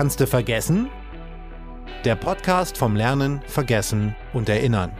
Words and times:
Kannst 0.00 0.18
du 0.18 0.26
vergessen? 0.26 0.88
Der 2.06 2.16
Podcast 2.16 2.78
vom 2.78 2.96
Lernen, 2.96 3.42
Vergessen 3.42 4.16
und 4.32 4.48
Erinnern. 4.48 4.96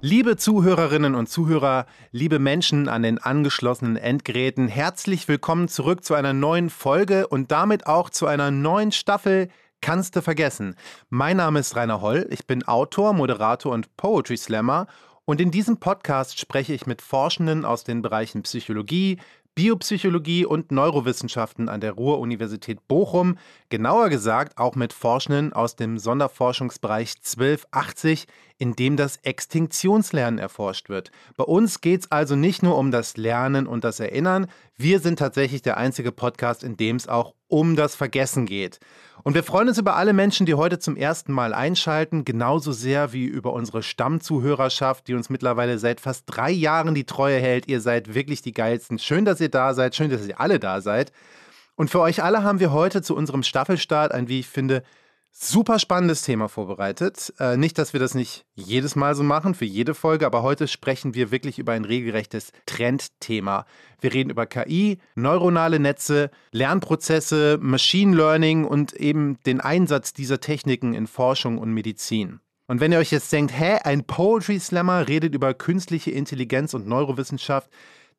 Liebe 0.00 0.38
Zuhörerinnen 0.38 1.14
und 1.14 1.28
Zuhörer, 1.28 1.84
liebe 2.10 2.38
Menschen 2.38 2.88
an 2.88 3.02
den 3.02 3.18
angeschlossenen 3.18 3.98
Endgeräten, 3.98 4.68
herzlich 4.68 5.28
willkommen 5.28 5.68
zurück 5.68 6.02
zu 6.02 6.14
einer 6.14 6.32
neuen 6.32 6.70
Folge 6.70 7.26
und 7.26 7.52
damit 7.52 7.86
auch 7.86 8.08
zu 8.08 8.26
einer 8.26 8.50
neuen 8.50 8.90
Staffel 8.90 9.48
Kannst 9.82 10.16
du 10.16 10.22
vergessen. 10.22 10.76
Mein 11.10 11.36
Name 11.36 11.60
ist 11.60 11.76
Rainer 11.76 12.00
Holl, 12.00 12.26
ich 12.30 12.46
bin 12.46 12.66
Autor, 12.66 13.12
Moderator 13.12 13.70
und 13.74 13.94
Poetry 13.98 14.38
Slammer 14.38 14.86
und 15.26 15.42
in 15.42 15.50
diesem 15.50 15.76
Podcast 15.76 16.38
spreche 16.38 16.72
ich 16.72 16.86
mit 16.86 17.02
Forschenden 17.02 17.66
aus 17.66 17.84
den 17.84 18.00
Bereichen 18.00 18.44
Psychologie, 18.44 19.18
Biopsychologie 19.54 20.44
und 20.44 20.72
Neurowissenschaften 20.72 21.68
an 21.68 21.80
der 21.80 21.92
Ruhr-Universität 21.92 22.88
Bochum, 22.88 23.38
genauer 23.68 24.08
gesagt 24.08 24.58
auch 24.58 24.74
mit 24.74 24.92
Forschenden 24.92 25.52
aus 25.52 25.76
dem 25.76 25.98
Sonderforschungsbereich 25.98 27.14
1280, 27.18 28.26
in 28.58 28.74
dem 28.74 28.96
das 28.96 29.18
Extinktionslernen 29.18 30.38
erforscht 30.38 30.88
wird. 30.88 31.12
Bei 31.36 31.44
uns 31.44 31.80
geht 31.80 32.00
es 32.00 32.10
also 32.10 32.34
nicht 32.34 32.64
nur 32.64 32.76
um 32.76 32.90
das 32.90 33.16
Lernen 33.16 33.68
und 33.68 33.84
das 33.84 34.00
Erinnern, 34.00 34.46
wir 34.76 34.98
sind 34.98 35.20
tatsächlich 35.20 35.62
der 35.62 35.76
einzige 35.76 36.10
Podcast, 36.10 36.64
in 36.64 36.76
dem 36.76 36.96
es 36.96 37.06
auch 37.06 37.34
um 37.46 37.76
das 37.76 37.94
Vergessen 37.94 38.46
geht. 38.46 38.80
Und 39.24 39.32
wir 39.32 39.42
freuen 39.42 39.68
uns 39.68 39.78
über 39.78 39.96
alle 39.96 40.12
Menschen, 40.12 40.44
die 40.44 40.52
heute 40.52 40.78
zum 40.78 40.96
ersten 40.96 41.32
Mal 41.32 41.54
einschalten, 41.54 42.26
genauso 42.26 42.72
sehr 42.72 43.14
wie 43.14 43.24
über 43.24 43.54
unsere 43.54 43.82
Stammzuhörerschaft, 43.82 45.08
die 45.08 45.14
uns 45.14 45.30
mittlerweile 45.30 45.78
seit 45.78 46.02
fast 46.02 46.24
drei 46.26 46.50
Jahren 46.50 46.94
die 46.94 47.04
Treue 47.06 47.40
hält. 47.40 47.66
Ihr 47.66 47.80
seid 47.80 48.12
wirklich 48.14 48.42
die 48.42 48.52
Geilsten. 48.52 48.98
Schön, 48.98 49.24
dass 49.24 49.40
ihr 49.40 49.48
da 49.48 49.72
seid. 49.72 49.96
Schön, 49.96 50.10
dass 50.10 50.26
ihr 50.26 50.38
alle 50.38 50.60
da 50.60 50.82
seid. 50.82 51.10
Und 51.74 51.88
für 51.90 52.00
euch 52.00 52.22
alle 52.22 52.42
haben 52.42 52.60
wir 52.60 52.70
heute 52.70 53.00
zu 53.00 53.16
unserem 53.16 53.42
Staffelstart 53.42 54.12
ein, 54.12 54.28
wie 54.28 54.40
ich 54.40 54.46
finde, 54.46 54.82
Super 55.36 55.80
spannendes 55.80 56.22
Thema 56.22 56.48
vorbereitet. 56.48 57.34
Äh, 57.40 57.56
nicht, 57.56 57.76
dass 57.76 57.92
wir 57.92 57.98
das 57.98 58.14
nicht 58.14 58.46
jedes 58.54 58.94
Mal 58.94 59.16
so 59.16 59.24
machen, 59.24 59.54
für 59.54 59.64
jede 59.64 59.92
Folge, 59.92 60.26
aber 60.26 60.44
heute 60.44 60.68
sprechen 60.68 61.14
wir 61.14 61.32
wirklich 61.32 61.58
über 61.58 61.72
ein 61.72 61.84
regelrechtes 61.84 62.52
Trendthema. 62.66 63.66
Wir 64.00 64.14
reden 64.14 64.30
über 64.30 64.46
KI, 64.46 64.98
neuronale 65.16 65.80
Netze, 65.80 66.30
Lernprozesse, 66.52 67.58
Machine 67.60 68.16
Learning 68.16 68.64
und 68.64 68.92
eben 68.92 69.42
den 69.44 69.60
Einsatz 69.60 70.12
dieser 70.12 70.38
Techniken 70.38 70.94
in 70.94 71.08
Forschung 71.08 71.58
und 71.58 71.72
Medizin. 71.74 72.38
Und 72.68 72.78
wenn 72.78 72.92
ihr 72.92 72.98
euch 72.98 73.10
jetzt 73.10 73.32
denkt, 73.32 73.58
hä, 73.58 73.78
ein 73.82 74.04
Poetry 74.04 74.60
Slammer 74.60 75.08
redet 75.08 75.34
über 75.34 75.52
künstliche 75.52 76.12
Intelligenz 76.12 76.74
und 76.74 76.86
Neurowissenschaft, 76.86 77.68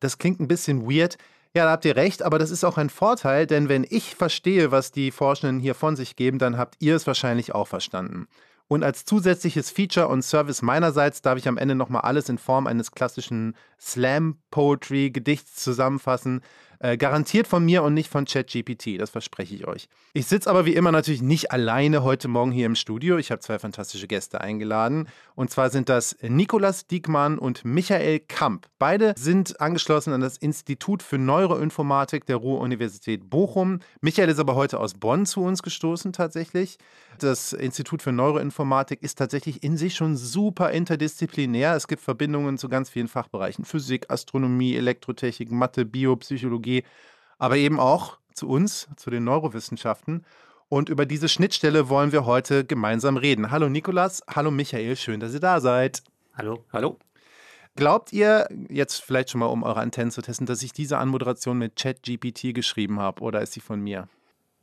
das 0.00 0.18
klingt 0.18 0.38
ein 0.38 0.48
bisschen 0.48 0.86
weird. 0.86 1.16
Ja, 1.56 1.64
da 1.64 1.70
habt 1.70 1.86
ihr 1.86 1.96
recht, 1.96 2.22
aber 2.22 2.38
das 2.38 2.50
ist 2.50 2.64
auch 2.64 2.76
ein 2.76 2.90
Vorteil, 2.90 3.46
denn 3.46 3.70
wenn 3.70 3.86
ich 3.88 4.14
verstehe, 4.14 4.72
was 4.72 4.92
die 4.92 5.10
Forschenden 5.10 5.58
hier 5.58 5.74
von 5.74 5.96
sich 5.96 6.14
geben, 6.14 6.38
dann 6.38 6.58
habt 6.58 6.74
ihr 6.80 6.94
es 6.94 7.06
wahrscheinlich 7.06 7.54
auch 7.54 7.66
verstanden. 7.66 8.28
Und 8.68 8.84
als 8.84 9.06
zusätzliches 9.06 9.70
Feature 9.70 10.08
und 10.08 10.20
Service 10.20 10.60
meinerseits 10.60 11.22
darf 11.22 11.38
ich 11.38 11.48
am 11.48 11.56
Ende 11.56 11.74
nochmal 11.74 12.02
alles 12.02 12.28
in 12.28 12.36
Form 12.36 12.66
eines 12.66 12.90
klassischen 12.90 13.56
Slam-Poetry-Gedichts 13.80 15.54
zusammenfassen, 15.54 16.42
äh, 16.78 16.96
garantiert 16.96 17.46
von 17.46 17.64
mir 17.64 17.82
und 17.82 17.94
nicht 17.94 18.10
von 18.10 18.24
ChatGPT, 18.24 19.00
das 19.00 19.10
verspreche 19.10 19.54
ich 19.54 19.66
euch. 19.66 19.88
Ich 20.12 20.26
sitze 20.26 20.50
aber 20.50 20.66
wie 20.66 20.74
immer 20.74 20.92
natürlich 20.92 21.22
nicht 21.22 21.52
alleine 21.52 22.02
heute 22.02 22.28
Morgen 22.28 22.52
hier 22.52 22.66
im 22.66 22.74
Studio. 22.74 23.18
Ich 23.18 23.30
habe 23.30 23.40
zwei 23.40 23.58
fantastische 23.58 24.06
Gäste 24.06 24.40
eingeladen. 24.40 25.08
Und 25.34 25.50
zwar 25.50 25.70
sind 25.70 25.88
das 25.88 26.16
Nikolas 26.22 26.86
Diekmann 26.86 27.38
und 27.38 27.64
Michael 27.64 28.20
Kamp. 28.20 28.66
Beide 28.78 29.14
sind 29.16 29.60
angeschlossen 29.60 30.12
an 30.12 30.20
das 30.20 30.36
Institut 30.36 31.02
für 31.02 31.18
Neuroinformatik 31.18 32.26
der 32.26 32.36
Ruhr-Universität 32.36 33.28
Bochum. 33.30 33.80
Michael 34.00 34.28
ist 34.28 34.38
aber 34.38 34.54
heute 34.54 34.80
aus 34.80 34.94
Bonn 34.94 35.26
zu 35.26 35.42
uns 35.42 35.62
gestoßen 35.62 36.12
tatsächlich. 36.12 36.78
Das 37.18 37.52
Institut 37.54 38.02
für 38.02 38.12
Neuroinformatik 38.12 39.02
ist 39.02 39.16
tatsächlich 39.16 39.62
in 39.62 39.78
sich 39.78 39.94
schon 39.94 40.16
super 40.16 40.70
interdisziplinär. 40.70 41.74
Es 41.74 41.88
gibt 41.88 42.02
Verbindungen 42.02 42.58
zu 42.58 42.68
ganz 42.68 42.90
vielen 42.90 43.08
Fachbereichen. 43.08 43.64
Physik, 43.64 44.10
Astronomie, 44.10 44.74
Elektrotechnik, 44.76 45.50
Mathe, 45.50 45.86
Biopsychologie. 45.86 46.65
Psychologie, 46.65 46.65
aber 47.38 47.56
eben 47.56 47.80
auch 47.80 48.18
zu 48.32 48.48
uns, 48.48 48.88
zu 48.96 49.10
den 49.10 49.24
Neurowissenschaften. 49.24 50.24
Und 50.68 50.88
über 50.88 51.06
diese 51.06 51.28
Schnittstelle 51.28 51.88
wollen 51.88 52.12
wir 52.12 52.26
heute 52.26 52.64
gemeinsam 52.64 53.16
reden. 53.16 53.50
Hallo 53.50 53.68
Nikolas, 53.68 54.22
hallo 54.28 54.50
Michael, 54.50 54.96
schön, 54.96 55.20
dass 55.20 55.32
ihr 55.32 55.40
da 55.40 55.60
seid. 55.60 56.02
Hallo. 56.34 56.64
Hallo. 56.72 56.98
Glaubt 57.76 58.12
ihr, 58.12 58.48
jetzt 58.68 59.02
vielleicht 59.02 59.30
schon 59.30 59.40
mal 59.40 59.46
um 59.46 59.62
eure 59.62 59.80
Antennen 59.80 60.10
zu 60.10 60.22
testen, 60.22 60.46
dass 60.46 60.62
ich 60.62 60.72
diese 60.72 60.98
Anmoderation 60.98 61.58
mit 61.58 61.76
ChatGPT 61.76 62.54
geschrieben 62.54 62.98
habe 62.98 63.22
oder 63.22 63.42
ist 63.42 63.52
sie 63.52 63.60
von 63.60 63.80
mir? 63.80 64.08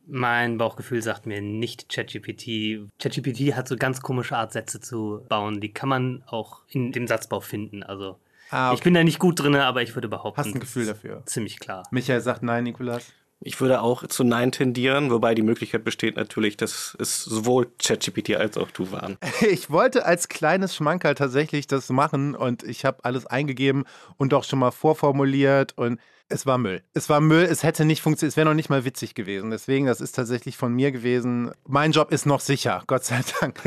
Mein 0.05 0.57
Bauchgefühl 0.57 1.01
sagt 1.01 1.25
mir 1.25 1.41
nicht 1.41 1.89
ChatGPT. 1.89 2.89
ChatGPT 2.99 3.55
hat 3.55 3.67
so 3.67 3.77
ganz 3.77 4.01
komische 4.01 4.35
Art, 4.35 4.51
Sätze 4.51 4.81
zu 4.81 5.23
bauen. 5.29 5.61
Die 5.61 5.71
kann 5.71 5.87
man 5.87 6.23
auch 6.25 6.61
in 6.67 6.91
dem 6.91 7.07
Satzbau 7.07 7.39
finden. 7.39 7.83
Also 7.83 8.19
Ah, 8.53 8.69
okay. 8.69 8.77
Ich 8.77 8.83
bin 8.83 8.93
da 8.93 9.03
nicht 9.03 9.17
gut 9.17 9.39
drin, 9.39 9.55
aber 9.55 9.81
ich 9.81 9.95
würde 9.95 10.07
behaupten. 10.07 10.37
Hast 10.37 10.53
ein 10.53 10.59
Gefühl 10.59 10.85
dafür? 10.85 11.23
Ziemlich 11.25 11.59
klar. 11.59 11.87
Michael 11.89 12.21
sagt 12.21 12.43
nein, 12.43 12.65
Nikolas. 12.65 13.11
Ich 13.45 13.59
würde 13.59 13.81
auch 13.81 14.07
zu 14.07 14.23
Nein 14.23 14.53
tendieren, 14.53 15.09
wobei 15.09 15.35
die 15.35 15.41
Möglichkeit 15.41 15.83
besteht 15.83 16.15
natürlich, 16.15 16.55
dass 16.55 16.95
es 16.99 17.23
sowohl 17.23 17.67
ChatGPT 17.77 18.35
als 18.35 18.57
auch 18.57 18.71
du 18.71 18.91
waren. 18.91 19.17
Ich 19.41 19.69
wollte 19.69 20.05
als 20.05 20.29
kleines 20.29 20.75
Schmankerl 20.75 21.15
tatsächlich 21.15 21.67
das 21.67 21.89
machen 21.89 22.35
und 22.35 22.63
ich 22.63 22.85
habe 22.85 23.03
alles 23.03 23.25
eingegeben 23.25 23.83
und 24.17 24.33
auch 24.33 24.45
schon 24.45 24.59
mal 24.59 24.71
vorformuliert 24.71 25.77
und 25.77 25.99
es 26.33 26.45
war 26.45 26.57
Müll. 26.57 26.81
Es 26.93 27.09
war 27.09 27.21
Müll, 27.21 27.43
es 27.43 27.63
hätte 27.63 27.85
nicht 27.85 28.01
funktioniert, 28.01 28.33
es 28.33 28.37
wäre 28.37 28.47
noch 28.47 28.55
nicht 28.55 28.69
mal 28.69 28.85
witzig 28.85 29.13
gewesen. 29.13 29.51
Deswegen, 29.51 29.85
das 29.85 30.01
ist 30.01 30.13
tatsächlich 30.13 30.57
von 30.57 30.73
mir 30.73 30.91
gewesen. 30.91 31.51
Mein 31.67 31.91
Job 31.91 32.11
ist 32.11 32.25
noch 32.25 32.39
sicher, 32.39 32.83
Gott 32.87 33.03
sei 33.05 33.21
Dank. 33.39 33.61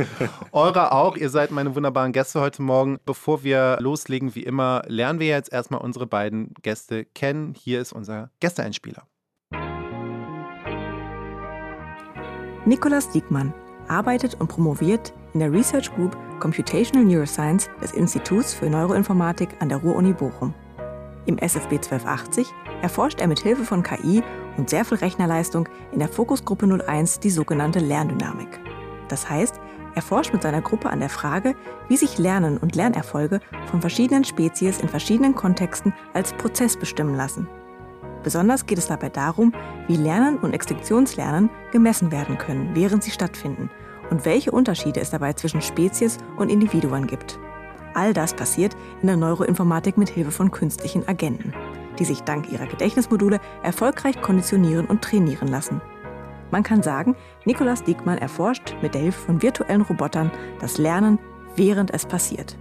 Eurer 0.53 0.93
auch, 0.93 1.17
ihr 1.17 1.31
seid 1.31 1.53
meine 1.53 1.75
wunderbaren 1.75 2.13
Gäste 2.13 2.41
heute 2.41 2.63
Morgen. 2.63 2.99
Bevor 3.07 3.45
wir 3.45 3.79
loslegen, 3.81 4.35
wie 4.35 4.43
immer, 4.43 4.83
lernen 4.87 5.21
wir 5.21 5.29
jetzt 5.29 5.53
erstmal 5.53 5.81
unsere 5.81 6.07
beiden 6.07 6.55
Gäste 6.63 7.05
kennen. 7.05 7.55
Hier 7.55 7.81
ist 7.81 7.93
unser 7.93 8.31
Gästeeinspieler. 8.41 9.07
Nikolaus 12.65 13.09
Diekmann 13.11 13.55
arbeitet 13.87 14.35
und 14.35 14.49
promoviert 14.49 15.13
in 15.35 15.41
der 15.41 15.53
Research 15.53 15.95
Group 15.95 16.17
Computational 16.41 17.07
Neuroscience 17.07 17.71
des 17.81 17.93
Instituts 17.93 18.53
für 18.53 18.69
Neuroinformatik 18.69 19.51
an 19.61 19.69
der 19.69 19.79
Ruhr-Uni 19.79 20.13
Bochum. 20.13 20.53
Im 21.27 21.39
SFB 21.39 21.75
1280 21.75 22.55
erforscht 22.83 23.21
er 23.21 23.27
mit 23.27 23.41
Hilfe 23.41 23.65
von 23.65 23.83
KI 23.83 24.23
und 24.57 24.71
sehr 24.71 24.85
viel 24.85 24.99
Rechnerleistung 24.99 25.69
in 25.93 25.99
der 25.99 26.09
Fokusgruppe 26.09 26.67
01 26.87 27.21
die 27.21 27.31
sogenannte 27.31 27.81
Lerndynamik. 27.81 28.61
Das 29.09 29.29
heißt, 29.29 29.61
er 29.95 30.03
forscht 30.03 30.33
mit 30.33 30.43
seiner 30.43 30.61
Gruppe 30.61 30.91
an 30.91 31.01
der 31.01 31.09
Frage, 31.09 31.55
wie 31.89 31.97
sich 31.97 32.19
Lernen 32.19 32.59
und 32.59 32.77
Lernerfolge 32.77 33.41
von 33.71 33.81
verschiedenen 33.81 34.25
Spezies 34.25 34.79
in 34.79 34.89
verschiedenen 34.89 35.35
Kontexten 35.35 35.95
als 36.13 36.33
Prozess 36.35 36.77
bestimmen 36.77 37.15
lassen. 37.15 37.49
Besonders 38.23 38.67
geht 38.67 38.79
es 38.79 38.89
dabei 38.89 39.09
darum, 39.09 39.53
wie 39.89 39.97
Lernen 39.97 40.39
und 40.39 40.53
Extinktionslernen 40.53 41.49
gemessen 41.73 42.13
werden 42.13 42.39
können, 42.39 42.71
während 42.75 43.05
sie 43.05 43.11
stattfinden 43.11 43.71
und 44.11 44.25
welche 44.25 44.53
Unterschiede 44.53 45.01
es 45.01 45.11
dabei 45.11 45.33
zwischen 45.33 45.63
Spezies 45.63 46.19
und 46.37 46.51
Individuen 46.51 47.07
gibt. 47.07 47.39
All 47.97 48.13
das 48.13 48.35
passiert 48.35 48.77
in 49.01 49.07
der 49.07 49.17
Neuroinformatik 49.17 49.97
mit 49.97 50.11
Hilfe 50.11 50.31
von 50.31 50.51
künstlichen 50.51 51.09
Agenten, 51.09 51.55
die 51.99 52.05
sich 52.05 52.21
dank 52.21 52.53
ihrer 52.53 52.67
Gedächtnismodule 52.67 53.41
erfolgreich 53.63 54.21
konditionieren 54.21 54.85
und 54.85 55.01
trainieren 55.01 55.49
lassen. 55.49 55.81
Man 56.51 56.63
kann 56.63 56.83
sagen, 56.83 57.17
Nikolaus 57.47 57.85
Diekmann 57.85 58.19
erforscht 58.19 58.77
mit 58.83 58.93
der 58.93 59.01
Hilfe 59.01 59.19
von 59.19 59.41
virtuellen 59.41 59.81
Robotern 59.81 60.31
das 60.61 60.77
Lernen, 60.77 61.19
während 61.57 61.91
es 61.95 62.05
passiert. 62.05 62.59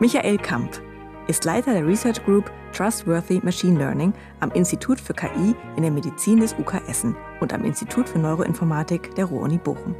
Michael 0.00 0.38
Kamp 0.38 0.80
ist 1.26 1.44
Leiter 1.44 1.74
der 1.74 1.86
Research 1.86 2.24
Group 2.24 2.50
Trustworthy 2.72 3.40
Machine 3.42 3.78
Learning 3.78 4.14
am 4.40 4.50
Institut 4.52 4.98
für 4.98 5.12
KI 5.12 5.54
in 5.76 5.82
der 5.82 5.92
Medizin 5.92 6.40
des 6.40 6.54
UK 6.58 6.88
Essen 6.88 7.14
und 7.40 7.52
am 7.52 7.64
Institut 7.64 8.08
für 8.08 8.18
Neuroinformatik 8.18 9.14
der 9.14 9.26
Ruhr-Uni 9.26 9.58
Bochum. 9.58 9.94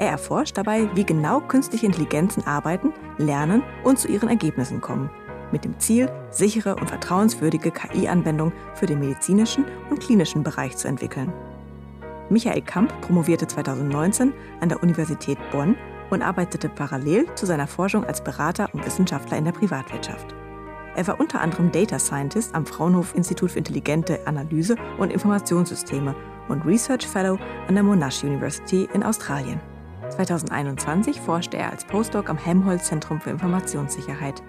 Er 0.00 0.08
erforscht 0.08 0.56
dabei, 0.56 0.88
wie 0.94 1.04
genau 1.04 1.40
künstliche 1.40 1.84
Intelligenzen 1.84 2.46
arbeiten, 2.46 2.94
lernen 3.18 3.62
und 3.84 3.98
zu 3.98 4.08
ihren 4.08 4.30
Ergebnissen 4.30 4.80
kommen, 4.80 5.10
mit 5.52 5.62
dem 5.62 5.78
Ziel, 5.78 6.10
sichere 6.30 6.76
und 6.76 6.88
vertrauenswürdige 6.88 7.70
KI-Anwendungen 7.70 8.54
für 8.74 8.86
den 8.86 9.00
medizinischen 9.00 9.66
und 9.90 10.00
klinischen 10.00 10.42
Bereich 10.42 10.74
zu 10.78 10.88
entwickeln. 10.88 11.30
Michael 12.30 12.62
Kamp 12.62 12.98
promovierte 13.02 13.46
2019 13.46 14.32
an 14.60 14.70
der 14.70 14.82
Universität 14.82 15.36
Bonn 15.52 15.76
und 16.08 16.22
arbeitete 16.22 16.70
parallel 16.70 17.26
zu 17.34 17.44
seiner 17.44 17.66
Forschung 17.66 18.02
als 18.04 18.24
Berater 18.24 18.70
und 18.72 18.86
Wissenschaftler 18.86 19.36
in 19.36 19.44
der 19.44 19.52
Privatwirtschaft. 19.52 20.34
Er 20.96 21.06
war 21.08 21.20
unter 21.20 21.42
anderem 21.42 21.70
Data 21.72 21.98
Scientist 21.98 22.54
am 22.54 22.64
Fraunhofer 22.64 23.18
Institut 23.18 23.50
für 23.50 23.58
intelligente 23.58 24.18
Analyse 24.26 24.76
und 24.96 25.12
Informationssysteme 25.12 26.14
und 26.48 26.64
Research 26.64 27.06
Fellow 27.06 27.38
an 27.68 27.74
der 27.74 27.84
Monash 27.84 28.24
University 28.24 28.88
in 28.94 29.02
Australien. 29.02 29.60
2021 30.10 31.20
forschte 31.20 31.56
er 31.56 31.70
als 31.70 31.84
Postdoc 31.84 32.28
am 32.28 32.36
Helmholtz 32.36 32.88
Zentrum 32.88 33.20
für 33.20 33.30
Informationssicherheit. 33.30 34.42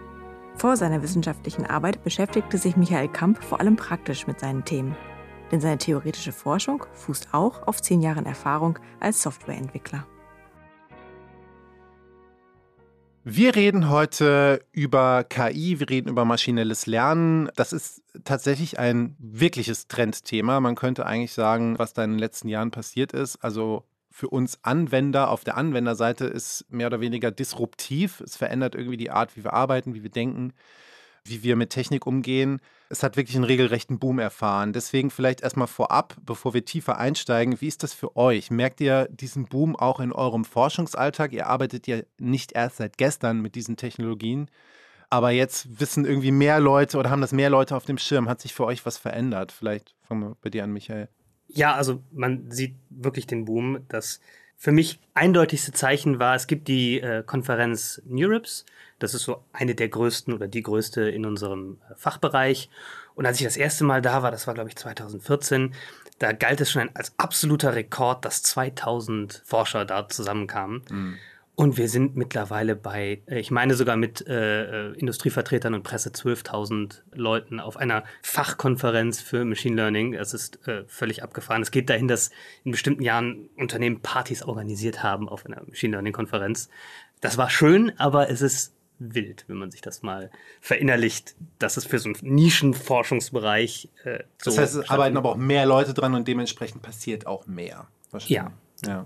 Vor 0.55 0.75
seiner 0.75 1.01
wissenschaftlichen 1.01 1.65
Arbeit 1.65 2.03
beschäftigte 2.03 2.57
sich 2.57 2.75
Michael 2.75 3.07
Kamp 3.07 3.43
vor 3.43 3.59
allem 3.59 3.75
praktisch 3.75 4.27
mit 4.27 4.39
seinen 4.39 4.65
Themen. 4.65 4.95
denn 5.51 5.59
seine 5.59 5.77
theoretische 5.77 6.31
Forschung 6.31 6.85
fußt 6.93 7.33
auch 7.33 7.67
auf 7.67 7.81
zehn 7.81 8.01
Jahren 8.01 8.25
Erfahrung 8.25 8.79
als 9.01 9.21
Softwareentwickler. 9.21 10.07
Wir 13.23 13.55
reden 13.55 13.89
heute 13.89 14.65
über 14.71 15.23
KI, 15.23 15.79
wir 15.79 15.89
reden 15.89 16.09
über 16.09 16.25
maschinelles 16.25 16.87
Lernen. 16.87 17.49
Das 17.55 17.71
ist 17.71 18.01
tatsächlich 18.23 18.79
ein 18.79 19.15
wirkliches 19.19 19.87
Trendthema. 19.87 20.59
Man 20.59 20.75
könnte 20.75 21.05
eigentlich 21.05 21.33
sagen, 21.33 21.77
was 21.77 21.93
da 21.93 22.03
in 22.03 22.11
den 22.11 22.19
letzten 22.19 22.47
Jahren 22.47 22.71
passiert 22.71 23.11
ist. 23.11 23.35
Also 23.43 23.83
für 24.21 24.29
uns 24.29 24.59
Anwender 24.63 25.29
auf 25.29 25.43
der 25.43 25.57
Anwenderseite 25.57 26.25
ist 26.25 26.65
mehr 26.69 26.87
oder 26.87 27.01
weniger 27.01 27.31
disruptiv. 27.31 28.21
Es 28.21 28.37
verändert 28.37 28.75
irgendwie 28.75 28.97
die 28.97 29.11
Art, 29.11 29.35
wie 29.35 29.43
wir 29.43 29.53
arbeiten, 29.53 29.93
wie 29.93 30.03
wir 30.03 30.09
denken, 30.09 30.53
wie 31.23 31.43
wir 31.43 31.55
mit 31.55 31.71
Technik 31.71 32.07
umgehen 32.07 32.61
es 32.91 33.03
hat 33.03 33.15
wirklich 33.15 33.37
einen 33.37 33.45
regelrechten 33.45 33.99
Boom 33.99 34.19
erfahren. 34.19 34.73
Deswegen 34.73 35.11
vielleicht 35.11 35.41
erstmal 35.41 35.67
vorab, 35.67 36.17
bevor 36.25 36.53
wir 36.53 36.65
tiefer 36.65 36.97
einsteigen, 36.97 37.61
wie 37.61 37.67
ist 37.67 37.83
das 37.83 37.93
für 37.93 38.17
euch? 38.17 38.51
Merkt 38.51 38.81
ihr 38.81 39.07
diesen 39.09 39.45
Boom 39.45 39.77
auch 39.77 40.01
in 40.01 40.11
eurem 40.11 40.43
Forschungsalltag? 40.43 41.31
Ihr 41.31 41.47
arbeitet 41.47 41.87
ja 41.87 42.01
nicht 42.19 42.51
erst 42.51 42.77
seit 42.77 42.97
gestern 42.97 43.39
mit 43.39 43.55
diesen 43.55 43.77
Technologien, 43.77 44.51
aber 45.09 45.31
jetzt 45.31 45.79
wissen 45.79 46.05
irgendwie 46.05 46.31
mehr 46.31 46.59
Leute 46.59 46.97
oder 46.97 47.09
haben 47.09 47.21
das 47.21 47.31
mehr 47.31 47.49
Leute 47.49 47.77
auf 47.77 47.85
dem 47.85 47.97
Schirm. 47.97 48.27
Hat 48.27 48.41
sich 48.41 48.53
für 48.53 48.65
euch 48.65 48.85
was 48.85 48.97
verändert? 48.97 49.53
Vielleicht 49.53 49.95
fangen 50.01 50.21
wir 50.21 50.35
bei 50.41 50.49
dir 50.49 50.65
an, 50.65 50.73
Michael. 50.73 51.07
Ja, 51.53 51.75
also 51.75 52.01
man 52.11 52.49
sieht 52.51 52.75
wirklich 52.89 53.27
den 53.27 53.45
Boom. 53.45 53.79
Das 53.89 54.21
für 54.57 54.71
mich 54.71 54.99
eindeutigste 55.13 55.71
Zeichen 55.71 56.19
war, 56.19 56.35
es 56.35 56.47
gibt 56.47 56.67
die 56.67 56.99
äh, 56.99 57.23
Konferenz 57.23 58.01
NeurIPS 58.05 58.65
das 59.01 59.15
ist 59.15 59.23
so 59.23 59.43
eine 59.51 59.73
der 59.73 59.89
größten 59.89 60.33
oder 60.33 60.47
die 60.47 60.61
größte 60.61 61.01
in 61.01 61.25
unserem 61.25 61.79
äh, 61.89 61.95
Fachbereich. 61.95 62.69
Und 63.15 63.25
als 63.25 63.39
ich 63.39 63.45
das 63.45 63.57
erste 63.57 63.83
Mal 63.83 64.01
da 64.01 64.21
war, 64.21 64.31
das 64.31 64.45
war 64.47 64.53
glaube 64.53 64.69
ich 64.69 64.75
2014, 64.75 65.73
da 66.19 66.33
galt 66.33 66.61
es 66.61 66.71
schon 66.71 66.89
als 66.93 67.13
absoluter 67.17 67.73
Rekord, 67.73 68.23
dass 68.25 68.43
2000 68.43 69.41
Forscher 69.43 69.85
da 69.85 70.07
zusammenkamen. 70.07 70.83
Mhm. 70.89 71.17
Und 71.61 71.77
wir 71.77 71.89
sind 71.89 72.15
mittlerweile 72.15 72.75
bei, 72.75 73.21
äh, 73.27 73.39
ich 73.39 73.51
meine 73.51 73.75
sogar 73.75 73.95
mit 73.95 74.27
äh, 74.27 74.89
äh 74.89 74.93
Industrievertretern 74.93 75.75
und 75.75 75.83
Presse 75.83 76.09
12.000 76.09 77.01
Leuten 77.13 77.59
auf 77.59 77.77
einer 77.77 78.03
Fachkonferenz 78.23 79.21
für 79.21 79.45
Machine 79.45 79.75
Learning. 79.75 80.13
Das 80.13 80.33
ist 80.33 80.67
äh, 80.67 80.85
völlig 80.87 81.21
abgefahren. 81.21 81.61
Es 81.61 81.69
geht 81.69 81.91
dahin, 81.91 82.07
dass 82.07 82.31
in 82.63 82.71
bestimmten 82.71 83.03
Jahren 83.03 83.47
Unternehmen 83.57 83.99
Partys 83.99 84.41
organisiert 84.41 85.03
haben 85.03 85.29
auf 85.29 85.45
einer 85.45 85.61
Machine 85.67 85.91
Learning 85.91 86.13
Konferenz. 86.13 86.67
Das 87.19 87.37
war 87.37 87.51
schön, 87.51 87.91
aber 87.99 88.31
es 88.31 88.41
ist 88.41 88.73
wild, 88.97 89.45
wenn 89.45 89.57
man 89.57 89.69
sich 89.69 89.81
das 89.81 90.01
mal 90.01 90.31
verinnerlicht, 90.61 91.35
dass 91.59 91.77
es 91.77 91.85
für 91.85 91.99
so 91.99 92.09
einen 92.09 92.17
Nischenforschungsbereich 92.23 93.87
äh, 94.03 94.23
so 94.39 94.49
Das 94.49 94.57
heißt, 94.57 94.75
es 94.77 94.89
arbeiten 94.89 95.15
aber 95.15 95.33
auch 95.33 95.37
mehr 95.37 95.67
Leute 95.67 95.93
dran 95.93 96.15
und 96.15 96.27
dementsprechend 96.27 96.81
passiert 96.81 97.27
auch 97.27 97.45
mehr. 97.45 97.85
Ja. 98.25 98.51
ja. 98.83 99.05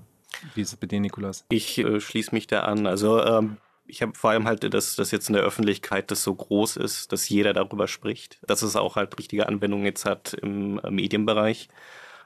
Wie 0.53 0.61
ist 0.61 0.73
es 0.73 0.75
bei 0.75 0.87
dir, 0.87 0.99
Nikolas? 0.99 1.45
Ich 1.49 1.77
äh, 1.77 1.99
schließe 1.99 2.33
mich 2.33 2.47
da 2.47 2.61
an. 2.61 2.87
Also 2.87 3.23
ähm, 3.23 3.57
ich 3.87 4.01
habe 4.01 4.13
vor 4.15 4.31
allem 4.31 4.45
halt, 4.45 4.73
dass 4.73 4.95
das 4.95 5.11
jetzt 5.11 5.29
in 5.29 5.33
der 5.33 5.43
Öffentlichkeit 5.43 6.11
das 6.11 6.23
so 6.23 6.33
groß 6.33 6.77
ist, 6.77 7.11
dass 7.11 7.29
jeder 7.29 7.53
darüber 7.53 7.87
spricht, 7.87 8.39
dass 8.47 8.61
es 8.61 8.75
auch 8.75 8.95
halt 8.95 9.17
richtige 9.17 9.47
Anwendungen 9.47 9.85
jetzt 9.85 10.05
hat 10.05 10.33
im 10.33 10.79
äh, 10.79 10.91
Medienbereich. 10.91 11.69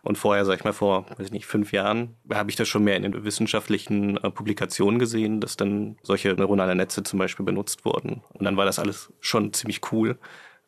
Und 0.01 0.17
vorher, 0.17 0.45
sag 0.45 0.59
ich 0.59 0.63
mal, 0.63 0.71
vor, 0.71 1.05
weiß 1.09 1.25
ich 1.25 1.31
nicht, 1.33 1.45
fünf 1.45 1.73
Jahren, 1.73 2.15
habe 2.31 2.49
ich 2.49 2.55
das 2.55 2.69
schon 2.69 2.85
mehr 2.85 2.95
in 2.95 3.03
den 3.03 3.25
wissenschaftlichen 3.25 4.15
äh, 4.17 4.31
Publikationen 4.31 4.97
gesehen, 4.97 5.41
dass 5.41 5.57
dann 5.57 5.97
solche 6.03 6.33
neuronale 6.33 6.75
Netze 6.75 7.03
zum 7.03 7.19
Beispiel 7.19 7.45
benutzt 7.45 7.83
wurden. 7.83 8.21
Und 8.33 8.45
dann 8.45 8.55
war 8.55 8.65
das 8.65 8.79
alles 8.79 9.11
schon 9.19 9.51
ziemlich 9.51 9.91
cool 9.91 10.17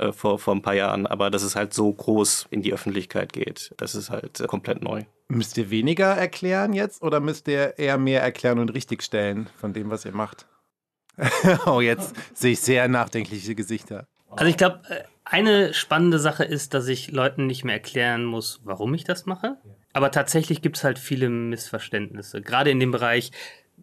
äh, 0.01 0.11
vor, 0.11 0.39
vor 0.39 0.55
ein 0.55 0.61
paar 0.61 0.73
Jahren. 0.73 1.05
Aber 1.07 1.29
dass 1.29 1.43
es 1.43 1.55
halt 1.55 1.73
so 1.73 1.91
groß 1.91 2.47
in 2.49 2.61
die 2.61 2.73
Öffentlichkeit 2.73 3.33
geht, 3.33 3.73
das 3.77 3.95
ist 3.95 4.09
halt 4.09 4.39
äh, 4.39 4.47
komplett 4.47 4.81
neu. 4.81 5.03
Müsst 5.27 5.57
ihr 5.57 5.69
weniger 5.69 6.07
erklären 6.07 6.73
jetzt 6.73 7.01
oder 7.01 7.19
müsst 7.19 7.47
ihr 7.47 7.77
eher 7.77 7.97
mehr 7.97 8.21
erklären 8.21 8.59
und 8.59 8.73
richtigstellen 8.73 9.49
von 9.59 9.73
dem, 9.73 9.89
was 9.89 10.05
ihr 10.05 10.13
macht? 10.13 10.47
oh, 11.65 11.81
jetzt 11.81 12.15
sehe 12.33 12.53
ich 12.53 12.59
sehr 12.61 12.87
nachdenkliche 12.87 13.55
Gesichter. 13.55 14.07
Also 14.29 14.45
ich 14.45 14.57
glaube, 14.57 14.81
äh, 14.89 15.03
eine 15.23 15.73
spannende 15.73 16.19
Sache 16.19 16.43
ist, 16.43 16.73
dass 16.73 16.87
ich 16.87 17.11
Leuten 17.11 17.47
nicht 17.47 17.63
mehr 17.63 17.75
erklären 17.75 18.25
muss, 18.25 18.59
warum 18.63 18.93
ich 18.93 19.03
das 19.03 19.25
mache. 19.25 19.57
Aber 19.93 20.11
tatsächlich 20.11 20.61
gibt 20.61 20.77
es 20.77 20.83
halt 20.83 20.99
viele 20.99 21.29
Missverständnisse. 21.29 22.41
Gerade 22.41 22.71
in 22.71 22.79
dem 22.79 22.91
Bereich, 22.91 23.31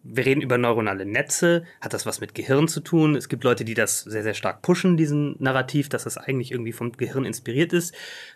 wir 0.03 0.25
reden 0.25 0.41
über 0.41 0.57
neuronale 0.57 1.05
Netze, 1.05 1.63
hat 1.81 1.93
das 1.93 2.05
was 2.05 2.21
mit 2.21 2.35
Gehirn 2.35 2.67
zu 2.67 2.81
tun? 2.81 3.15
Es 3.15 3.29
gibt 3.29 3.43
Leute, 3.43 3.65
die 3.65 3.73
das 3.73 4.01
sehr, 4.01 4.23
sehr 4.23 4.33
stark 4.33 4.61
pushen, 4.61 4.97
diesen 4.97 5.35
Narrativ, 5.39 5.89
dass 5.89 6.03
das 6.03 6.17
eigentlich 6.17 6.51
irgendwie 6.51 6.73
vom 6.73 6.91
Gehirn 6.93 7.25
inspiriert 7.25 7.73
ist. 7.73 7.93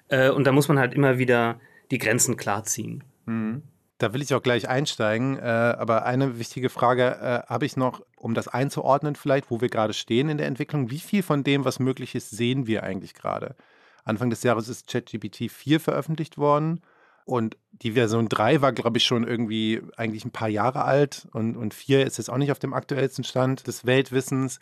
Äh, 0.08 0.30
und 0.30 0.46
da 0.46 0.52
muss 0.52 0.68
man 0.68 0.80
halt 0.80 0.94
immer 0.94 1.18
wieder 1.18 1.60
die 1.92 1.98
Grenzen 1.98 2.38
klarziehen. 2.38 3.04
Mhm. 3.26 3.64
Da 4.00 4.14
will 4.14 4.22
ich 4.22 4.34
auch 4.34 4.44
gleich 4.44 4.68
einsteigen. 4.68 5.38
Äh, 5.38 5.44
aber 5.44 6.06
eine 6.06 6.40
wichtige 6.40 6.70
Frage 6.70 7.04
äh, 7.22 7.50
habe 7.50 7.66
ich 7.66 7.78
noch, 7.78 8.02
um 8.18 8.34
das 8.34 8.48
einzuordnen 8.48 9.16
vielleicht, 9.16 9.50
wo 9.50 9.62
wir 9.62 9.70
gerade 9.70 9.94
stehen 9.94 10.30
in 10.30 10.38
der 10.38 10.48
Entwicklung. 10.48 10.90
Wie 10.90 11.00
viel 11.00 11.24
von 11.24 11.44
dem, 11.44 11.64
was 11.64 11.80
möglich 11.80 12.16
ist, 12.16 12.32
sehen 12.32 12.68
wir 12.68 12.84
eigentlich 12.84 13.14
gerade? 13.14 13.56
Anfang 14.04 14.30
des 14.30 14.44
Jahres 14.44 14.68
ist 14.68 14.90
ChatGPT 14.90 15.50
4 15.50 15.80
veröffentlicht 15.80 16.38
worden. 16.38 16.82
Und 17.26 17.58
die 17.72 17.94
Version 17.94 18.30
3 18.30 18.62
war, 18.62 18.74
glaube 18.74 18.98
ich, 18.98 19.06
schon 19.06 19.28
irgendwie 19.28 19.82
eigentlich 19.98 20.26
ein 20.26 20.32
paar 20.32 20.50
Jahre 20.50 20.84
alt. 20.84 21.28
Und, 21.32 21.56
und 21.56 21.74
4 21.74 22.06
ist 22.06 22.18
jetzt 22.18 22.30
auch 22.30 22.38
nicht 22.38 22.52
auf 22.52 22.60
dem 22.60 22.74
aktuellsten 22.74 23.24
Stand 23.24 23.68
des 23.68 23.86
Weltwissens. 23.86 24.60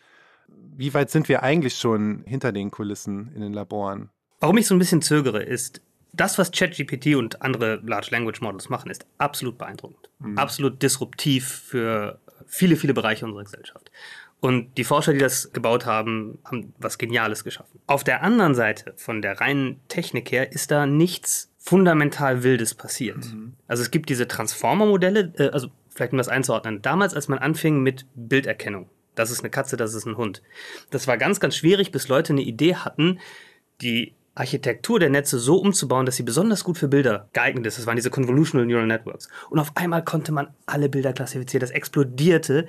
Wie 0.47 0.93
weit 0.93 1.09
sind 1.09 1.29
wir 1.29 1.43
eigentlich 1.43 1.75
schon 1.75 2.23
hinter 2.25 2.51
den 2.51 2.71
Kulissen 2.71 3.31
in 3.35 3.41
den 3.41 3.53
Laboren? 3.53 4.09
Warum 4.39 4.57
ich 4.57 4.67
so 4.67 4.75
ein 4.75 4.79
bisschen 4.79 5.01
zögere, 5.01 5.43
ist, 5.43 5.81
das, 6.13 6.37
was 6.37 6.51
ChatGPT 6.51 7.15
und 7.15 7.41
andere 7.41 7.79
Large 7.85 8.09
Language 8.11 8.41
Models 8.41 8.69
machen, 8.69 8.91
ist 8.91 9.05
absolut 9.17 9.57
beeindruckend. 9.57 10.09
Mhm. 10.19 10.37
Absolut 10.37 10.81
disruptiv 10.81 11.47
für 11.47 12.19
viele, 12.45 12.75
viele 12.75 12.93
Bereiche 12.93 13.25
unserer 13.25 13.43
Gesellschaft. 13.43 13.91
Und 14.41 14.77
die 14.77 14.83
Forscher, 14.83 15.13
die 15.13 15.19
das 15.19 15.53
gebaut 15.53 15.85
haben, 15.85 16.39
haben 16.43 16.73
was 16.79 16.97
Geniales 16.97 17.43
geschaffen. 17.43 17.79
Auf 17.85 18.03
der 18.03 18.23
anderen 18.23 18.55
Seite, 18.55 18.93
von 18.97 19.21
der 19.21 19.39
reinen 19.39 19.79
Technik 19.87 20.31
her, 20.31 20.51
ist 20.51 20.71
da 20.71 20.87
nichts 20.87 21.50
fundamental 21.61 22.43
Wildes 22.43 22.73
passiert. 22.73 23.17
Mhm. 23.17 23.53
Also 23.67 23.83
es 23.83 23.91
gibt 23.91 24.09
diese 24.09 24.27
Transformer-Modelle, 24.27 25.33
äh, 25.37 25.49
also 25.49 25.69
vielleicht 25.89 26.11
um 26.11 26.17
das 26.17 26.27
einzuordnen. 26.27 26.81
Damals, 26.81 27.13
als 27.13 27.27
man 27.27 27.39
anfing 27.39 27.81
mit 27.83 28.05
Bilderkennung, 28.15 28.89
das 29.15 29.29
ist 29.29 29.41
eine 29.41 29.51
Katze, 29.51 29.77
das 29.77 29.93
ist 29.93 30.05
ein 30.05 30.17
Hund. 30.17 30.41
Das 30.89 31.07
war 31.07 31.17
ganz, 31.17 31.39
ganz 31.39 31.55
schwierig, 31.55 31.91
bis 31.91 32.07
Leute 32.07 32.33
eine 32.33 32.41
Idee 32.41 32.75
hatten, 32.75 33.19
die 33.81 34.13
Architektur 34.33 34.99
der 34.99 35.09
Netze 35.09 35.39
so 35.39 35.57
umzubauen, 35.57 36.05
dass 36.05 36.15
sie 36.15 36.23
besonders 36.23 36.63
gut 36.63 36.77
für 36.77 36.87
Bilder 36.87 37.27
geeignet 37.33 37.65
ist. 37.65 37.77
Das 37.77 37.85
waren 37.85 37.97
diese 37.97 38.09
Convolutional 38.09 38.65
Neural 38.65 38.87
Networks. 38.87 39.27
Und 39.49 39.59
auf 39.59 39.75
einmal 39.75 40.03
konnte 40.03 40.31
man 40.31 40.47
alle 40.65 40.87
Bilder 40.87 41.11
klassifizieren. 41.11 41.59
Das 41.59 41.71
explodierte. 41.71 42.67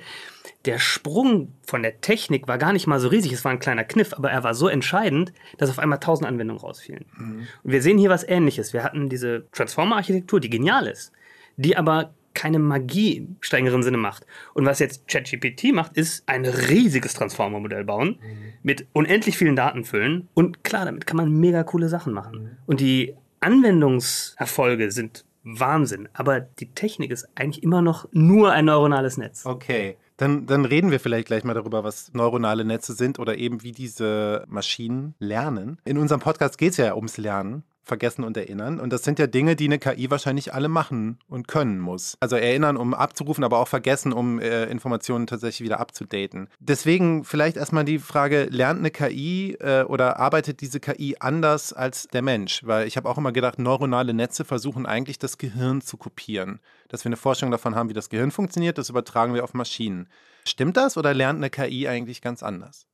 Der 0.65 0.77
Sprung 0.77 1.53
von 1.65 1.81
der 1.81 2.01
Technik 2.01 2.47
war 2.47 2.57
gar 2.57 2.73
nicht 2.73 2.87
mal 2.87 2.99
so 2.99 3.07
riesig. 3.07 3.31
Es 3.31 3.45
war 3.45 3.51
ein 3.51 3.59
kleiner 3.59 3.85
Kniff, 3.85 4.13
aber 4.13 4.29
er 4.29 4.43
war 4.43 4.55
so 4.55 4.67
entscheidend, 4.67 5.31
dass 5.57 5.69
auf 5.69 5.79
einmal 5.79 5.99
tausend 5.99 6.27
Anwendungen 6.27 6.61
rausfielen. 6.61 7.05
Mhm. 7.17 7.47
Und 7.63 7.71
wir 7.71 7.81
sehen 7.81 7.97
hier 7.97 8.09
was 8.09 8.27
Ähnliches. 8.27 8.73
Wir 8.73 8.83
hatten 8.83 9.07
diese 9.07 9.45
Transformer-Architektur, 9.51 10.41
die 10.41 10.49
genial 10.49 10.87
ist, 10.87 11.13
die 11.55 11.77
aber 11.77 12.13
keine 12.33 12.59
Magie 12.59 13.17
im 13.17 13.37
strengeren 13.41 13.83
Sinne 13.83 13.97
macht. 13.97 14.25
Und 14.53 14.65
was 14.65 14.79
jetzt 14.79 15.07
ChatGPT 15.07 15.73
macht, 15.73 15.95
ist 15.97 16.27
ein 16.27 16.45
riesiges 16.45 17.13
Transformer-Modell 17.13 17.83
bauen, 17.83 18.19
mhm. 18.21 18.53
mit 18.63 18.87
unendlich 18.93 19.37
vielen 19.37 19.55
Daten 19.55 19.83
füllen. 19.83 20.27
Und 20.33 20.63
klar, 20.63 20.85
damit 20.85 21.05
kann 21.05 21.17
man 21.17 21.31
mega 21.31 21.63
coole 21.63 21.89
Sachen 21.89 22.13
machen. 22.13 22.43
Mhm. 22.43 22.49
Und 22.65 22.79
die 22.79 23.15
Anwendungserfolge 23.39 24.91
sind 24.91 25.25
Wahnsinn. 25.43 26.09
Aber 26.13 26.39
die 26.39 26.71
Technik 26.71 27.11
ist 27.11 27.27
eigentlich 27.35 27.63
immer 27.63 27.81
noch 27.81 28.07
nur 28.11 28.51
ein 28.51 28.65
neuronales 28.65 29.17
Netz. 29.17 29.45
Okay. 29.45 29.97
Dann, 30.17 30.45
dann 30.45 30.65
reden 30.65 30.91
wir 30.91 30.99
vielleicht 30.99 31.27
gleich 31.27 31.43
mal 31.43 31.55
darüber, 31.55 31.83
was 31.83 32.13
neuronale 32.13 32.63
Netze 32.63 32.93
sind 32.93 33.19
oder 33.19 33.37
eben 33.37 33.63
wie 33.63 33.71
diese 33.71 34.45
Maschinen 34.47 35.15
lernen. 35.19 35.79
In 35.85 35.97
unserem 35.97 36.21
Podcast 36.21 36.57
geht 36.57 36.71
es 36.71 36.77
ja 36.77 36.95
ums 36.95 37.17
Lernen 37.17 37.63
vergessen 37.83 38.23
und 38.23 38.37
erinnern. 38.37 38.79
Und 38.79 38.91
das 38.93 39.03
sind 39.03 39.19
ja 39.19 39.27
Dinge, 39.27 39.55
die 39.55 39.65
eine 39.65 39.77
KI 39.77 40.09
wahrscheinlich 40.09 40.53
alle 40.53 40.69
machen 40.69 41.19
und 41.27 41.47
können 41.47 41.79
muss. 41.79 42.17
Also 42.19 42.37
erinnern, 42.37 42.77
um 42.77 42.93
abzurufen, 42.93 43.43
aber 43.43 43.59
auch 43.59 43.67
vergessen, 43.67 44.13
um 44.13 44.39
äh, 44.39 44.65
Informationen 44.65 45.27
tatsächlich 45.27 45.65
wieder 45.65 45.79
abzudaten. 45.79 46.47
Deswegen 46.59 47.23
vielleicht 47.25 47.57
erstmal 47.57 47.83
die 47.83 47.99
Frage, 47.99 48.47
lernt 48.49 48.79
eine 48.79 48.91
KI 48.91 49.57
äh, 49.59 49.83
oder 49.83 50.19
arbeitet 50.19 50.61
diese 50.61 50.79
KI 50.79 51.17
anders 51.19 51.73
als 51.73 52.07
der 52.07 52.21
Mensch? 52.21 52.61
Weil 52.65 52.87
ich 52.87 52.95
habe 52.97 53.09
auch 53.09 53.17
immer 53.17 53.31
gedacht, 53.31 53.59
neuronale 53.59 54.13
Netze 54.13 54.45
versuchen 54.45 54.85
eigentlich 54.85 55.19
das 55.19 55.37
Gehirn 55.37 55.81
zu 55.81 55.97
kopieren. 55.97 56.59
Dass 56.87 57.03
wir 57.03 57.09
eine 57.09 57.17
Vorstellung 57.17 57.51
davon 57.51 57.75
haben, 57.75 57.89
wie 57.89 57.93
das 57.93 58.09
Gehirn 58.09 58.31
funktioniert, 58.31 58.77
das 58.77 58.89
übertragen 58.89 59.33
wir 59.33 59.43
auf 59.43 59.53
Maschinen. 59.53 60.07
Stimmt 60.45 60.77
das 60.77 60.97
oder 60.97 61.13
lernt 61.13 61.37
eine 61.37 61.49
KI 61.49 61.87
eigentlich 61.87 62.21
ganz 62.21 62.43
anders? 62.43 62.87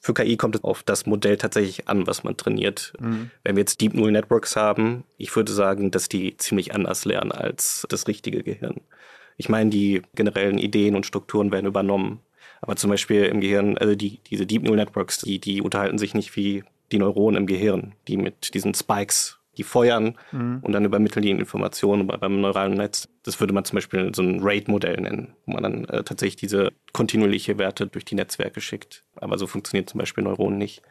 Für 0.00 0.14
KI 0.14 0.36
kommt 0.36 0.56
es 0.56 0.64
auf 0.64 0.82
das 0.82 1.06
Modell 1.06 1.36
tatsächlich 1.36 1.88
an, 1.88 2.06
was 2.06 2.24
man 2.24 2.36
trainiert. 2.36 2.92
Mhm. 3.00 3.30
Wenn 3.44 3.56
wir 3.56 3.62
jetzt 3.62 3.80
Deep 3.80 3.94
Neural 3.94 4.12
Networks 4.12 4.56
haben, 4.56 5.04
ich 5.16 5.34
würde 5.34 5.52
sagen, 5.52 5.90
dass 5.90 6.08
die 6.08 6.36
ziemlich 6.36 6.74
anders 6.74 7.04
lernen 7.04 7.32
als 7.32 7.86
das 7.88 8.06
richtige 8.06 8.42
Gehirn. 8.42 8.80
Ich 9.36 9.48
meine, 9.48 9.70
die 9.70 10.02
generellen 10.14 10.58
Ideen 10.58 10.96
und 10.96 11.06
Strukturen 11.06 11.52
werden 11.52 11.66
übernommen. 11.66 12.20
Aber 12.60 12.76
zum 12.76 12.90
Beispiel 12.90 13.24
im 13.24 13.40
Gehirn, 13.40 13.78
also 13.78 13.94
die, 13.94 14.18
diese 14.30 14.46
Deep 14.46 14.62
Neural 14.62 14.84
Networks, 14.84 15.18
die, 15.18 15.38
die 15.38 15.62
unterhalten 15.62 15.98
sich 15.98 16.14
nicht 16.14 16.34
wie 16.36 16.64
die 16.90 16.98
Neuronen 16.98 17.42
im 17.42 17.46
Gehirn, 17.46 17.94
die 18.08 18.16
mit 18.16 18.54
diesen 18.54 18.74
Spikes 18.74 19.37
die 19.58 19.64
feuern 19.64 20.16
mhm. 20.32 20.60
und 20.62 20.72
dann 20.72 20.84
übermitteln 20.84 21.22
die 21.22 21.30
Informationen 21.30 22.06
beim 22.06 22.40
neuralen 22.40 22.74
Netz. 22.74 23.08
Das 23.24 23.40
würde 23.40 23.52
man 23.52 23.64
zum 23.64 23.76
Beispiel 23.76 24.14
so 24.14 24.22
ein 24.22 24.40
RAID-Modell 24.40 25.00
nennen, 25.00 25.34
wo 25.44 25.52
man 25.52 25.62
dann 25.62 25.84
äh, 25.86 26.04
tatsächlich 26.04 26.36
diese 26.36 26.72
kontinuierliche 26.92 27.58
Werte 27.58 27.86
durch 27.86 28.04
die 28.04 28.14
Netzwerke 28.14 28.60
schickt. 28.60 29.04
Aber 29.16 29.36
so 29.36 29.46
funktioniert 29.46 29.90
zum 29.90 29.98
Beispiel 29.98 30.24
Neuronen 30.24 30.58
nicht. 30.58 30.82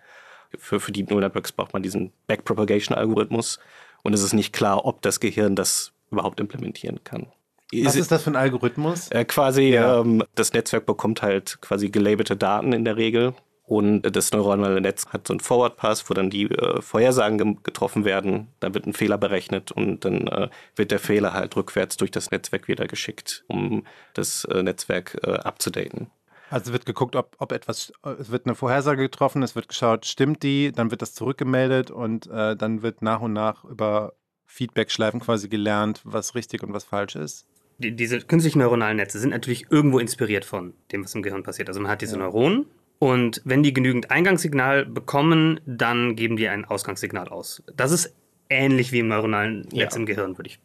Für, 0.57 0.79
für 0.79 0.91
Deep 0.91 1.09
Neural 1.09 1.27
Networks 1.27 1.51
braucht 1.51 1.73
man 1.73 1.83
diesen 1.83 2.11
Backpropagation-Algorithmus 2.27 3.59
und 4.03 4.13
es 4.13 4.23
ist 4.23 4.33
nicht 4.33 4.53
klar, 4.53 4.85
ob 4.85 5.01
das 5.01 5.19
Gehirn 5.19 5.55
das 5.55 5.93
überhaupt 6.11 6.39
implementieren 6.39 7.03
kann. 7.03 7.27
Was 7.73 7.95
ist, 7.95 8.01
ist 8.03 8.11
das 8.11 8.23
für 8.23 8.29
ein 8.29 8.37
Algorithmus? 8.37 9.09
Äh, 9.11 9.25
quasi, 9.25 9.69
ja. 9.69 9.99
ähm, 9.99 10.23
das 10.35 10.53
Netzwerk 10.53 10.85
bekommt 10.85 11.21
halt 11.21 11.59
quasi 11.59 11.89
gelabelte 11.89 12.37
Daten 12.37 12.71
in 12.71 12.85
der 12.85 12.95
Regel 12.95 13.33
und 13.67 14.03
das 14.03 14.31
neuronale 14.31 14.79
Netz 14.79 15.07
hat 15.07 15.27
so 15.27 15.33
einen 15.33 15.41
Forward 15.41 15.75
Pass, 15.75 16.09
wo 16.09 16.13
dann 16.13 16.29
die 16.29 16.45
äh, 16.45 16.81
Vorhersagen 16.81 17.37
ge 17.37 17.55
getroffen 17.63 18.05
werden. 18.05 18.47
Dann 18.61 18.73
wird 18.73 18.87
ein 18.87 18.93
Fehler 18.93 19.17
berechnet 19.17 19.73
und 19.73 20.05
dann 20.05 20.27
äh, 20.27 20.47
wird 20.77 20.91
der 20.91 20.99
Fehler 20.99 21.33
halt 21.33 21.53
rückwärts 21.57 21.97
durch 21.97 22.09
das 22.09 22.31
Netzwerk 22.31 22.69
wieder 22.69 22.87
geschickt, 22.87 23.43
um 23.47 23.83
das 24.13 24.45
äh, 24.45 24.63
Netzwerk 24.63 25.17
äh, 25.21 25.31
abzudaten. 25.31 26.09
Also 26.49 26.71
wird 26.71 26.85
geguckt, 26.85 27.17
ob, 27.17 27.35
ob 27.39 27.51
etwas, 27.51 27.91
es 28.17 28.31
wird 28.31 28.45
eine 28.45 28.55
Vorhersage 28.55 29.01
getroffen, 29.01 29.43
es 29.43 29.53
wird 29.53 29.67
geschaut, 29.67 30.05
stimmt 30.05 30.43
die, 30.43 30.71
dann 30.71 30.89
wird 30.89 31.01
das 31.01 31.13
zurückgemeldet 31.13 31.91
und 31.91 32.25
äh, 32.27 32.55
dann 32.55 32.83
wird 32.83 33.01
nach 33.01 33.19
und 33.19 33.33
nach 33.33 33.65
über 33.65 34.13
Feedback-Schleifen 34.45 35.19
quasi 35.19 35.49
gelernt, 35.49 35.99
was 36.05 36.35
richtig 36.35 36.63
und 36.63 36.71
was 36.71 36.85
falsch 36.85 37.17
ist 37.17 37.45
die, 37.79 37.95
diese 37.95 38.19
künstlichen 38.21 38.59
neuronalen 38.59 38.97
Netze 38.97 39.19
sind 39.19 39.29
natürlich 39.29 39.67
irgendwo 39.69 39.99
inspiriert 39.99 40.45
von 40.45 40.73
dem, 40.91 41.03
was 41.03 41.13
im 41.13 41.21
Gehirn 41.21 41.43
passiert. 41.43 41.67
Also 41.67 41.79
man 41.79 41.91
hat 41.91 42.01
diese. 42.01 42.17
Neuronen 42.17 42.65
und 42.99 43.41
wenn 43.45 43.63
die 43.63 43.73
genügend 43.73 44.11
Eingangssignal 44.11 44.85
bekommen, 44.85 45.59
dann 45.65 46.15
geben 46.15 46.37
die 46.37 46.47
ein 46.47 46.65
Ausgangssignal 46.65 47.27
aus. 47.29 47.63
Das 47.75 47.91
ist 47.91 48.13
ähnlich 48.49 48.91
wie 48.91 48.99
im 48.99 49.07
neuronalen 49.07 49.61
Netz 49.71 49.93
ja. 49.93 49.99
im 49.99 50.05
Gehirn, 50.05 50.37
würde 50.37 50.49
ich. 50.49 50.59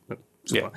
Super. 0.45 0.61
Ja. 0.61 0.73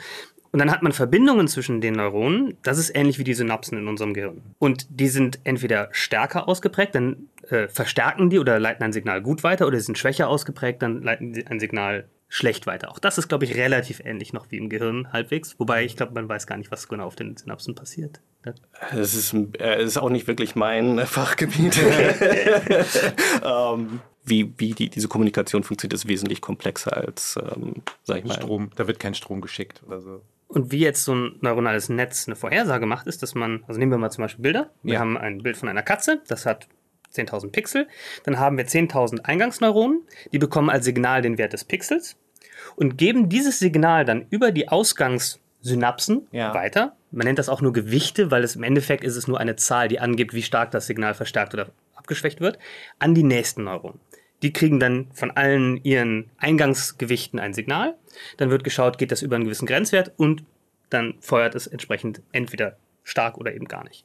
Und 0.51 0.59
dann 0.59 0.71
hat 0.71 0.83
man 0.83 0.93
Verbindungen 0.93 1.50
zwischen 1.50 1.81
den 1.81 1.95
Neuronen. 1.95 2.55
Das 2.63 2.77
ist 2.77 2.95
ähnlich 2.95 3.19
wie 3.19 3.25
die 3.25 3.33
Synapsen 3.33 3.77
in 3.77 3.89
unserem 3.89 4.13
Gehirn. 4.13 4.41
Und 4.57 4.88
die 4.89 5.09
sind 5.09 5.39
entweder 5.43 5.89
stärker 5.91 6.47
ausgeprägt, 6.47 6.95
dann 6.95 7.27
äh, 7.50 7.67
verstärken 7.67 8.29
die 8.29 8.39
oder 8.39 8.57
leiten 8.57 8.83
ein 8.83 8.93
Signal 8.93 9.21
gut 9.21 9.43
weiter, 9.43 9.67
oder 9.67 9.77
sie 9.77 9.85
sind 9.85 9.97
schwächer 9.97 10.29
ausgeprägt, 10.29 10.81
dann 10.81 11.01
leiten 11.01 11.33
sie 11.33 11.45
ein 11.45 11.59
Signal 11.59 12.05
schlecht 12.29 12.67
weiter. 12.67 12.89
Auch 12.89 13.00
das 13.00 13.17
ist, 13.17 13.27
glaube 13.27 13.45
ich, 13.45 13.55
relativ 13.55 14.00
ähnlich 14.00 14.31
noch 14.31 14.50
wie 14.50 14.57
im 14.57 14.69
Gehirn 14.69 15.12
halbwegs. 15.12 15.59
Wobei 15.59 15.83
ich 15.83 15.97
glaube, 15.97 16.13
man 16.13 16.27
weiß 16.27 16.47
gar 16.47 16.57
nicht, 16.57 16.71
was 16.71 16.88
genau 16.88 17.05
auf 17.05 17.15
den 17.15 17.35
Synapsen 17.35 17.75
passiert. 17.75 18.21
Es 18.92 19.14
ist, 19.14 19.34
äh, 19.60 19.84
ist 19.84 19.98
auch 19.98 20.10
nicht 20.10 20.28
wirklich 20.28 20.56
mein 20.56 21.00
Fachgebiet. 21.06 21.78
ähm, 23.44 24.00
wie, 24.24 24.54
wie 24.58 24.74
die, 24.74 24.90
diese 24.90 25.08
Kommunikation 25.08 25.64
funktioniert, 25.64 25.94
ist 25.94 26.08
wesentlich 26.08 26.42
komplexer 26.42 26.98
als, 26.98 27.38
ähm, 27.42 27.84
sag 28.04 28.20
ich 28.20 28.25
mal. 28.25 28.34
Strom, 28.34 28.72
da 28.75 28.88
wird 28.88 29.00
kein 29.00 29.14
Strom 29.14 29.42
geschickt 29.42 29.84
oder 29.86 30.02
so. 30.02 30.22
Und 30.48 30.72
wie 30.72 30.80
jetzt 30.80 31.04
so 31.04 31.14
ein 31.14 31.38
neuronales 31.42 31.90
Netz 31.90 32.28
eine 32.28 32.36
Vorhersage 32.36 32.86
macht, 32.86 33.08
ist, 33.08 33.24
dass 33.24 33.36
man, 33.36 33.64
also 33.68 33.80
nehmen 33.80 33.92
wir 33.92 33.98
mal 33.98 34.12
zum 34.12 34.24
Beispiel 34.24 34.44
Bilder. 34.44 34.72
Wir 34.84 34.96
ja. 34.96 35.00
haben 35.00 35.18
ein 35.18 35.44
Bild 35.44 35.58
von 35.58 35.70
einer 35.70 35.82
Katze, 35.82 36.22
das 36.28 36.46
hat 36.46 36.68
10.000 37.16 37.52
Pixel. 37.52 37.88
Dann 38.24 38.40
haben 38.40 38.58
wir 38.58 38.66
10.000 38.66 39.22
Eingangsneuronen, 39.22 40.02
die 40.32 40.40
bekommen 40.40 40.70
als 40.70 40.86
Signal 40.86 41.22
den 41.22 41.38
Wert 41.38 41.54
des 41.54 41.64
Pixels 41.64 42.18
und 42.75 42.98
geben 42.98 43.30
dieses 43.30 43.60
Signal 43.60 44.06
dann 44.06 44.28
über 44.30 44.52
die 44.52 44.70
Ausgangssynapsen 44.70 46.28
ja. 46.32 46.54
weiter. 46.54 46.96
Man 47.15 47.25
nennt 47.25 47.39
das 47.39 47.50
auch 47.50 47.62
nur 47.62 47.74
Gewichte, 47.74 48.29
weil 48.29 48.43
es 48.43 48.55
im 48.55 48.63
Endeffekt 48.63 49.03
ist 49.03 49.15
es 49.15 49.27
nur 49.27 49.39
eine 49.39 49.55
Zahl, 49.55 49.88
die 49.88 50.00
angibt, 50.00 50.34
wie 50.34 50.41
stark 50.41 50.72
das 50.72 50.86
Signal 50.86 51.13
verstärkt 51.13 51.53
oder 51.53 51.67
abgeschwächt 51.95 52.41
wird, 52.41 52.60
an 53.00 53.15
die 53.15 53.24
nächsten 53.24 53.63
Neuronen. 53.63 54.00
Die 54.41 54.51
kriegen 54.51 54.79
dann 54.79 55.07
von 55.13 55.31
allen 55.31 55.84
ihren 55.84 56.29
Eingangsgewichten 56.38 57.39
ein 57.39 57.53
Signal. 57.53 57.95
Dann 58.38 58.50
wird 58.50 58.63
geschaut, 58.63 58.98
geht 58.98 59.12
das 59.12 59.22
über 59.22 59.36
einen 59.36 59.45
gewissen 59.45 59.65
Grenzwert 59.65 60.12
und 60.17 60.43
dann 60.89 61.15
feuert 61.22 61.55
es 61.55 61.67
entsprechend 61.67 62.22
entweder 62.31 62.77
stark 63.03 63.38
oder 63.38 63.53
eben 63.53 63.65
gar 63.65 63.86
nicht. 63.86 64.03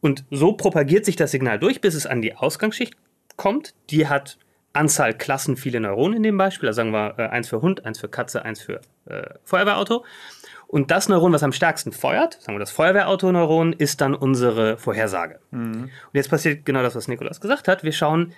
Und 0.00 0.24
so 0.30 0.54
propagiert 0.54 1.04
sich 1.04 1.16
das 1.16 1.30
Signal 1.30 1.58
durch, 1.58 1.80
bis 1.80 1.94
es 1.94 2.06
an 2.06 2.22
die 2.22 2.34
Ausgangsschicht 2.34 2.94
kommt. 3.36 3.74
Die 3.90 4.08
hat 4.08 4.38
Anzahl 4.72 5.14
Klassen 5.14 5.56
viele 5.56 5.80
Neuronen 5.80 6.16
in 6.16 6.22
dem 6.22 6.38
Beispiel. 6.38 6.68
Also 6.68 6.78
sagen 6.78 6.92
wir 6.92 7.14
äh, 7.18 7.28
eins 7.28 7.48
für 7.48 7.60
Hund, 7.60 7.84
eins 7.84 8.00
für 8.00 8.08
Katze, 8.08 8.44
eins 8.44 8.62
für 8.62 8.80
äh, 9.04 9.34
Feuerwehrauto. 9.44 10.04
Und 10.72 10.90
das 10.90 11.10
Neuron, 11.10 11.34
was 11.34 11.42
am 11.42 11.52
stärksten 11.52 11.92
feuert, 11.92 12.40
sagen 12.40 12.54
wir 12.54 12.58
das 12.58 12.70
Feuerwehrautoneuron, 12.70 13.74
ist 13.74 14.00
dann 14.00 14.14
unsere 14.14 14.78
Vorhersage. 14.78 15.38
Mhm. 15.50 15.82
Und 15.82 16.14
jetzt 16.14 16.30
passiert 16.30 16.64
genau 16.64 16.82
das, 16.82 16.94
was 16.94 17.08
Nikolas 17.08 17.42
gesagt 17.42 17.68
hat. 17.68 17.84
Wir 17.84 17.92
schauen, 17.92 18.32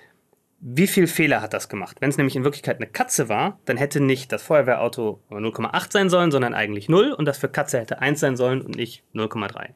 wie 0.58 0.88
viel 0.88 1.06
Fehler 1.06 1.42
hat 1.42 1.54
das 1.54 1.68
gemacht? 1.68 1.98
Wenn 2.00 2.10
es 2.10 2.16
nämlich 2.16 2.34
in 2.34 2.42
Wirklichkeit 2.42 2.78
eine 2.78 2.88
Katze 2.88 3.28
war, 3.28 3.60
dann 3.66 3.76
hätte 3.76 4.00
nicht 4.00 4.32
das 4.32 4.42
Feuerwehrauto 4.42 5.20
0,8 5.30 5.92
sein 5.92 6.10
sollen, 6.10 6.32
sondern 6.32 6.54
eigentlich 6.54 6.88
0 6.88 7.12
und 7.12 7.24
das 7.26 7.38
für 7.38 7.48
Katze 7.48 7.78
hätte 7.78 8.00
1 8.00 8.18
sein 8.18 8.36
sollen 8.36 8.62
und 8.62 8.74
nicht 8.74 9.04
0,3. 9.14 9.68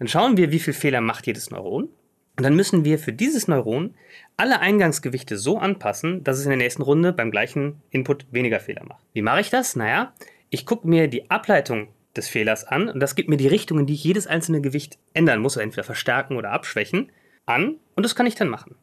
Dann 0.00 0.08
schauen 0.08 0.36
wir, 0.36 0.50
wie 0.50 0.58
viel 0.58 0.74
Fehler 0.74 1.00
macht 1.00 1.28
jedes 1.28 1.52
Neuron. 1.52 1.84
Und 1.84 2.42
dann 2.42 2.56
müssen 2.56 2.84
wir 2.84 2.98
für 2.98 3.12
dieses 3.12 3.46
Neuron 3.46 3.94
alle 4.36 4.58
Eingangsgewichte 4.58 5.38
so 5.38 5.58
anpassen, 5.58 6.24
dass 6.24 6.38
es 6.38 6.46
in 6.46 6.50
der 6.50 6.58
nächsten 6.58 6.82
Runde 6.82 7.12
beim 7.12 7.30
gleichen 7.30 7.80
Input 7.90 8.26
weniger 8.32 8.58
Fehler 8.58 8.84
macht. 8.84 9.04
Wie 9.12 9.22
mache 9.22 9.40
ich 9.40 9.50
das? 9.50 9.76
Naja, 9.76 10.12
ich 10.56 10.64
gucke 10.64 10.88
mir 10.88 11.06
die 11.06 11.30
Ableitung 11.30 11.88
des 12.16 12.28
Fehlers 12.28 12.64
an 12.64 12.88
und 12.88 12.98
das 12.98 13.14
gibt 13.14 13.28
mir 13.28 13.36
die 13.36 13.46
Richtung, 13.46 13.78
in 13.78 13.84
die 13.84 13.92
ich 13.92 14.04
jedes 14.04 14.26
einzelne 14.26 14.62
Gewicht 14.62 14.98
ändern 15.12 15.40
muss, 15.40 15.58
entweder 15.58 15.84
verstärken 15.84 16.38
oder 16.38 16.50
abschwächen, 16.50 17.12
an 17.44 17.76
und 17.94 18.02
das 18.04 18.14
kann 18.14 18.26
ich 18.26 18.36
dann 18.36 18.48
machen. 18.48 18.74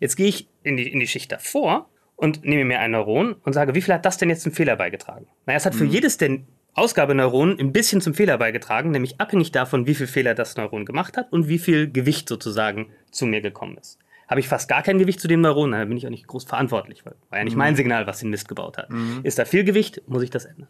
Jetzt 0.00 0.16
gehe 0.16 0.28
ich 0.28 0.48
in 0.62 0.76
die, 0.76 0.86
in 0.92 1.00
die 1.00 1.06
Schicht 1.06 1.32
davor 1.32 1.88
und 2.14 2.44
nehme 2.44 2.66
mir 2.66 2.80
ein 2.80 2.90
Neuron 2.90 3.36
und 3.42 3.54
sage, 3.54 3.74
wie 3.74 3.80
viel 3.80 3.94
hat 3.94 4.04
das 4.04 4.18
denn 4.18 4.28
jetzt 4.28 4.42
zum 4.42 4.52
Fehler 4.52 4.76
beigetragen? 4.76 5.26
Naja, 5.46 5.56
es 5.56 5.64
hat 5.64 5.74
für 5.74 5.84
mhm. 5.84 5.92
jedes 5.92 6.18
der 6.18 6.40
Ausgabeneuronen 6.74 7.58
ein 7.58 7.72
bisschen 7.72 8.02
zum 8.02 8.12
Fehler 8.12 8.36
beigetragen, 8.36 8.90
nämlich 8.90 9.18
abhängig 9.18 9.50
davon, 9.50 9.86
wie 9.86 9.94
viel 9.94 10.06
Fehler 10.06 10.34
das 10.34 10.56
Neuron 10.58 10.84
gemacht 10.84 11.16
hat 11.16 11.32
und 11.32 11.48
wie 11.48 11.58
viel 11.58 11.90
Gewicht 11.90 12.28
sozusagen 12.28 12.90
zu 13.10 13.24
mir 13.24 13.40
gekommen 13.40 13.78
ist. 13.78 13.98
Habe 14.28 14.40
ich 14.40 14.48
fast 14.48 14.68
gar 14.68 14.82
kein 14.82 14.98
Gewicht 14.98 15.20
zu 15.20 15.28
dem 15.28 15.40
Neuron, 15.40 15.72
dann 15.72 15.88
bin 15.88 15.96
ich 15.96 16.06
auch 16.06 16.10
nicht 16.10 16.26
groß 16.26 16.44
verantwortlich, 16.44 17.06
weil 17.06 17.14
war 17.30 17.38
ja 17.38 17.44
nicht 17.44 17.54
mhm. 17.54 17.60
mein 17.60 17.76
Signal, 17.76 18.06
was 18.06 18.18
den 18.18 18.28
Mist 18.28 18.48
gebaut 18.48 18.76
hat. 18.76 18.90
Mhm. 18.90 19.20
Ist 19.22 19.38
da 19.38 19.46
viel 19.46 19.64
Gewicht, 19.64 20.02
muss 20.06 20.22
ich 20.22 20.30
das 20.30 20.44
ändern. 20.44 20.68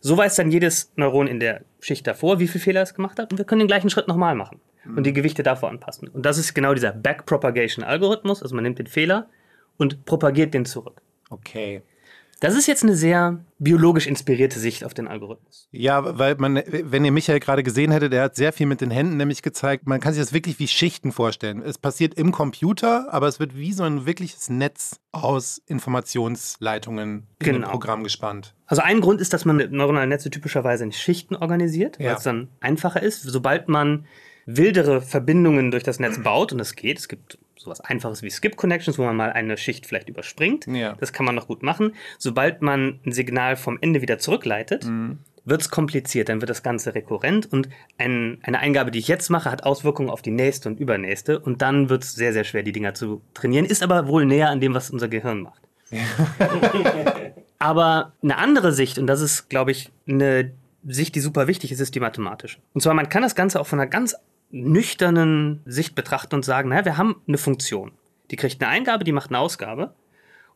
So 0.00 0.16
weiß 0.16 0.36
dann 0.36 0.50
jedes 0.50 0.92
Neuron 0.96 1.26
in 1.26 1.40
der 1.40 1.62
Schicht 1.80 2.06
davor, 2.06 2.38
wie 2.40 2.48
viel 2.48 2.60
Fehler 2.60 2.82
es 2.82 2.94
gemacht 2.94 3.18
hat 3.18 3.32
und 3.32 3.38
wir 3.38 3.44
können 3.44 3.60
den 3.60 3.68
gleichen 3.68 3.90
Schritt 3.90 4.08
nochmal 4.08 4.34
machen 4.34 4.60
mhm. 4.84 4.98
und 4.98 5.04
die 5.04 5.12
Gewichte 5.12 5.42
davor 5.42 5.70
anpassen. 5.70 6.08
Und 6.08 6.26
das 6.26 6.38
ist 6.38 6.54
genau 6.54 6.74
dieser 6.74 6.92
Backpropagation-Algorithmus, 6.92 8.42
also 8.42 8.54
man 8.54 8.64
nimmt 8.64 8.78
den 8.78 8.86
Fehler 8.86 9.28
und 9.76 10.04
propagiert 10.04 10.54
den 10.54 10.64
zurück. 10.64 11.00
Okay. 11.30 11.82
Das 12.42 12.56
ist 12.56 12.66
jetzt 12.66 12.82
eine 12.82 12.96
sehr 12.96 13.38
biologisch 13.60 14.08
inspirierte 14.08 14.58
Sicht 14.58 14.82
auf 14.82 14.94
den 14.94 15.06
Algorithmus. 15.06 15.68
Ja, 15.70 16.18
weil 16.18 16.34
man, 16.38 16.60
wenn 16.66 17.04
ihr 17.04 17.12
Michael 17.12 17.38
gerade 17.38 17.62
gesehen 17.62 17.92
hättet, 17.92 18.12
der 18.12 18.24
hat 18.24 18.34
sehr 18.34 18.52
viel 18.52 18.66
mit 18.66 18.80
den 18.80 18.90
Händen 18.90 19.16
nämlich 19.16 19.42
gezeigt, 19.42 19.86
man 19.86 20.00
kann 20.00 20.12
sich 20.12 20.20
das 20.20 20.32
wirklich 20.32 20.58
wie 20.58 20.66
Schichten 20.66 21.12
vorstellen. 21.12 21.62
Es 21.62 21.78
passiert 21.78 22.14
im 22.14 22.32
Computer, 22.32 23.06
aber 23.14 23.28
es 23.28 23.38
wird 23.38 23.56
wie 23.56 23.72
so 23.72 23.84
ein 23.84 24.06
wirkliches 24.06 24.50
Netz 24.50 24.98
aus 25.12 25.62
Informationsleitungen 25.66 27.28
in 27.38 27.46
genau. 27.46 27.68
dem 27.68 27.70
Programm 27.70 28.02
gespannt. 28.02 28.56
Also 28.72 28.80
ein 28.80 29.02
Grund 29.02 29.20
ist, 29.20 29.34
dass 29.34 29.44
man 29.44 29.58
neuronale 29.70 30.06
Netze 30.06 30.30
typischerweise 30.30 30.82
in 30.82 30.92
Schichten 30.92 31.36
organisiert, 31.36 31.98
weil 31.98 32.06
ja. 32.06 32.16
es 32.16 32.22
dann 32.22 32.48
einfacher 32.60 33.02
ist. 33.02 33.20
Sobald 33.20 33.68
man 33.68 34.06
wildere 34.46 35.02
Verbindungen 35.02 35.70
durch 35.70 35.82
das 35.82 36.00
Netz 36.00 36.22
baut, 36.22 36.52
und 36.52 36.58
das 36.58 36.74
geht, 36.74 36.98
es 36.98 37.06
gibt 37.06 37.36
sowas 37.58 37.82
Einfaches 37.82 38.22
wie 38.22 38.30
Skip 38.30 38.56
Connections, 38.56 38.96
wo 38.96 39.02
man 39.02 39.14
mal 39.14 39.30
eine 39.30 39.58
Schicht 39.58 39.84
vielleicht 39.84 40.08
überspringt. 40.08 40.66
Ja. 40.68 40.94
Das 40.98 41.12
kann 41.12 41.26
man 41.26 41.34
noch 41.34 41.48
gut 41.48 41.62
machen. 41.62 41.94
Sobald 42.16 42.62
man 42.62 42.98
ein 43.04 43.12
Signal 43.12 43.56
vom 43.56 43.76
Ende 43.78 44.00
wieder 44.00 44.18
zurückleitet, 44.18 44.86
mhm. 44.86 45.18
wird 45.44 45.60
es 45.60 45.68
kompliziert, 45.68 46.30
dann 46.30 46.40
wird 46.40 46.48
das 46.48 46.62
Ganze 46.62 46.94
rekurrent 46.94 47.52
und 47.52 47.68
ein, 47.98 48.38
eine 48.42 48.58
Eingabe, 48.58 48.90
die 48.90 49.00
ich 49.00 49.08
jetzt 49.08 49.28
mache, 49.28 49.50
hat 49.50 49.64
Auswirkungen 49.64 50.08
auf 50.08 50.22
die 50.22 50.30
nächste 50.30 50.70
und 50.70 50.80
übernächste 50.80 51.38
und 51.38 51.60
dann 51.60 51.90
wird 51.90 52.04
es 52.04 52.14
sehr, 52.14 52.32
sehr 52.32 52.44
schwer, 52.44 52.62
die 52.62 52.72
Dinger 52.72 52.94
zu 52.94 53.20
trainieren, 53.34 53.66
ist 53.66 53.82
aber 53.82 54.08
wohl 54.08 54.24
näher 54.24 54.48
an 54.48 54.60
dem, 54.62 54.72
was 54.72 54.88
unser 54.88 55.08
Gehirn 55.08 55.42
macht. 55.42 55.60
aber 57.62 58.12
eine 58.24 58.38
andere 58.38 58.72
Sicht, 58.72 58.98
und 58.98 59.06
das 59.06 59.20
ist, 59.20 59.48
glaube 59.48 59.70
ich, 59.70 59.92
eine 60.08 60.50
Sicht, 60.84 61.14
die 61.14 61.20
super 61.20 61.46
wichtig 61.46 61.70
ist, 61.70 61.78
ist 61.78 61.94
die 61.94 62.00
mathematische. 62.00 62.58
Und 62.74 62.80
zwar, 62.80 62.92
man 62.92 63.08
kann 63.08 63.22
das 63.22 63.36
Ganze 63.36 63.60
auch 63.60 63.68
von 63.68 63.78
einer 63.78 63.88
ganz 63.88 64.16
nüchternen 64.50 65.60
Sicht 65.64 65.94
betrachten 65.94 66.34
und 66.34 66.44
sagen, 66.44 66.70
naja, 66.70 66.84
wir 66.84 66.98
haben 66.98 67.22
eine 67.28 67.38
Funktion. 67.38 67.92
Die 68.32 68.36
kriegt 68.36 68.60
eine 68.60 68.68
Eingabe, 68.68 69.04
die 69.04 69.12
macht 69.12 69.30
eine 69.30 69.38
Ausgabe 69.38 69.94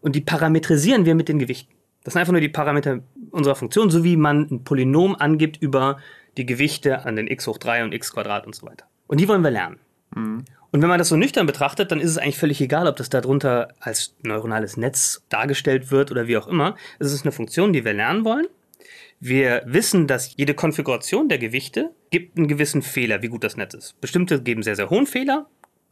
und 0.00 0.16
die 0.16 0.20
parametrisieren 0.20 1.04
wir 1.04 1.14
mit 1.14 1.28
den 1.28 1.38
Gewichten. 1.38 1.72
Das 2.02 2.14
sind 2.14 2.20
einfach 2.20 2.32
nur 2.32 2.40
die 2.40 2.48
Parameter 2.48 2.98
unserer 3.30 3.54
Funktion, 3.54 3.88
so 3.88 4.02
wie 4.02 4.16
man 4.16 4.48
ein 4.50 4.64
Polynom 4.64 5.14
angibt 5.14 5.62
über 5.62 5.98
die 6.36 6.44
Gewichte 6.44 7.06
an 7.06 7.14
den 7.14 7.28
x 7.28 7.46
hoch 7.46 7.58
3 7.58 7.84
und 7.84 7.94
x 7.94 8.12
Quadrat 8.12 8.46
und 8.46 8.54
so 8.56 8.66
weiter. 8.66 8.84
Und 9.06 9.20
die 9.20 9.28
wollen 9.28 9.42
wir 9.42 9.52
lernen. 9.52 9.78
Mhm. 10.12 10.44
Und 10.72 10.82
wenn 10.82 10.88
man 10.88 10.98
das 10.98 11.08
so 11.08 11.16
nüchtern 11.16 11.46
betrachtet, 11.46 11.90
dann 11.90 12.00
ist 12.00 12.10
es 12.10 12.18
eigentlich 12.18 12.38
völlig 12.38 12.60
egal, 12.60 12.86
ob 12.86 12.96
das 12.96 13.08
darunter 13.08 13.68
als 13.80 14.14
neuronales 14.22 14.76
Netz 14.76 15.22
dargestellt 15.28 15.90
wird 15.90 16.10
oder 16.10 16.26
wie 16.26 16.36
auch 16.36 16.48
immer. 16.48 16.76
Es 16.98 17.12
ist 17.12 17.24
eine 17.24 17.32
Funktion, 17.32 17.72
die 17.72 17.84
wir 17.84 17.92
lernen 17.92 18.24
wollen. 18.24 18.46
Wir 19.18 19.62
wissen, 19.64 20.06
dass 20.06 20.36
jede 20.36 20.54
Konfiguration 20.54 21.28
der 21.28 21.38
Gewichte 21.38 21.90
gibt 22.10 22.36
einen 22.36 22.48
gewissen 22.48 22.82
Fehler, 22.82 23.22
wie 23.22 23.28
gut 23.28 23.44
das 23.44 23.56
Netz 23.56 23.74
ist. 23.74 24.00
Bestimmte 24.00 24.42
geben 24.42 24.62
sehr, 24.62 24.76
sehr 24.76 24.90
hohen 24.90 25.06
Fehler, 25.06 25.46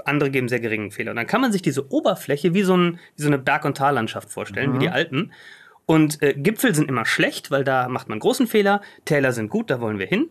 andere 0.05 0.31
geben 0.31 0.49
sehr 0.49 0.61
geringen 0.61 0.91
Fehler. 0.91 1.13
Und 1.13 1.17
dann 1.17 1.27
kann 1.27 1.41
man 1.41 1.53
sich 1.53 1.63
diese 1.63 1.91
Oberfläche 1.91 2.53
wie 2.53 2.63
so, 2.63 2.77
ein, 2.77 2.99
wie 3.17 3.23
so 3.23 3.29
eine 3.29 3.39
Berg- 3.39 3.65
und 3.65 3.77
Tallandschaft 3.77 4.31
vorstellen, 4.31 4.71
mhm. 4.71 4.75
wie 4.75 4.79
die 4.81 4.89
Alpen. 4.91 5.33
Und 5.87 6.23
äh, 6.23 6.35
Gipfel 6.35 6.75
sind 6.75 6.89
immer 6.89 7.07
schlecht, 7.07 7.51
weil 7.51 7.65
da 7.65 7.89
macht 7.89 8.09
man 8.09 8.19
großen 8.19 8.47
Fehler. 8.47 8.81
Täler 9.05 9.33
sind 9.33 9.49
gut, 9.49 9.71
da 9.71 9.81
wollen 9.81 9.99
wir 9.99 10.07
hin. 10.07 10.29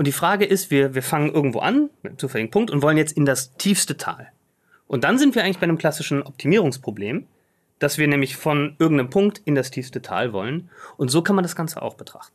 Und 0.00 0.06
die 0.06 0.12
Frage 0.12 0.46
ist, 0.46 0.70
wir, 0.70 0.94
wir 0.94 1.02
fangen 1.02 1.30
irgendwo 1.30 1.58
an, 1.58 1.90
mit 2.00 2.12
einem 2.12 2.18
zufälligen 2.18 2.50
Punkt, 2.50 2.70
und 2.70 2.80
wollen 2.80 2.96
jetzt 2.96 3.12
in 3.12 3.26
das 3.26 3.54
tiefste 3.58 3.98
Tal. 3.98 4.32
Und 4.86 5.04
dann 5.04 5.18
sind 5.18 5.34
wir 5.34 5.44
eigentlich 5.44 5.58
bei 5.58 5.64
einem 5.64 5.76
klassischen 5.76 6.22
Optimierungsproblem, 6.22 7.26
dass 7.80 7.98
wir 7.98 8.08
nämlich 8.08 8.34
von 8.34 8.76
irgendeinem 8.78 9.10
Punkt 9.10 9.42
in 9.44 9.54
das 9.54 9.70
tiefste 9.70 10.00
Tal 10.00 10.32
wollen. 10.32 10.70
Und 10.96 11.10
so 11.10 11.20
kann 11.20 11.36
man 11.36 11.42
das 11.42 11.54
Ganze 11.54 11.82
auch 11.82 11.96
betrachten. 11.96 12.34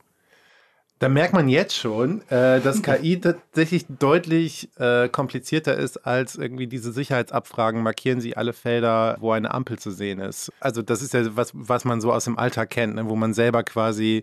Da 1.00 1.08
merkt 1.08 1.34
man 1.34 1.48
jetzt 1.48 1.76
schon, 1.76 2.20
äh, 2.28 2.60
dass 2.60 2.82
KI 2.84 3.18
tatsächlich 3.20 3.86
deutlich 3.88 4.68
äh, 4.78 5.08
komplizierter 5.08 5.76
ist 5.76 6.06
als 6.06 6.36
irgendwie 6.36 6.68
diese 6.68 6.92
Sicherheitsabfragen. 6.92 7.82
Markieren 7.82 8.20
Sie 8.20 8.36
alle 8.36 8.52
Felder, 8.52 9.16
wo 9.18 9.32
eine 9.32 9.52
Ampel 9.52 9.76
zu 9.76 9.90
sehen 9.90 10.20
ist. 10.20 10.52
Also 10.60 10.82
das 10.82 11.02
ist 11.02 11.14
ja 11.14 11.34
was, 11.34 11.50
was 11.52 11.84
man 11.84 12.00
so 12.00 12.12
aus 12.12 12.26
dem 12.26 12.38
Alltag 12.38 12.70
kennt, 12.70 12.94
ne? 12.94 13.08
wo 13.08 13.16
man 13.16 13.34
selber 13.34 13.64
quasi 13.64 14.22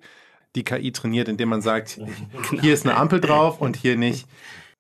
die 0.56 0.64
KI 0.64 0.92
trainiert, 0.92 1.28
indem 1.28 1.50
man 1.50 1.62
sagt, 1.62 2.00
hier 2.62 2.74
ist 2.74 2.86
eine 2.86 2.96
Ampel 2.96 3.20
drauf 3.20 3.60
und 3.60 3.76
hier 3.76 3.98
nicht. 3.98 4.28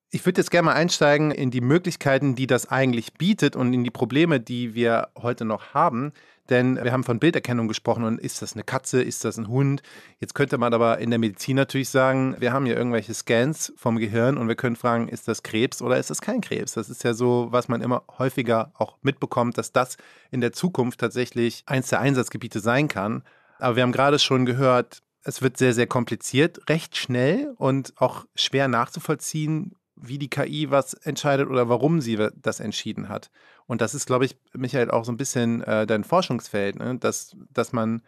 Ich 0.10 0.25
würde 0.27 0.42
jetzt 0.42 0.51
gerne 0.51 0.68
mal 0.68 0.74
einsteigen 0.74 1.32
in 1.32 1.50
die 1.50 1.62
Möglichkeiten, 1.62 2.36
die 2.36 2.46
das 2.46 2.70
eigentlich 2.70 3.13
bietet 3.13 3.56
und 3.56 3.74
in 3.74 3.84
die 3.84 3.89
Probleme, 3.89 4.39
die 4.39 4.75
wir 4.75 5.08
heute 5.20 5.44
noch 5.44 5.74
haben. 5.74 6.13
Denn 6.50 6.75
wir 6.75 6.92
haben 6.92 7.06
von 7.06 7.20
Bilderkennung 7.20 7.68
gesprochen 7.70 8.03
und 8.03 8.20
ist 8.20 8.42
das 8.42 8.53
eine 8.53 8.63
Katze, 8.63 9.01
ist 9.01 9.24
das 9.24 9.38
ein 9.38 9.48
Hund? 9.48 9.82
Jetzt 10.20 10.36
könnte 10.36 10.58
man 10.58 10.74
aber 10.74 10.98
in 11.00 11.10
der 11.10 11.18
Medizin 11.18 11.56
natürlich 11.56 11.89
sagen, 11.89 12.36
wir 12.39 12.51
haben 12.51 12.65
hier 12.65 12.75
irgendwelche 12.75 13.13
Scans 13.13 13.74
vom 13.77 13.98
Gehirn 13.98 14.38
und 14.38 14.50
wir 14.50 14.56
können 14.56 14.75
fragen, 14.75 15.08
ist 15.08 15.27
das 15.27 15.42
Krebs 15.42 15.82
oder 15.82 15.98
ist 15.98 16.10
das 16.10 16.22
kein 16.22 16.42
Krebs? 16.42 16.74
Das 16.74 16.89
ist 16.89 17.03
ja 17.03 17.13
so, 17.13 17.48
was 17.51 17.70
man 17.70 17.82
immer 17.82 18.03
häufiger 18.20 18.72
auch 18.75 18.98
mitbekommt, 19.01 19.58
dass 19.58 19.72
das 19.72 19.96
in 20.32 20.42
der 20.42 20.51
Zukunft 20.51 21.00
tatsächlich 21.00 21.63
eins 21.65 21.88
der 21.88 22.01
Einsatzgebiete 22.01 22.60
sein 22.60 22.89
kann. 22.89 23.24
Aber 23.58 23.77
wir 23.77 23.84
haben 23.84 23.94
gerade 23.94 24.20
schon 24.20 24.46
gehört, 24.46 25.01
es 25.24 25.42
wird 25.42 25.58
sehr, 25.58 25.74
sehr 25.74 25.88
kompliziert, 25.88 26.70
recht 26.70 26.98
schnell 26.98 27.53
und 27.58 27.94
auch 27.98 28.25
schwer 28.36 28.68
nachzuvollziehen, 28.68 29.75
wie 29.96 30.18
die 30.18 30.30
KI 30.30 30.70
was 30.70 30.94
entscheidet 30.94 31.48
oder 31.50 31.70
warum 31.70 32.01
sie 32.01 32.18
das 32.36 32.60
entschieden 32.60 33.10
hat. 33.10 33.32
Und 33.65 33.82
das 33.82 33.96
ist, 33.96 34.06
glaube 34.06 34.25
ich, 34.25 34.36
Michael, 34.53 34.92
auch 34.92 35.06
so 35.06 35.12
ein 35.12 35.18
bisschen 35.18 35.62
äh, 35.63 35.86
dein 35.88 36.03
Forschungsfeld, 36.03 36.77
ne? 36.77 36.98
dass, 36.98 37.36
dass 37.51 37.72
man, 37.72 38.01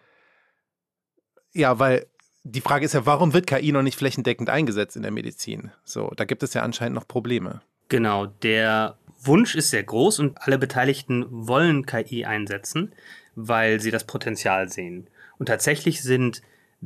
ja, 1.53 1.79
weil 1.79 2.07
die 2.43 2.62
Frage 2.62 2.86
ist 2.86 2.93
ja, 2.93 3.05
warum 3.05 3.34
wird 3.34 3.48
KI 3.48 3.72
noch 3.72 3.81
nicht 3.81 3.98
flächendeckend 3.98 4.50
eingesetzt 4.50 4.95
in 4.95 5.01
der 5.01 5.12
Medizin? 5.12 5.72
So, 5.84 6.12
da 6.15 6.25
gibt 6.25 6.43
es 6.43 6.53
ja 6.53 6.63
anscheinend 6.63 6.95
noch 6.95 7.07
Probleme. 7.07 7.62
Genau, 7.88 8.25
der 8.25 8.98
Wunsch 9.22 9.55
ist 9.55 9.69
sehr 9.69 9.84
groß 9.84 10.19
und 10.19 10.41
alle 10.41 10.57
Beteiligten 10.57 11.25
wollen 11.29 11.86
KI 11.86 12.25
einsetzen, 12.25 12.93
weil 13.36 13.79
sie 13.79 13.91
das 13.91 14.03
Potenzial 14.03 14.69
sehen. 14.69 15.10
Und 15.38 15.48
tatsächlich 15.48 16.01
sind 16.01 16.41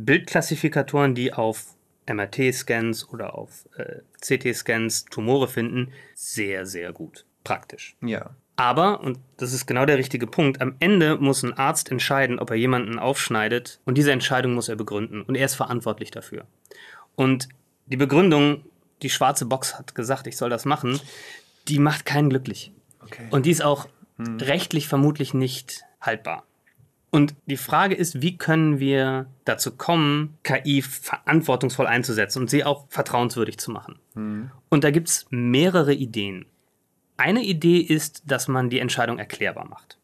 Bildklassifikatoren, 0.05 1.15
die 1.15 1.33
auf 1.33 1.75
MRT-Scans 2.07 3.09
oder 3.09 3.35
auf 3.35 3.67
äh, 3.77 3.99
CT-Scans 4.21 5.05
Tumore 5.05 5.47
finden, 5.47 5.91
sehr, 6.15 6.65
sehr 6.65 6.91
gut. 6.91 7.25
Praktisch. 7.43 7.95
Ja. 8.01 8.31
Aber, 8.55 8.99
und 9.01 9.19
das 9.37 9.53
ist 9.53 9.67
genau 9.67 9.85
der 9.85 9.97
richtige 9.97 10.27
Punkt, 10.27 10.61
am 10.61 10.75
Ende 10.79 11.15
muss 11.15 11.43
ein 11.43 11.53
Arzt 11.53 11.91
entscheiden, 11.91 12.39
ob 12.39 12.49
er 12.49 12.57
jemanden 12.57 12.99
aufschneidet 12.99 13.79
und 13.85 13.97
diese 13.97 14.11
Entscheidung 14.11 14.53
muss 14.53 14.67
er 14.67 14.75
begründen 14.75 15.21
und 15.21 15.35
er 15.35 15.45
ist 15.45 15.55
verantwortlich 15.55 16.11
dafür. 16.11 16.45
Und 17.15 17.47
die 17.85 17.95
Begründung, 17.95 18.65
die 19.01 19.09
schwarze 19.09 19.45
Box 19.45 19.77
hat 19.79 19.95
gesagt, 19.95 20.27
ich 20.27 20.35
soll 20.35 20.49
das 20.49 20.65
machen, 20.65 20.99
die 21.69 21.79
macht 21.79 22.05
keinen 22.05 22.29
glücklich. 22.29 22.73
Okay. 23.01 23.27
Und 23.29 23.45
die 23.45 23.51
ist 23.51 23.63
auch 23.63 23.87
hm. 24.17 24.37
rechtlich 24.37 24.89
vermutlich 24.89 25.33
nicht 25.33 25.83
haltbar. 26.01 26.43
Und 27.11 27.35
die 27.47 27.57
Frage 27.57 27.95
ist, 27.95 28.21
wie 28.21 28.37
können 28.37 28.79
wir 28.79 29.27
dazu 29.45 29.71
kommen, 29.71 30.37
KI 30.43 30.81
verantwortungsvoll 30.81 31.87
einzusetzen 31.87 32.41
und 32.41 32.49
sie 32.49 32.63
auch 32.63 32.85
vertrauenswürdig 32.89 33.57
zu 33.57 33.71
machen? 33.71 33.99
Hm. 34.13 34.51
Und 34.69 34.83
da 34.83 34.91
gibt 34.91 35.09
es 35.09 35.25
mehrere 35.31 35.93
Ideen. 35.93 36.45
Eine 37.17 37.43
Idee 37.43 37.79
ist, 37.79 38.23
dass 38.27 38.47
man 38.47 38.69
die 38.69 38.79
Entscheidung 38.79 39.17
erklärbar 39.17 39.67
macht. 39.67 39.97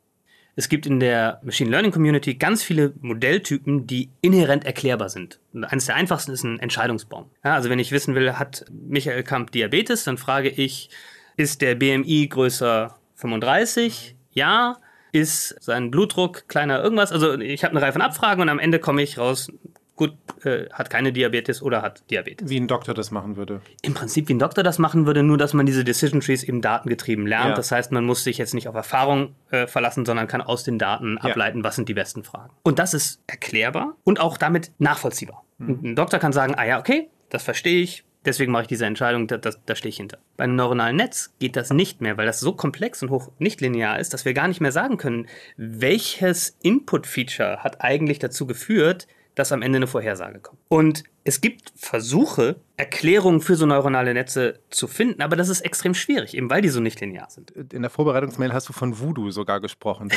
Es 0.58 0.70
gibt 0.70 0.86
in 0.86 1.00
der 1.00 1.42
Machine 1.44 1.70
Learning 1.70 1.92
Community 1.92 2.36
ganz 2.36 2.64
viele 2.64 2.94
Modelltypen, 3.02 3.88
die 3.88 4.10
inhärent 4.22 4.66
erklärbar 4.66 5.10
sind. 5.10 5.40
Und 5.54 5.66
eines 5.66 5.86
der 5.86 5.96
einfachsten 5.96 6.32
ist 6.32 6.44
ein 6.44 6.60
Entscheidungsbaum. 6.60 7.30
Ja, 7.44 7.56
also 7.56 7.70
wenn 7.70 7.80
ich 7.80 7.92
wissen 7.92 8.16
will, 8.16 8.34
hat 8.34 8.66
Michael 8.72 9.24
Kamp 9.24 9.52
Diabetes, 9.52 10.06
dann 10.06 10.18
frage 10.18 10.50
ich, 10.50 10.90
ist 11.36 11.62
der 11.62 11.76
BMI 11.76 12.28
größer 12.30 12.98
35? 13.16 14.16
Ja 14.32 14.78
ist 15.16 15.56
sein 15.62 15.92
Blutdruck 15.92 16.48
kleiner 16.50 16.84
irgendwas. 16.84 17.12
Also 17.12 17.40
ich 17.40 17.64
habe 17.64 17.72
eine 17.72 17.82
Reihe 17.82 17.94
von 17.94 18.02
Abfragen 18.02 18.42
und 18.42 18.50
am 18.50 18.60
Ende 18.60 18.80
komme 18.80 19.02
ich 19.02 19.18
raus, 19.18 19.50
gut, 19.96 20.14
äh, 20.44 20.66
hat 20.72 20.90
keine 20.90 21.14
Diabetes 21.14 21.62
oder 21.62 21.82
hat 21.82 22.04
Diabetes. 22.12 22.50
Wie 22.50 22.60
ein 22.60 22.68
Doktor 22.68 22.94
das 22.94 23.12
machen 23.12 23.38
würde. 23.38 23.62
Im 23.82 23.94
Prinzip 23.94 24.28
wie 24.28 24.34
ein 24.34 24.40
Doktor 24.40 24.62
das 24.62 24.78
machen 24.78 25.06
würde, 25.06 25.24
nur 25.24 25.38
dass 25.38 25.54
man 25.54 25.66
diese 25.66 25.86
Decision 25.86 26.20
Trees 26.20 26.44
eben 26.44 26.62
datengetrieben 26.62 27.26
lernt. 27.26 27.52
Ja. 27.52 27.56
Das 27.56 27.72
heißt, 27.72 27.94
man 27.94 28.04
muss 28.04 28.24
sich 28.26 28.38
jetzt 28.38 28.54
nicht 28.54 28.68
auf 28.68 28.76
Erfahrung 28.76 29.36
äh, 29.52 29.68
verlassen, 29.68 30.06
sondern 30.06 30.28
kann 30.28 30.42
aus 30.42 30.64
den 30.64 30.78
Daten 30.78 31.18
ja. 31.24 31.30
ableiten, 31.30 31.64
was 31.64 31.78
sind 31.78 31.88
die 31.88 31.94
besten 31.94 32.24
Fragen. 32.24 32.54
Und 32.64 32.78
das 32.80 32.94
ist 32.94 33.22
erklärbar 33.26 33.96
und 34.04 34.20
auch 34.20 34.38
damit 34.38 34.72
nachvollziehbar. 34.80 35.46
Mhm. 35.60 35.80
Ein 35.84 35.96
Doktor 35.96 36.20
kann 36.20 36.34
sagen, 36.34 36.56
ah 36.56 36.66
ja, 36.66 36.80
okay, 36.80 37.10
das 37.30 37.44
verstehe 37.44 37.82
ich, 37.82 38.04
Deswegen 38.26 38.52
mache 38.52 38.64
ich 38.64 38.68
diese 38.68 38.86
Entscheidung, 38.86 39.28
da, 39.28 39.38
da, 39.38 39.52
da 39.66 39.76
stehe 39.76 39.90
ich 39.90 39.98
hinter. 39.98 40.18
Bei 40.38 40.46
einem 40.46 40.56
neuronalen 40.56 40.96
Netz 40.96 41.34
geht 41.40 41.56
das 41.56 41.70
nicht 41.72 42.02
mehr, 42.02 42.18
weil 42.18 42.26
das 42.26 42.40
so 42.40 42.54
komplex 42.54 43.04
und 43.04 43.12
hoch 43.12 43.32
nicht 43.38 43.62
linear 43.62 44.00
ist, 44.00 44.14
dass 44.14 44.26
wir 44.26 44.34
gar 44.34 44.48
nicht 44.48 44.62
mehr 44.62 44.72
sagen 44.72 44.98
können, 44.98 45.28
welches 45.58 46.58
Input-Feature 46.62 47.64
hat 47.64 47.82
eigentlich 47.82 48.20
dazu 48.20 48.48
geführt, 48.48 49.08
dass 49.36 49.52
am 49.52 49.62
Ende 49.62 49.78
eine 49.78 49.88
Vorhersage 49.88 50.40
kommt. 50.40 50.60
Und 50.70 51.04
es 51.26 51.42
gibt 51.42 51.74
Versuche, 51.76 52.62
Erklärungen 52.78 53.42
für 53.42 53.56
so 53.56 53.66
neuronale 53.66 54.14
Netze 54.14 54.60
zu 54.70 54.88
finden, 54.88 55.22
aber 55.22 55.36
das 55.36 55.50
ist 55.50 55.62
extrem 55.62 55.94
schwierig, 55.94 56.36
eben 56.36 56.50
weil 56.50 56.62
die 56.62 56.70
so 56.70 56.80
nicht 56.80 57.02
linear 57.02 57.30
sind. 57.30 57.52
In 57.52 57.82
der 57.82 57.92
Vorbereitungsmail 57.92 58.54
hast 58.54 58.70
du 58.70 58.74
von 58.74 59.00
Voodoo 59.00 59.32
sogar 59.32 59.60
gesprochen. 59.60 60.10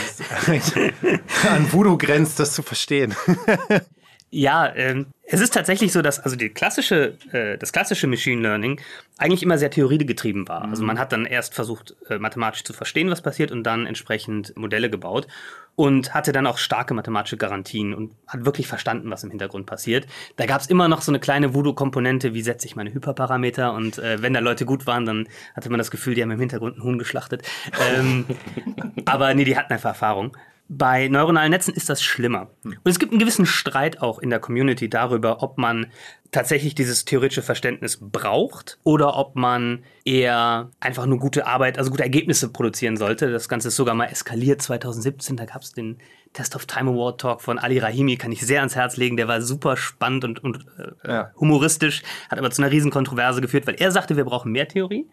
An 1.50 1.72
Voodoo 1.72 1.98
grenzt, 1.98 2.38
das 2.38 2.54
zu 2.54 2.62
verstehen. 2.62 3.14
Ja, 4.30 4.74
ähm, 4.74 5.06
es 5.24 5.40
ist 5.40 5.54
tatsächlich 5.54 5.92
so, 5.92 6.02
dass 6.02 6.20
also 6.20 6.36
die 6.36 6.50
klassische, 6.50 7.16
äh, 7.32 7.56
das 7.56 7.72
klassische 7.72 8.06
Machine 8.06 8.42
Learning 8.42 8.80
eigentlich 9.16 9.42
immer 9.42 9.58
sehr 9.58 9.70
theoriegetrieben 9.70 10.48
war. 10.48 10.62
Also 10.62 10.66
mhm. 10.66 10.72
Also 10.72 10.84
man 10.84 10.98
hat 10.98 11.12
dann 11.12 11.24
erst 11.24 11.54
versucht, 11.54 11.96
äh, 12.08 12.18
mathematisch 12.18 12.64
zu 12.64 12.72
verstehen, 12.72 13.10
was 13.10 13.22
passiert 13.22 13.50
und 13.50 13.64
dann 13.64 13.86
entsprechend 13.86 14.56
Modelle 14.56 14.90
gebaut 14.90 15.26
und 15.76 16.12
hatte 16.12 16.32
dann 16.32 16.46
auch 16.46 16.58
starke 16.58 16.92
mathematische 16.92 17.36
Garantien 17.36 17.94
und 17.94 18.12
hat 18.26 18.44
wirklich 18.44 18.66
verstanden, 18.66 19.10
was 19.10 19.22
im 19.22 19.30
Hintergrund 19.30 19.64
passiert. 19.64 20.06
Da 20.36 20.44
gab 20.44 20.60
es 20.60 20.66
immer 20.66 20.88
noch 20.88 21.02
so 21.02 21.10
eine 21.10 21.20
kleine 21.20 21.54
Voodoo-Komponente, 21.54 22.34
wie 22.34 22.42
setze 22.42 22.66
ich 22.66 22.76
meine 22.76 22.92
Hyperparameter 22.92 23.72
und 23.72 23.98
äh, 23.98 24.20
wenn 24.20 24.34
da 24.34 24.40
Leute 24.40 24.66
gut 24.66 24.86
waren, 24.86 25.06
dann 25.06 25.28
hatte 25.54 25.70
man 25.70 25.78
das 25.78 25.90
Gefühl, 25.90 26.14
die 26.14 26.22
haben 26.22 26.30
im 26.30 26.40
Hintergrund 26.40 26.74
einen 26.74 26.84
Huhn 26.84 26.98
geschlachtet. 26.98 27.42
Ähm, 27.96 28.26
aber 29.04 29.32
nee, 29.34 29.44
die 29.44 29.56
hatten 29.56 29.72
einfach 29.72 29.90
Erfahrung. 29.90 30.36
Bei 30.70 31.08
neuronalen 31.08 31.50
Netzen 31.50 31.72
ist 31.72 31.88
das 31.88 32.02
schlimmer. 32.02 32.50
Hm. 32.62 32.72
Und 32.84 32.90
es 32.90 32.98
gibt 32.98 33.12
einen 33.12 33.18
gewissen 33.18 33.46
Streit 33.46 34.02
auch 34.02 34.18
in 34.18 34.28
der 34.28 34.38
Community 34.38 34.90
darüber, 34.90 35.42
ob 35.42 35.56
man 35.56 35.86
tatsächlich 36.30 36.74
dieses 36.74 37.06
theoretische 37.06 37.40
Verständnis 37.42 37.98
braucht 38.00 38.78
oder 38.84 39.16
ob 39.16 39.34
man 39.34 39.82
eher 40.04 40.70
einfach 40.78 41.06
nur 41.06 41.18
gute 41.18 41.46
Arbeit, 41.46 41.78
also 41.78 41.90
gute 41.90 42.02
Ergebnisse 42.02 42.52
produzieren 42.52 42.98
sollte. 42.98 43.30
Das 43.30 43.48
Ganze 43.48 43.68
ist 43.68 43.76
sogar 43.76 43.94
mal 43.94 44.06
eskaliert 44.06 44.60
2017. 44.60 45.36
Da 45.36 45.46
gab 45.46 45.62
es 45.62 45.72
den 45.72 45.98
Test 46.34 46.54
of 46.54 46.66
Time 46.66 46.90
Award 46.90 47.20
Talk 47.20 47.40
von 47.40 47.58
Ali 47.58 47.78
Rahimi, 47.78 48.16
kann 48.16 48.32
ich 48.32 48.42
sehr 48.42 48.60
ans 48.60 48.76
Herz 48.76 48.98
legen. 48.98 49.16
Der 49.16 49.28
war 49.28 49.40
super 49.40 49.78
spannend 49.78 50.24
und, 50.24 50.44
und 50.44 50.66
äh, 51.02 51.10
ja. 51.10 51.32
humoristisch, 51.40 52.02
hat 52.28 52.38
aber 52.38 52.50
zu 52.50 52.60
einer 52.60 52.70
riesen 52.70 52.90
Kontroverse 52.90 53.40
geführt, 53.40 53.66
weil 53.66 53.76
er 53.76 53.90
sagte, 53.90 54.16
wir 54.16 54.24
brauchen 54.24 54.52
mehr 54.52 54.68
Theorie. 54.68 55.08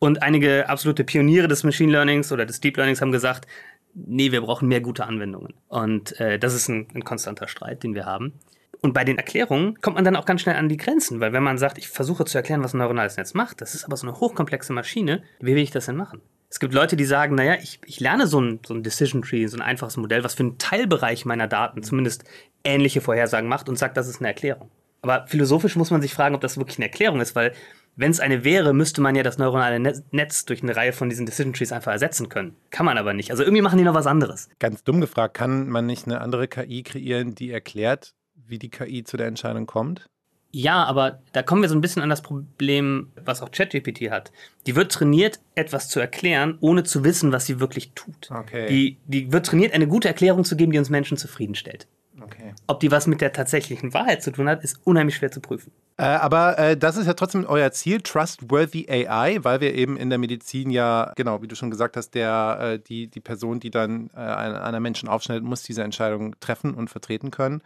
Und 0.00 0.20
einige 0.20 0.68
absolute 0.68 1.04
Pioniere 1.04 1.46
des 1.46 1.62
Machine 1.62 1.92
Learnings 1.92 2.32
oder 2.32 2.44
des 2.44 2.58
Deep 2.58 2.76
Learnings 2.76 3.00
haben 3.00 3.12
gesagt, 3.12 3.46
nee, 3.94 4.32
wir 4.32 4.40
brauchen 4.40 4.68
mehr 4.68 4.80
gute 4.80 5.06
Anwendungen. 5.06 5.54
Und 5.68 6.18
äh, 6.20 6.38
das 6.38 6.54
ist 6.54 6.68
ein, 6.68 6.88
ein 6.94 7.04
konstanter 7.04 7.48
Streit, 7.48 7.82
den 7.82 7.94
wir 7.94 8.06
haben. 8.06 8.34
Und 8.80 8.94
bei 8.94 9.04
den 9.04 9.16
Erklärungen 9.16 9.80
kommt 9.80 9.94
man 9.94 10.04
dann 10.04 10.16
auch 10.16 10.24
ganz 10.24 10.40
schnell 10.40 10.56
an 10.56 10.68
die 10.68 10.76
Grenzen, 10.76 11.20
weil 11.20 11.32
wenn 11.32 11.42
man 11.42 11.56
sagt, 11.56 11.78
ich 11.78 11.88
versuche 11.88 12.24
zu 12.24 12.36
erklären, 12.36 12.64
was 12.64 12.74
ein 12.74 12.78
neuronales 12.78 13.16
Netz 13.16 13.32
macht, 13.32 13.60
das 13.60 13.74
ist 13.74 13.84
aber 13.84 13.96
so 13.96 14.06
eine 14.08 14.18
hochkomplexe 14.18 14.72
Maschine, 14.72 15.22
wie 15.40 15.54
will 15.54 15.62
ich 15.62 15.70
das 15.70 15.86
denn 15.86 15.96
machen? 15.96 16.20
Es 16.50 16.58
gibt 16.58 16.74
Leute, 16.74 16.96
die 16.96 17.04
sagen, 17.04 17.36
naja, 17.36 17.56
ich, 17.62 17.80
ich 17.86 18.00
lerne 18.00 18.26
so 18.26 18.40
ein, 18.40 18.60
so 18.66 18.74
ein 18.74 18.82
Decision 18.82 19.22
Tree, 19.22 19.46
so 19.46 19.56
ein 19.56 19.62
einfaches 19.62 19.96
Modell, 19.96 20.24
was 20.24 20.34
für 20.34 20.42
einen 20.42 20.58
Teilbereich 20.58 21.24
meiner 21.24 21.46
Daten 21.46 21.82
zumindest 21.82 22.24
ähnliche 22.64 23.00
Vorhersagen 23.00 23.48
macht 23.48 23.68
und 23.68 23.78
sagt, 23.78 23.96
das 23.96 24.08
ist 24.08 24.20
eine 24.20 24.28
Erklärung. 24.28 24.68
Aber 25.00 25.26
philosophisch 25.28 25.76
muss 25.76 25.90
man 25.90 26.02
sich 26.02 26.12
fragen, 26.12 26.34
ob 26.34 26.40
das 26.40 26.58
wirklich 26.58 26.78
eine 26.78 26.86
Erklärung 26.86 27.20
ist, 27.20 27.34
weil 27.34 27.52
wenn 27.96 28.10
es 28.10 28.20
eine 28.20 28.44
wäre, 28.44 28.72
müsste 28.72 29.00
man 29.00 29.14
ja 29.14 29.22
das 29.22 29.38
neuronale 29.38 29.78
Netz 30.10 30.44
durch 30.46 30.62
eine 30.62 30.74
Reihe 30.74 30.92
von 30.92 31.08
diesen 31.08 31.26
Decision 31.26 31.52
Trees 31.52 31.72
einfach 31.72 31.92
ersetzen 31.92 32.28
können. 32.28 32.56
Kann 32.70 32.86
man 32.86 32.98
aber 32.98 33.12
nicht. 33.12 33.30
Also 33.30 33.42
irgendwie 33.42 33.62
machen 33.62 33.78
die 33.78 33.84
noch 33.84 33.94
was 33.94 34.06
anderes. 34.06 34.48
Ganz 34.58 34.82
dumm 34.82 35.00
gefragt, 35.00 35.34
kann 35.34 35.68
man 35.68 35.86
nicht 35.86 36.06
eine 36.06 36.20
andere 36.20 36.48
KI 36.48 36.82
kreieren, 36.82 37.34
die 37.34 37.50
erklärt, 37.50 38.14
wie 38.34 38.58
die 38.58 38.70
KI 38.70 39.04
zu 39.04 39.16
der 39.16 39.26
Entscheidung 39.26 39.66
kommt? 39.66 40.06
Ja, 40.54 40.84
aber 40.84 41.20
da 41.32 41.42
kommen 41.42 41.62
wir 41.62 41.68
so 41.70 41.74
ein 41.74 41.80
bisschen 41.80 42.02
an 42.02 42.10
das 42.10 42.20
Problem, 42.20 43.10
was 43.24 43.40
auch 43.40 43.50
ChatGPT 43.50 44.10
hat. 44.10 44.32
Die 44.66 44.76
wird 44.76 44.92
trainiert, 44.92 45.40
etwas 45.54 45.88
zu 45.88 45.98
erklären, 45.98 46.58
ohne 46.60 46.84
zu 46.84 47.04
wissen, 47.04 47.32
was 47.32 47.46
sie 47.46 47.58
wirklich 47.58 47.92
tut. 47.94 48.30
Okay. 48.30 48.66
Die, 48.68 48.98
die 49.06 49.32
wird 49.32 49.46
trainiert, 49.46 49.72
eine 49.72 49.86
gute 49.86 50.08
Erklärung 50.08 50.44
zu 50.44 50.54
geben, 50.54 50.72
die 50.72 50.78
uns 50.78 50.90
Menschen 50.90 51.16
zufriedenstellt. 51.16 51.88
Okay. 52.22 52.54
Ob 52.66 52.80
die 52.80 52.90
was 52.90 53.06
mit 53.06 53.20
der 53.20 53.32
tatsächlichen 53.32 53.94
Wahrheit 53.94 54.22
zu 54.22 54.30
tun 54.30 54.48
hat, 54.48 54.62
ist 54.62 54.78
unheimlich 54.84 55.16
schwer 55.16 55.30
zu 55.30 55.40
prüfen. 55.40 55.72
Äh, 55.96 56.04
aber 56.04 56.58
äh, 56.58 56.76
das 56.76 56.96
ist 56.96 57.06
ja 57.06 57.14
trotzdem 57.14 57.44
euer 57.46 57.72
Ziel, 57.72 58.00
Trustworthy 58.00 58.88
AI, 58.88 59.38
weil 59.42 59.60
wir 59.60 59.74
eben 59.74 59.96
in 59.96 60.08
der 60.08 60.18
Medizin 60.18 60.70
ja, 60.70 61.12
genau, 61.16 61.42
wie 61.42 61.48
du 61.48 61.56
schon 61.56 61.70
gesagt 61.70 61.96
hast, 61.96 62.14
der, 62.14 62.58
äh, 62.60 62.78
die, 62.78 63.08
die 63.08 63.20
Person, 63.20 63.60
die 63.60 63.70
dann 63.70 64.10
äh, 64.14 64.18
einer 64.18 64.80
Menschen 64.80 65.08
aufschneidet, 65.08 65.44
muss 65.44 65.62
diese 65.62 65.82
Entscheidung 65.82 66.38
treffen 66.40 66.74
und 66.74 66.88
vertreten 66.88 67.30
können. 67.30 67.62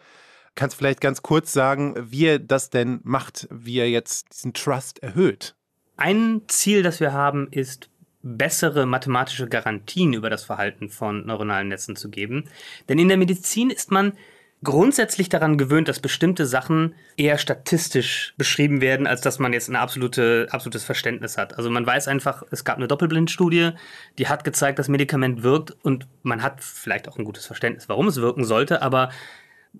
Kannst 0.54 0.76
du 0.76 0.78
vielleicht 0.78 1.02
ganz 1.02 1.22
kurz 1.22 1.52
sagen, 1.52 1.94
wie 1.98 2.24
ihr 2.24 2.38
das 2.38 2.70
denn 2.70 3.00
macht, 3.04 3.46
wie 3.50 3.76
ihr 3.76 3.90
jetzt 3.90 4.32
diesen 4.32 4.54
Trust 4.54 5.02
erhöht? 5.02 5.54
Ein 5.98 6.42
Ziel, 6.48 6.82
das 6.82 7.00
wir 7.00 7.12
haben, 7.12 7.48
ist 7.50 7.90
bessere 8.22 8.86
mathematische 8.86 9.48
Garantien 9.48 10.12
über 10.12 10.30
das 10.30 10.44
Verhalten 10.44 10.88
von 10.88 11.26
neuronalen 11.26 11.68
Netzen 11.68 11.94
zu 11.94 12.10
geben. 12.10 12.48
Denn 12.88 12.98
in 12.98 13.08
der 13.08 13.16
Medizin 13.16 13.70
ist 13.70 13.90
man 13.90 14.14
grundsätzlich 14.62 15.28
daran 15.28 15.58
gewöhnt, 15.58 15.88
dass 15.88 16.00
bestimmte 16.00 16.46
Sachen 16.46 16.94
eher 17.16 17.38
statistisch 17.38 18.34
beschrieben 18.36 18.80
werden, 18.80 19.06
als 19.06 19.20
dass 19.20 19.38
man 19.38 19.52
jetzt 19.52 19.68
ein 19.68 19.76
absolute, 19.76 20.48
absolutes 20.50 20.84
Verständnis 20.84 21.36
hat. 21.36 21.56
Also 21.56 21.70
man 21.70 21.86
weiß 21.86 22.08
einfach, 22.08 22.42
es 22.50 22.64
gab 22.64 22.76
eine 22.76 22.88
Doppelblindstudie, 22.88 23.72
die 24.18 24.28
hat 24.28 24.44
gezeigt, 24.44 24.78
dass 24.78 24.88
Medikament 24.88 25.42
wirkt 25.42 25.76
und 25.82 26.06
man 26.22 26.42
hat 26.42 26.62
vielleicht 26.62 27.08
auch 27.08 27.18
ein 27.18 27.24
gutes 27.24 27.46
Verständnis, 27.46 27.88
warum 27.88 28.08
es 28.08 28.16
wirken 28.16 28.44
sollte, 28.44 28.82
aber 28.82 29.10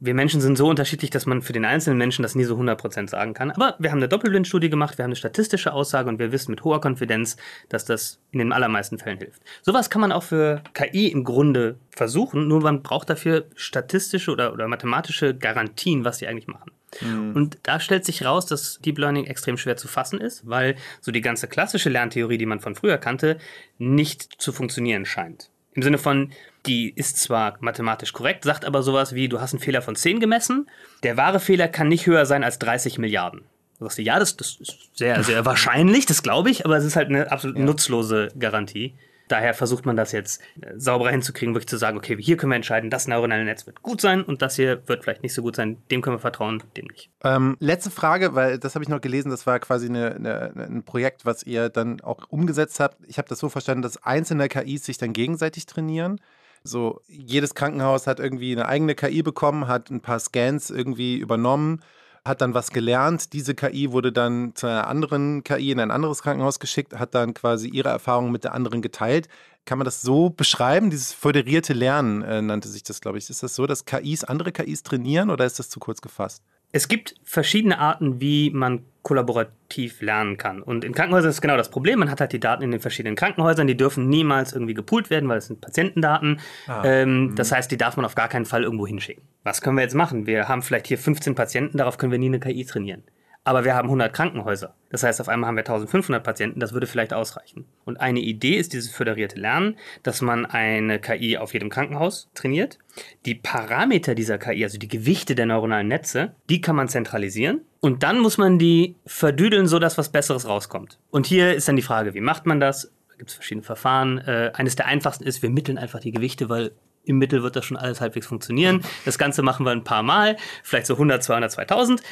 wir 0.01 0.15
Menschen 0.15 0.41
sind 0.41 0.57
so 0.57 0.69
unterschiedlich, 0.69 1.11
dass 1.11 1.27
man 1.27 1.43
für 1.43 1.53
den 1.53 1.65
einzelnen 1.65 1.99
Menschen 1.99 2.23
das 2.23 2.35
nie 2.35 2.45
so 2.45 2.57
100% 2.57 3.09
sagen 3.09 3.35
kann. 3.35 3.51
Aber 3.51 3.77
wir 3.79 3.91
haben 3.91 3.99
eine 3.99 4.09
Doppelblindstudie 4.09 4.71
gemacht, 4.71 4.99
wir 4.99 5.05
haben 5.05 5.11
eine 5.11 5.17
statistische 5.17 5.73
Aussage 5.73 6.09
und 6.09 6.19
wir 6.19 6.33
wissen 6.33 6.51
mit 6.51 6.65
hoher 6.65 6.81
Konfidenz, 6.81 7.37
dass 7.69 7.85
das 7.85 8.21
in 8.31 8.39
den 8.39 8.53
allermeisten 8.53 8.99
Fällen 8.99 9.19
hilft. 9.19 9.43
Sowas 9.63 9.91
kann 9.91 10.01
man 10.01 10.13
auch 10.13 10.23
für 10.23 10.63
KI 10.75 11.09
im 11.09 11.25
Grunde 11.25 11.79
versuchen, 11.91 12.49
nur 12.49 12.61
man 12.61 12.83
braucht 12.83 13.09
dafür 13.09 13.47
statistische 13.55 14.31
oder, 14.31 14.53
oder 14.53 14.69
mathematische 14.69 15.35
Garantien, 15.35 16.05
was 16.05 16.19
sie 16.19 16.27
eigentlich 16.27 16.49
machen. 16.49 16.73
Mhm. 17.01 17.33
Und 17.35 17.59
da 17.63 17.81
stellt 17.81 18.05
sich 18.05 18.25
raus, 18.25 18.47
dass 18.47 18.79
Deep 18.81 18.99
Learning 18.99 19.25
extrem 19.25 19.57
schwer 19.57 19.77
zu 19.77 19.89
fassen 19.89 20.21
ist, 20.21 20.47
weil 20.47 20.77
so 21.01 21.11
die 21.11 21.21
ganze 21.21 21.49
klassische 21.49 21.89
Lerntheorie, 21.89 22.39
die 22.39 22.47
man 22.47 22.61
von 22.61 22.75
früher 22.75 22.99
kannte, 22.99 23.39
nicht 23.79 24.41
zu 24.41 24.53
funktionieren 24.53 25.05
scheint. 25.05 25.51
Im 25.77 25.83
Sinne 25.83 25.99
von, 25.99 26.33
die 26.65 26.91
ist 26.91 27.19
zwar 27.19 27.59
mathematisch 27.61 28.15
korrekt, 28.15 28.45
sagt 28.45 28.65
aber 28.65 28.83
sowas 28.83 29.15
wie, 29.15 29.29
du 29.29 29.41
hast 29.41 29.53
einen 29.53 29.61
Fehler 29.61 29.83
von 29.83 29.95
10 29.95 30.21
gemessen, 30.21 30.69
der 31.03 31.19
wahre 31.19 31.39
Fehler 31.39 31.69
kann 31.69 31.89
nicht 31.89 32.07
höher 32.07 32.25
sein 32.25 32.43
als 32.43 32.59
30 32.59 32.99
Milliarden. 32.99 33.43
Du 33.79 33.85
sagst, 33.85 33.99
ja, 33.99 34.19
das, 34.19 34.39
das 34.39 34.57
ist 34.59 34.91
sehr, 34.95 35.23
sehr 35.23 35.45
wahrscheinlich, 35.45 36.07
das 36.07 36.23
glaube 36.23 36.51
ich, 36.51 36.65
aber 36.65 36.79
es 36.79 36.85
ist 36.85 36.97
halt 36.97 37.11
eine 37.11 37.31
absolut 37.31 37.59
ja. 37.59 37.65
nutzlose 37.65 38.29
Garantie. 38.39 38.95
Daher 39.29 39.55
versucht 39.55 39.87
man 39.87 39.97
das 39.97 40.13
jetzt 40.13 40.41
äh, 40.61 40.73
sauberer 40.77 41.11
hinzukriegen, 41.11 41.55
wirklich 41.55 41.69
zu 41.69 41.77
sagen, 41.77 41.97
okay, 41.97 42.17
hier 42.21 42.37
können 42.37 42.53
wir 42.53 42.57
entscheiden, 42.57 42.91
das 42.91 43.09
neuronale 43.09 43.45
Netz 43.45 43.67
wird 43.67 43.83
gut 43.83 44.01
sein 44.01 44.23
und 44.23 44.43
das 44.43 44.57
hier 44.57 44.83
wird 44.87 45.05
vielleicht 45.05 45.23
nicht 45.23 45.35
so 45.35 45.43
gut 45.43 45.57
sein. 45.57 45.79
Dem 45.91 46.03
können 46.03 46.17
wir 46.17 46.21
vertrauen, 46.21 46.63
dem 46.77 46.87
nicht. 46.87 47.11
Ähm, 47.25 47.57
letzte 47.61 47.91
Frage, 47.91 48.35
weil 48.35 48.59
das 48.59 48.75
habe 48.75 48.83
ich 48.83 48.89
noch 48.89 49.01
gelesen, 49.01 49.31
das 49.31 49.47
war 49.47 49.59
quasi 49.59 49.87
eine, 49.87 50.15
eine, 50.15 50.53
ein 50.57 50.83
Projekt, 50.85 51.27
was 51.27 51.43
ihr 51.43 51.69
dann 51.69 52.01
auch 52.01 52.29
umgesetzt 52.29 52.81
habt. 52.81 52.97
Ich 53.07 53.19
habe 53.19 53.29
das 53.29 53.39
so 53.39 53.49
verstanden, 53.49 53.83
dass 53.83 54.03
einzelne 54.03 54.49
KIs 54.49 54.85
sich 54.85 54.99
dann 54.99 55.13
gegenseitig 55.13 55.67
trainieren. 55.67 56.21
So, 56.63 57.01
jedes 57.07 57.55
Krankenhaus 57.55 58.07
hat 58.07 58.19
irgendwie 58.19 58.53
eine 58.53 58.67
eigene 58.67 58.95
KI 58.95 59.23
bekommen, 59.23 59.69
hat 59.69 59.91
ein 59.91 60.01
paar 60.01 60.19
Scans 60.19 60.71
irgendwie 60.71 61.17
übernommen 61.17 61.81
hat 62.27 62.41
dann 62.41 62.55
was 62.55 62.71
gelernt. 62.71 63.33
Diese 63.33 63.55
KI 63.55 63.93
wurde 63.93 64.13
dann 64.13 64.55
zu 64.55 64.67
einer 64.67 64.87
anderen 64.87 65.45
KI 65.45 65.71
in 65.71 65.81
ein 65.81 65.91
anderes 65.91 66.23
Krankenhaus 66.23 66.61
geschickt, 66.61 66.99
hat 66.99 67.15
dann 67.15 67.35
quasi 67.35 67.69
ihre 67.69 67.89
Erfahrungen 67.89 68.33
mit 68.33 68.45
der 68.45 68.55
anderen 68.55 68.83
geteilt. 68.83 69.29
Kann 69.65 69.79
man 69.79 69.85
das 69.85 70.03
so 70.03 70.31
beschreiben? 70.31 70.91
Dieses 70.91 71.13
föderierte 71.13 71.73
Lernen 71.73 72.23
äh, 72.23 72.41
nannte 72.41 72.69
sich 72.69 72.85
das, 72.85 73.01
glaube 73.01 73.19
ich. 73.19 73.29
Ist 73.29 73.43
das 73.43 73.55
so, 73.55 73.67
dass 73.67 73.85
KIs 73.85 74.25
andere 74.25 74.53
KIs 74.53 74.83
trainieren 74.83 75.31
oder 75.31 75.45
ist 75.45 75.59
das 75.59 75.69
zu 75.69 75.81
kurz 75.81 76.01
gefasst? 76.01 76.43
Es 76.73 76.89
gibt 76.89 77.15
verschiedene 77.25 77.79
Arten, 77.79 78.21
wie 78.21 78.51
man 78.51 78.85
kollaborativ 79.03 80.03
lernen 80.03 80.37
kann. 80.37 80.61
Und 80.61 80.85
in 80.85 80.93
Krankenhäusern 80.93 81.31
ist 81.31 81.41
genau 81.41 81.57
das 81.57 81.71
Problem. 81.71 82.01
Man 82.01 82.11
hat 82.11 82.21
halt 82.21 82.33
die 82.33 82.41
Daten 82.41 82.65
in 82.65 82.73
den 82.73 82.81
verschiedenen 82.81 83.15
Krankenhäusern, 83.15 83.69
die 83.69 83.77
dürfen 83.77 84.09
niemals 84.09 84.53
irgendwie 84.53 84.75
gepoolt 84.75 85.11
werden, 85.11 85.29
weil 85.29 85.39
es 85.39 85.47
sind 85.47 85.61
Patientendaten. 85.61 86.41
Ah, 86.67 86.83
ähm, 86.85 87.27
mhm. 87.27 87.35
das 87.37 87.53
heißt, 87.53 87.71
die 87.71 87.77
darf 87.77 87.97
man 87.97 88.05
auf 88.05 88.17
gar 88.17 88.29
keinen 88.29 88.47
Fall 88.47 88.65
irgendwo 88.65 88.87
hinschicken. 88.87 89.23
Was 89.45 89.61
können 89.61 89.77
wir 89.77 89.83
jetzt 89.83 89.95
machen? 89.95 90.27
Wir 90.27 90.49
haben 90.49 90.61
vielleicht 90.61 90.89
hier 90.89 90.99
15 90.99 91.37
Patienten, 91.37 91.79
darauf 91.79 91.99
können 91.99 92.11
wir 92.11 92.19
nie 92.19 92.27
eine 92.27 92.41
KI 92.41 92.65
trainieren 92.65 93.05
aber 93.47 93.65
wir 93.65 93.77
haben 93.77 93.87
100 93.87 94.13
Krankenhäuser. 94.13 94.75
Das 94.91 95.05
heißt, 95.05 95.21
auf 95.21 95.29
einmal 95.29 95.47
haben 95.47 95.55
wir 95.55 95.61
1500 95.61 96.23
Patienten, 96.23 96.59
das 96.59 96.73
würde 96.73 96.89
vielleicht 96.89 97.13
ausreichen. 97.13 97.65
Und 97.85 98.01
eine 98.01 98.19
Idee 98.19 98.57
ist 98.57 98.73
dieses 98.73 98.91
föderierte 98.91 99.39
Lernen, 99.39 99.77
dass 100.03 100.21
man 100.21 100.47
eine 100.47 100.99
KI 100.99 101.39
auf 101.39 101.53
jedem 101.53 101.71
Krankenhaus 101.71 102.29
trainiert. 102.35 102.79
Die 103.25 103.37
Parameter 103.37 104.17
dieser 104.17 104.39
KI, 104.39 104.65
also 104.65 104.79
die 104.79 104.89
Gewichte 104.89 105.37
der 105.37 105.47
neuronalen 105.47 105.87
Netze, 105.87 106.35
die 106.51 106.61
kann 106.61 106.75
man 106.75 106.89
zentralisieren. 106.89 107.61
Und 107.79 108.03
dann 108.03 108.19
muss 108.19 108.37
man 108.37 108.59
die 108.59 108.97
verdüdeln, 109.07 109.69
sodass 109.69 109.97
was 109.97 110.09
Besseres 110.09 110.49
rauskommt. 110.49 110.99
Und 111.11 111.27
hier 111.27 111.55
ist 111.55 111.69
dann 111.69 111.77
die 111.77 111.83
Frage, 111.83 112.15
wie 112.15 112.21
macht 112.21 112.47
man 112.47 112.59
das? 112.59 112.91
Da 113.11 113.17
gibt 113.17 113.31
es 113.31 113.37
verschiedene 113.37 113.65
Verfahren. 113.65 114.19
Äh, 114.19 114.51
eines 114.55 114.75
der 114.75 114.87
einfachsten 114.87 115.23
ist, 115.23 115.43
wir 115.43 115.51
mitteln 115.51 115.79
einfach 115.79 116.01
die 116.01 116.11
Gewichte, 116.11 116.49
weil 116.49 116.73
im 117.07 117.19
Mittel 117.19 117.43
wird 117.43 117.57
das 117.57 117.65
schon 117.65 117.77
alles 117.77 118.01
halbwegs 118.01 118.27
funktionieren. 118.27 118.83
Das 119.05 119.17
Ganze 119.17 119.43
machen 119.43 119.65
wir 119.65 119.73
ein 119.73 119.85
paar 119.85 120.03
Mal, 120.03 120.37
vielleicht 120.63 120.87
so 120.87 120.95
100, 120.95 121.23
200, 121.23 121.53
2000. 121.53 122.03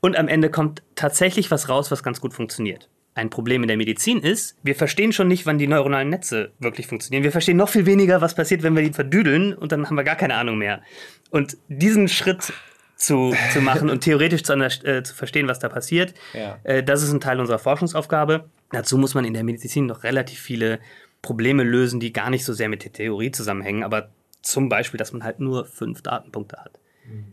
Und 0.00 0.16
am 0.16 0.28
Ende 0.28 0.50
kommt 0.50 0.82
tatsächlich 0.94 1.50
was 1.50 1.68
raus, 1.68 1.90
was 1.90 2.02
ganz 2.02 2.20
gut 2.20 2.34
funktioniert. 2.34 2.88
Ein 3.14 3.30
Problem 3.30 3.62
in 3.62 3.68
der 3.68 3.76
Medizin 3.76 4.20
ist, 4.20 4.56
wir 4.62 4.76
verstehen 4.76 5.12
schon 5.12 5.26
nicht, 5.26 5.44
wann 5.44 5.58
die 5.58 5.66
neuronalen 5.66 6.08
Netze 6.08 6.52
wirklich 6.60 6.86
funktionieren. 6.86 7.24
Wir 7.24 7.32
verstehen 7.32 7.56
noch 7.56 7.68
viel 7.68 7.84
weniger, 7.84 8.20
was 8.20 8.36
passiert, 8.36 8.62
wenn 8.62 8.76
wir 8.76 8.82
die 8.84 8.92
verdüdeln 8.92 9.54
und 9.54 9.72
dann 9.72 9.86
haben 9.86 9.96
wir 9.96 10.04
gar 10.04 10.14
keine 10.14 10.34
Ahnung 10.36 10.58
mehr. 10.58 10.82
Und 11.30 11.56
diesen 11.66 12.06
Schritt 12.06 12.52
zu, 12.94 13.34
zu 13.52 13.60
machen 13.60 13.90
und 13.90 14.00
theoretisch 14.04 14.44
zu, 14.44 14.52
äh, 14.52 15.02
zu 15.02 15.14
verstehen, 15.14 15.48
was 15.48 15.58
da 15.58 15.68
passiert, 15.68 16.14
ja. 16.32 16.58
äh, 16.62 16.84
das 16.84 17.02
ist 17.02 17.12
ein 17.12 17.20
Teil 17.20 17.40
unserer 17.40 17.58
Forschungsaufgabe. 17.58 18.48
Dazu 18.70 18.98
muss 18.98 19.14
man 19.14 19.24
in 19.24 19.34
der 19.34 19.42
Medizin 19.42 19.86
noch 19.86 20.04
relativ 20.04 20.38
viele 20.38 20.78
Probleme 21.20 21.64
lösen, 21.64 21.98
die 21.98 22.12
gar 22.12 22.30
nicht 22.30 22.44
so 22.44 22.52
sehr 22.52 22.68
mit 22.68 22.84
der 22.84 22.92
Theorie 22.92 23.32
zusammenhängen, 23.32 23.82
aber 23.82 24.10
zum 24.42 24.68
Beispiel, 24.68 24.98
dass 24.98 25.12
man 25.12 25.24
halt 25.24 25.40
nur 25.40 25.64
fünf 25.64 26.02
Datenpunkte 26.02 26.58
hat. 26.58 26.78
Mhm. 27.04 27.32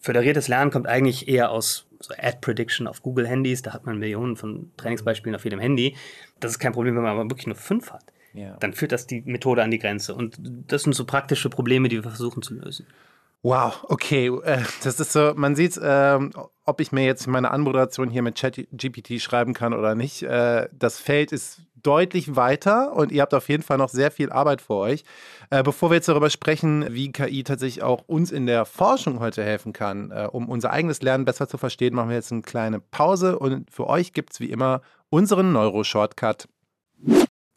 Föderiertes 0.00 0.48
Lernen 0.48 0.70
kommt 0.70 0.86
eigentlich 0.86 1.28
eher 1.28 1.50
aus 1.50 1.86
so 2.00 2.14
Ad 2.16 2.38
Prediction 2.40 2.86
auf 2.86 3.02
Google 3.02 3.28
Handys, 3.28 3.62
da 3.62 3.72
hat 3.72 3.84
man 3.84 3.98
Millionen 3.98 4.36
von 4.36 4.72
Trainingsbeispielen 4.78 5.36
auf 5.36 5.44
jedem 5.44 5.60
Handy. 5.60 5.96
Das 6.40 6.52
ist 6.52 6.58
kein 6.58 6.72
Problem, 6.72 6.96
wenn 6.96 7.02
man 7.02 7.12
aber 7.12 7.30
wirklich 7.30 7.46
nur 7.46 7.56
fünf 7.56 7.92
hat. 7.92 8.04
Ja. 8.32 8.56
Dann 8.60 8.72
führt 8.72 8.92
das 8.92 9.06
die 9.06 9.22
Methode 9.22 9.62
an 9.62 9.70
die 9.70 9.78
Grenze. 9.78 10.14
Und 10.14 10.38
das 10.40 10.84
sind 10.84 10.94
so 10.94 11.04
praktische 11.04 11.50
Probleme, 11.50 11.88
die 11.88 11.96
wir 11.96 12.02
versuchen 12.02 12.42
zu 12.42 12.54
lösen. 12.54 12.86
Wow, 13.42 13.84
okay. 13.88 14.28
Äh, 14.44 14.62
das 14.82 15.00
ist 15.00 15.12
so, 15.12 15.32
man 15.34 15.56
sieht, 15.56 15.78
ähm, 15.82 16.32
ob 16.64 16.80
ich 16.80 16.92
mir 16.92 17.04
jetzt 17.04 17.26
meine 17.26 17.50
Anmoderation 17.50 18.10
hier 18.10 18.22
mit 18.22 18.38
ChatGPT 18.38 19.20
schreiben 19.20 19.54
kann 19.54 19.72
oder 19.72 19.94
nicht. 19.94 20.22
Äh, 20.22 20.68
das 20.72 20.98
Feld 21.00 21.32
ist 21.32 21.62
deutlich 21.82 22.36
weiter 22.36 22.94
und 22.94 23.12
ihr 23.12 23.22
habt 23.22 23.34
auf 23.34 23.48
jeden 23.48 23.62
Fall 23.62 23.78
noch 23.78 23.88
sehr 23.88 24.10
viel 24.10 24.30
Arbeit 24.30 24.60
vor 24.60 24.78
euch. 24.78 25.04
Äh, 25.50 25.62
bevor 25.62 25.90
wir 25.90 25.96
jetzt 25.96 26.08
darüber 26.08 26.30
sprechen, 26.30 26.86
wie 26.90 27.12
KI 27.12 27.44
tatsächlich 27.44 27.82
auch 27.82 28.02
uns 28.06 28.30
in 28.30 28.46
der 28.46 28.64
Forschung 28.64 29.20
heute 29.20 29.42
helfen 29.44 29.72
kann, 29.72 30.10
äh, 30.10 30.28
um 30.30 30.48
unser 30.48 30.70
eigenes 30.70 31.02
Lernen 31.02 31.24
besser 31.24 31.48
zu 31.48 31.58
verstehen, 31.58 31.94
machen 31.94 32.08
wir 32.08 32.16
jetzt 32.16 32.32
eine 32.32 32.42
kleine 32.42 32.80
Pause 32.80 33.38
und 33.38 33.70
für 33.70 33.86
euch 33.86 34.12
gibt 34.12 34.32
es 34.32 34.40
wie 34.40 34.50
immer 34.50 34.82
unseren 35.08 35.52
Neuro-Shortcut. 35.52 36.48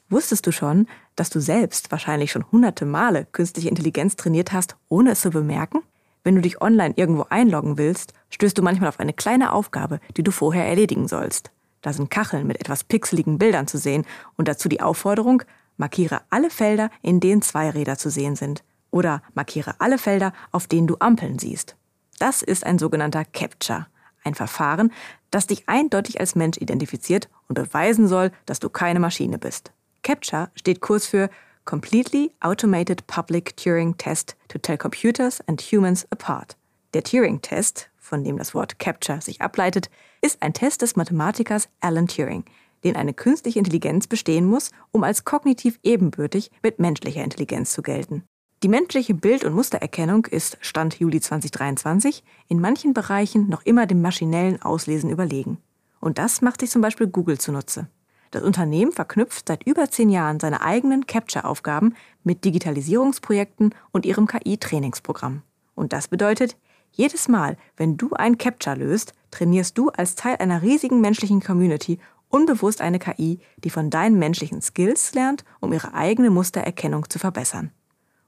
Wusstest 0.09 0.45
du 0.45 0.51
schon, 0.51 0.87
dass 1.15 1.29
du 1.29 1.39
selbst 1.39 1.91
wahrscheinlich 1.91 2.31
schon 2.31 2.51
hunderte 2.51 2.85
Male 2.85 3.25
künstliche 3.31 3.69
Intelligenz 3.69 4.15
trainiert 4.15 4.51
hast, 4.51 4.75
ohne 4.89 5.11
es 5.11 5.21
zu 5.21 5.31
bemerken? 5.31 5.81
Wenn 6.23 6.35
du 6.35 6.41
dich 6.41 6.61
online 6.61 6.93
irgendwo 6.95 7.25
einloggen 7.29 7.77
willst, 7.77 8.13
stößt 8.29 8.57
du 8.57 8.61
manchmal 8.61 8.89
auf 8.89 8.99
eine 8.99 9.13
kleine 9.13 9.51
Aufgabe, 9.51 9.99
die 10.15 10.23
du 10.23 10.31
vorher 10.31 10.65
erledigen 10.65 11.07
sollst. 11.07 11.51
Da 11.83 11.93
sind 11.93 12.09
Kacheln 12.09 12.47
mit 12.47 12.59
etwas 12.59 12.83
pixeligen 12.83 13.37
Bildern 13.37 13.67
zu 13.67 13.77
sehen 13.77 14.05
und 14.35 14.47
dazu 14.47 14.67
die 14.67 14.81
Aufforderung, 14.81 15.43
markiere 15.77 16.21
alle 16.31 16.49
Felder, 16.49 16.89
in 17.03 17.19
denen 17.19 17.43
zwei 17.43 17.69
Räder 17.69 17.97
zu 17.97 18.09
sehen 18.09 18.35
sind. 18.35 18.63
Oder 18.89 19.21
markiere 19.35 19.75
alle 19.79 19.97
Felder, 19.97 20.33
auf 20.51 20.65
denen 20.65 20.87
du 20.87 20.95
Ampeln 20.99 21.37
siehst. 21.37 21.75
Das 22.19 22.41
ist 22.41 22.65
ein 22.65 22.79
sogenannter 22.79 23.25
Capture. 23.25 23.87
Ein 24.23 24.33
Verfahren, 24.33 24.93
das 25.29 25.47
dich 25.47 25.67
eindeutig 25.67 26.19
als 26.19 26.35
Mensch 26.35 26.57
identifiziert 26.57 27.27
und 27.49 27.55
beweisen 27.55 28.07
soll, 28.07 28.31
dass 28.45 28.59
du 28.59 28.69
keine 28.69 28.99
Maschine 29.01 29.37
bist. 29.37 29.73
CAPTCHA 30.03 30.49
steht 30.55 30.79
kurz 30.79 31.05
für 31.05 31.29
Completely 31.65 32.31
Automated 32.39 33.07
Public 33.07 33.57
Turing 33.57 33.97
Test 33.97 34.37
to 34.47 34.57
Tell 34.57 34.77
Computers 34.77 35.41
and 35.47 35.61
Humans 35.61 36.07
Apart. 36.11 36.55
Der 36.93 37.03
Turing-Test, 37.03 37.89
von 37.99 38.23
dem 38.23 38.37
das 38.37 38.53
Wort 38.53 38.79
CAPTCHA 38.79 39.19
sich 39.21 39.41
ableitet, 39.41 39.89
ist 40.23 40.41
ein 40.41 40.53
Test 40.53 40.81
des 40.81 40.95
Mathematikers 40.95 41.67
Alan 41.81 42.07
Turing, 42.07 42.45
den 42.85 42.95
eine 42.95 43.13
künstliche 43.13 43.59
Intelligenz 43.59 44.07
bestehen 44.07 44.45
muss, 44.45 44.71
um 44.91 45.03
als 45.03 45.25
kognitiv 45.25 45.77
ebenbürtig 45.83 46.49
mit 46.63 46.79
menschlicher 46.79 47.23
Intelligenz 47.23 47.73
zu 47.73 47.81
gelten. 47.81 48.23
Die 48.63 48.69
menschliche 48.69 49.13
Bild- 49.13 49.43
und 49.43 49.53
Mustererkennung 49.53 50.25
ist 50.25 50.57
Stand 50.61 50.97
Juli 50.97 51.19
2023 51.19 52.23
in 52.47 52.61
manchen 52.61 52.93
Bereichen 52.93 53.49
noch 53.49 53.63
immer 53.63 53.85
dem 53.85 54.01
maschinellen 54.01 54.61
Auslesen 54.61 55.09
überlegen. 55.09 55.57
Und 55.99 56.17
das 56.17 56.41
macht 56.41 56.61
sich 56.61 56.69
zum 56.69 56.81
Beispiel 56.81 57.07
Google 57.07 57.37
zunutze. 57.37 57.89
Das 58.31 58.43
Unternehmen 58.43 58.93
verknüpft 58.93 59.49
seit 59.49 59.63
über 59.67 59.91
zehn 59.91 60.09
Jahren 60.09 60.39
seine 60.39 60.61
eigenen 60.61 61.05
Capture-Aufgaben 61.05 61.95
mit 62.23 62.45
Digitalisierungsprojekten 62.45 63.75
und 63.91 64.05
ihrem 64.05 64.27
KI-Trainingsprogramm. 64.27 65.41
Und 65.75 65.91
das 65.91 66.07
bedeutet, 66.07 66.55
jedes 66.93 67.27
Mal, 67.27 67.57
wenn 67.75 67.97
du 67.97 68.13
ein 68.13 68.37
Capture 68.37 68.75
löst, 68.75 69.13
trainierst 69.33 69.77
du 69.77 69.89
als 69.89 70.15
Teil 70.15 70.37
einer 70.37 70.61
riesigen 70.61 71.01
menschlichen 71.01 71.41
Community 71.41 71.99
unbewusst 72.29 72.81
eine 72.81 72.99
KI, 72.99 73.39
die 73.63 73.69
von 73.69 73.89
deinen 73.89 74.17
menschlichen 74.17 74.61
Skills 74.61 75.13
lernt, 75.13 75.43
um 75.59 75.73
ihre 75.73 75.93
eigene 75.93 76.29
Mustererkennung 76.29 77.09
zu 77.09 77.19
verbessern. 77.19 77.71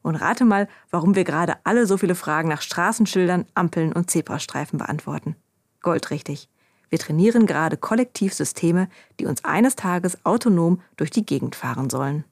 Und 0.01 0.15
rate 0.15 0.45
mal, 0.45 0.67
warum 0.91 1.15
wir 1.15 1.23
gerade 1.23 1.55
alle 1.63 1.87
so 1.87 1.97
viele 1.97 2.13
Fragen 2.13 2.49
nach 2.49 2.61
Straßenschildern, 2.61 3.45
Ampeln 3.55 3.93
und 3.93 4.11
Zebrastreifen 4.11 4.77
beantworten. 4.77 5.35
Goldrichtig. 5.81 6.49
Wir 6.89 6.99
trainieren 6.99 7.47
gerade 7.47 7.77
kollektiv 7.77 8.33
Systeme, 8.33 8.87
die 9.19 9.25
uns 9.25 9.43
eines 9.43 9.75
Tages 9.75 10.23
autonom 10.23 10.81
durch 10.97 11.09
die 11.09 11.25
Gegend 11.25 11.55
fahren 11.55 11.89
sollen. 11.89 12.25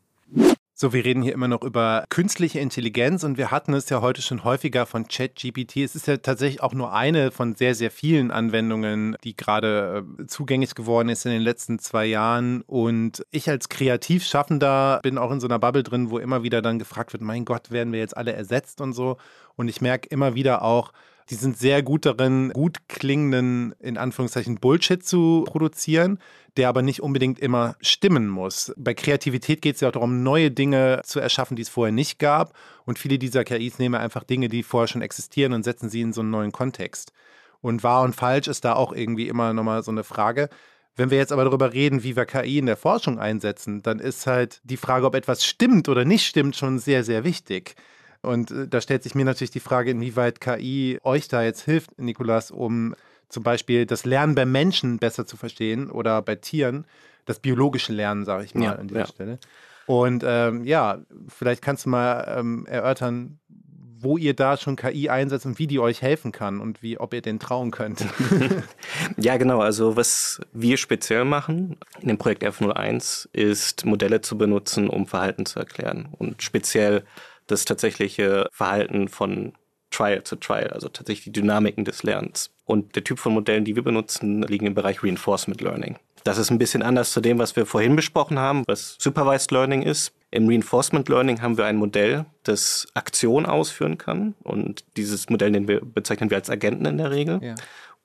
So, 0.83 0.91
wir 0.91 1.05
reden 1.05 1.23
hier 1.23 1.31
immer 1.31 1.47
noch 1.47 1.63
über 1.63 2.03
künstliche 2.09 2.59
Intelligenz 2.59 3.23
und 3.23 3.37
wir 3.37 3.51
hatten 3.51 3.73
es 3.73 3.87
ja 3.87 4.01
heute 4.01 4.21
schon 4.21 4.43
häufiger 4.43 4.85
von 4.85 5.07
ChatGPT. 5.07 5.77
Es 5.77 5.95
ist 5.95 6.07
ja 6.07 6.17
tatsächlich 6.17 6.61
auch 6.61 6.73
nur 6.73 6.91
eine 6.91 7.31
von 7.31 7.55
sehr, 7.55 7.73
sehr 7.73 7.89
vielen 7.89 8.31
Anwendungen, 8.31 9.15
die 9.23 9.33
gerade 9.37 10.05
äh, 10.19 10.25
zugänglich 10.27 10.75
geworden 10.75 11.07
ist 11.07 11.25
in 11.25 11.31
den 11.31 11.41
letzten 11.41 11.79
zwei 11.79 12.05
Jahren. 12.05 12.63
Und 12.63 13.25
ich 13.31 13.49
als 13.49 13.69
Kreativschaffender 13.69 14.99
bin 15.01 15.17
auch 15.17 15.31
in 15.31 15.39
so 15.39 15.47
einer 15.47 15.57
Bubble 15.57 15.83
drin, 15.83 16.09
wo 16.09 16.17
immer 16.17 16.43
wieder 16.43 16.61
dann 16.61 16.79
gefragt 16.79 17.13
wird, 17.13 17.23
mein 17.23 17.45
Gott, 17.45 17.71
werden 17.71 17.93
wir 17.93 17.99
jetzt 17.99 18.17
alle 18.17 18.33
ersetzt 18.33 18.81
und 18.81 18.91
so. 18.91 19.15
Und 19.55 19.69
ich 19.69 19.79
merke 19.79 20.09
immer 20.09 20.35
wieder 20.35 20.63
auch, 20.63 20.91
die 21.29 21.35
sind 21.35 21.57
sehr 21.57 21.83
gut 21.83 22.05
darin, 22.05 22.51
gut 22.53 22.87
klingenden, 22.87 23.73
in 23.79 23.97
Anführungszeichen, 23.97 24.55
Bullshit 24.55 25.05
zu 25.05 25.43
produzieren, 25.45 26.19
der 26.57 26.69
aber 26.69 26.81
nicht 26.81 27.01
unbedingt 27.01 27.39
immer 27.39 27.75
stimmen 27.81 28.27
muss. 28.27 28.73
Bei 28.77 28.93
Kreativität 28.93 29.61
geht 29.61 29.75
es 29.75 29.81
ja 29.81 29.87
auch 29.87 29.93
darum, 29.93 30.23
neue 30.23 30.51
Dinge 30.51 31.01
zu 31.03 31.19
erschaffen, 31.19 31.55
die 31.55 31.63
es 31.63 31.69
vorher 31.69 31.93
nicht 31.93 32.19
gab. 32.19 32.53
Und 32.85 32.99
viele 32.99 33.17
dieser 33.17 33.43
KIs 33.43 33.79
nehmen 33.79 33.95
einfach 33.95 34.23
Dinge, 34.23 34.49
die 34.49 34.63
vorher 34.63 34.87
schon 34.87 35.01
existieren 35.01 35.53
und 35.53 35.63
setzen 35.63 35.89
sie 35.89 36.01
in 36.01 36.13
so 36.13 36.21
einen 36.21 36.31
neuen 36.31 36.51
Kontext. 36.51 37.11
Und 37.61 37.83
wahr 37.83 38.03
und 38.03 38.15
falsch 38.15 38.47
ist 38.47 38.65
da 38.65 38.73
auch 38.73 38.91
irgendwie 38.93 39.27
immer 39.27 39.53
nochmal 39.53 39.83
so 39.83 39.91
eine 39.91 40.03
Frage. 40.03 40.49
Wenn 40.95 41.09
wir 41.09 41.17
jetzt 41.17 41.31
aber 41.31 41.45
darüber 41.45 41.73
reden, 41.73 42.03
wie 42.03 42.15
wir 42.15 42.25
KI 42.25 42.59
in 42.59 42.67
der 42.67 42.77
Forschung 42.77 43.17
einsetzen, 43.17 43.81
dann 43.81 43.99
ist 43.99 44.27
halt 44.27 44.61
die 44.63 44.77
Frage, 44.77 45.07
ob 45.07 45.15
etwas 45.15 45.43
stimmt 45.43 45.89
oder 45.89 46.05
nicht 46.05 46.25
stimmt, 46.25 46.55
schon 46.55 46.77
sehr, 46.77 47.03
sehr 47.03 47.23
wichtig. 47.23 47.75
Und 48.23 48.51
äh, 48.51 48.67
da 48.67 48.81
stellt 48.81 49.03
sich 49.03 49.13
mir 49.13 49.25
natürlich 49.25 49.51
die 49.51 49.59
Frage, 49.59 49.91
inwieweit 49.91 50.41
KI 50.41 50.99
euch 51.03 51.27
da 51.27 51.43
jetzt 51.43 51.61
hilft, 51.61 51.99
Nikolas, 51.99 52.49
um 52.49 52.95
zum 53.29 53.43
Beispiel 53.43 53.85
das 53.85 54.05
Lernen 54.05 54.35
bei 54.35 54.45
Menschen 54.45 54.97
besser 54.97 55.25
zu 55.25 55.37
verstehen 55.37 55.91
oder 55.91 56.21
bei 56.21 56.35
Tieren, 56.35 56.85
das 57.25 57.39
biologische 57.39 57.93
Lernen, 57.93 58.25
sage 58.25 58.45
ich 58.45 58.55
mal 58.55 58.63
ja, 58.63 58.71
an 58.73 58.87
dieser 58.87 59.01
ja. 59.01 59.07
Stelle. 59.07 59.39
Und 59.85 60.23
ähm, 60.25 60.63
ja, 60.63 60.99
vielleicht 61.27 61.61
kannst 61.61 61.85
du 61.85 61.89
mal 61.89 62.35
ähm, 62.37 62.65
erörtern, 62.65 63.39
wo 64.03 64.17
ihr 64.17 64.33
da 64.33 64.57
schon 64.57 64.75
KI 64.75 65.09
einsetzt 65.09 65.45
und 65.45 65.59
wie 65.59 65.67
die 65.67 65.79
euch 65.79 66.01
helfen 66.01 66.31
kann 66.31 66.59
und 66.59 66.83
wie, 66.83 66.97
ob 66.99 67.13
ihr 67.13 67.21
den 67.21 67.39
trauen 67.39 67.71
könnt. 67.71 68.05
ja, 69.17 69.37
genau. 69.37 69.61
Also 69.61 69.95
was 69.95 70.41
wir 70.51 70.77
speziell 70.77 71.25
machen 71.25 71.77
in 72.01 72.09
dem 72.09 72.17
Projekt 72.17 72.43
F01 72.43 73.29
ist 73.33 73.85
Modelle 73.85 74.21
zu 74.21 74.37
benutzen, 74.37 74.89
um 74.89 75.07
Verhalten 75.07 75.45
zu 75.45 75.59
erklären 75.59 76.09
und 76.11 76.43
speziell 76.43 77.03
das 77.47 77.65
tatsächliche 77.65 78.47
Verhalten 78.51 79.07
von 79.07 79.53
Trial 79.93 80.23
zu 80.23 80.35
Trial, 80.35 80.71
also 80.71 80.89
tatsächlich 80.89 81.25
die 81.25 81.31
Dynamiken 81.31 81.85
des 81.85 82.03
Lernens. 82.03 82.49
Und 82.65 82.95
der 82.95 83.03
Typ 83.03 83.19
von 83.19 83.33
Modellen, 83.33 83.65
die 83.65 83.75
wir 83.75 83.83
benutzen, 83.83 84.41
liegen 84.43 84.65
im 84.65 84.73
Bereich 84.73 85.03
Reinforcement 85.03 85.61
Learning. 85.61 85.97
Das 86.23 86.37
ist 86.37 86.49
ein 86.49 86.57
bisschen 86.57 86.81
anders 86.81 87.11
zu 87.11 87.21
dem, 87.21 87.37
was 87.37 87.55
wir 87.55 87.65
vorhin 87.65 87.95
besprochen 87.95 88.39
haben, 88.39 88.63
was 88.65 88.95
Supervised 88.99 89.51
Learning 89.51 89.81
ist. 89.81 90.13
Im 90.31 90.47
Reinforcement 90.47 91.09
Learning 91.09 91.41
haben 91.41 91.57
wir 91.57 91.65
ein 91.65 91.75
Modell, 91.75 92.25
das 92.43 92.87
Aktion 92.93 93.45
ausführen 93.45 93.97
kann. 93.97 94.33
Und 94.41 94.85
dieses 94.95 95.29
Modell 95.29 95.67
wir, 95.67 95.81
bezeichnen 95.81 96.29
wir 96.29 96.37
als 96.37 96.49
Agenten 96.49 96.85
in 96.85 96.97
der 96.97 97.11
Regel. 97.11 97.39
Ja. 97.43 97.55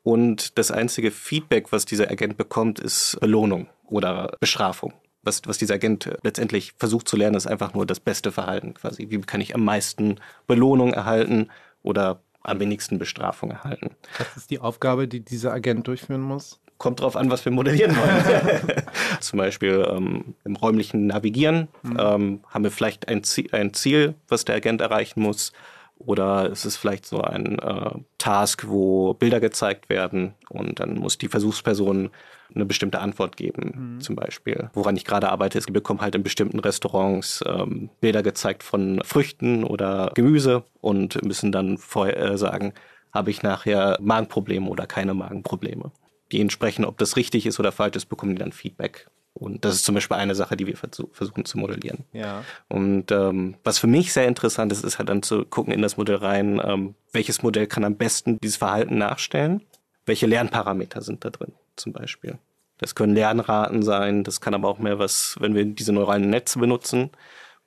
Und 0.03 0.59
das 0.59 0.71
einzige 0.71 1.11
Feedback, 1.11 1.71
was 1.71 1.85
dieser 1.85 2.11
Agent 2.11 2.37
bekommt, 2.37 2.81
ist 2.81 3.19
Belohnung 3.21 3.69
oder 3.87 4.37
Bestrafung 4.41 4.93
was, 5.29 5.43
was 5.45 5.59
dieser 5.59 5.75
Agent 5.75 6.11
letztendlich 6.23 6.73
versucht 6.77 7.09
zu 7.09 7.17
lernen, 7.17 7.37
ist 7.37 7.47
einfach 7.47 7.75
nur 7.75 7.87
das 7.87 8.01
beste 8.01 8.33
Verhalten 8.33 8.75
quasi. 8.75 9.11
Wie 9.11 9.21
kann 9.21 9.41
ich 9.41 9.55
am 9.55 9.63
meisten 9.63 10.17
Belohnung 10.47 10.93
erhalten 10.93 11.49
oder 11.83 12.21
am 12.43 12.59
wenigsten 12.59 12.99
Bestrafung 12.99 13.51
erhalten? 13.51 13.91
Was 14.17 14.37
ist 14.37 14.51
die 14.51 14.59
Aufgabe, 14.59 15.07
die 15.07 15.21
dieser 15.21 15.53
Agent 15.53 15.87
durchführen 15.87 16.23
muss? 16.23 16.61
Kommt 16.79 17.01
drauf 17.01 17.17
an, 17.17 17.31
was 17.31 17.45
wir 17.45 17.53
modellieren 17.53 17.97
wollen. 17.97 18.83
Zum 19.21 19.37
Beispiel 19.37 19.87
ähm, 19.91 20.35
im 20.45 20.57
räumlichen 20.57 21.09
Navigieren 21.09 21.69
mhm. 21.83 21.97
ähm, 21.99 22.41
haben 22.49 22.65
wir 22.65 22.71
vielleicht 22.71 23.09
ein 23.09 23.25
Ziel, 23.25 23.49
ein 23.53 23.75
Ziel, 23.75 24.15
was 24.29 24.45
der 24.45 24.57
Agent 24.57 24.81
erreichen 24.81 25.21
muss. 25.21 25.53
Oder 25.99 26.51
es 26.51 26.65
ist 26.65 26.77
vielleicht 26.77 27.05
so 27.05 27.21
ein 27.21 27.59
äh, 27.59 27.91
Task, 28.19 28.69
wo 28.69 29.15
Bilder 29.15 29.41
gezeigt 29.41 29.89
werden 29.89 30.35
und 30.49 30.79
dann 30.79 30.95
muss 30.95 31.19
die 31.19 31.27
Versuchsperson 31.27 32.11
eine 32.55 32.65
bestimmte 32.65 33.01
Antwort 33.01 33.37
geben. 33.37 33.97
Mhm. 33.97 34.01
Zum 34.01 34.17
Beispiel, 34.17 34.71
woran 34.73 34.97
ich 34.97 35.05
gerade 35.05 35.31
arbeite, 35.31 35.59
ist, 35.59 35.69
ich 35.69 35.73
bekomme 35.73 36.01
halt 36.01 36.15
in 36.15 36.23
bestimmten 36.23 36.59
Restaurants 36.59 37.45
ähm, 37.47 37.91
Bilder 38.01 38.23
gezeigt 38.23 38.63
von 38.63 39.01
Früchten 39.05 39.65
oder 39.65 40.13
Gemüse 40.15 40.65
und 40.81 41.23
müssen 41.25 41.53
dann 41.53 41.79
vorher 41.79 42.17
äh, 42.19 42.39
sagen, 42.39 42.73
habe 43.13 43.31
ich 43.31 43.43
nachher 43.43 43.99
Magenprobleme 44.01 44.69
oder 44.69 44.87
keine 44.87 45.15
Magenprobleme. 45.15 45.93
Die 46.33 46.41
entsprechen, 46.41 46.85
ob 46.85 46.99
das 46.99 47.17
richtig 47.17 47.47
ist 47.47 47.59
oder 47.59 47.73
falsch 47.73 47.97
ist, 47.97 48.07
bekommen 48.07 48.35
die 48.35 48.41
dann 48.41 48.53
Feedback. 48.53 49.09
Und 49.33 49.65
das 49.65 49.77
ist 49.77 49.85
zum 49.85 49.95
Beispiel 49.95 50.17
eine 50.17 50.35
Sache, 50.35 50.57
die 50.57 50.67
wir 50.67 50.77
versuchen 50.77 51.45
zu 51.45 51.59
modellieren. 51.59 52.05
Ja. 52.13 52.45
Und 52.69 53.13
ähm, 53.13 53.55
was 53.63 53.79
für 53.79 53.87
mich 53.87 54.13
sehr 54.13 54.27
interessant 54.27 54.73
ist, 54.73 54.85
ist 54.85 54.99
halt 54.99 55.09
dann 55.09 55.23
zu 55.23 55.45
gucken 55.45 55.73
in 55.73 55.81
das 55.81 55.97
Modell 55.97 56.17
rein, 56.17 56.61
ähm, 56.63 56.95
welches 57.13 57.43
Modell 57.43 57.69
kann 57.69 57.85
am 57.85 57.97
besten 57.97 58.39
dieses 58.41 58.57
Verhalten 58.57 58.99
nachstellen, 58.99 59.63
welche 60.07 60.27
Lernparameter 60.27 61.03
sind 61.03 61.25
da 61.25 61.31
drin 61.31 61.53
zum 61.79 61.93
Beispiel. 61.93 62.39
Das 62.79 62.95
können 62.95 63.15
Lernraten 63.15 63.83
sein, 63.83 64.25
das 64.25 64.41
kann 64.41 64.55
aber 64.55 64.69
auch 64.69 64.79
mehr 64.79 64.99
was, 64.99 65.37
wenn 65.41 65.55
wir 65.55 65.65
diese 65.65 65.93
neuralen 65.93 66.31
Netze 66.31 66.59
benutzen, 66.59 67.11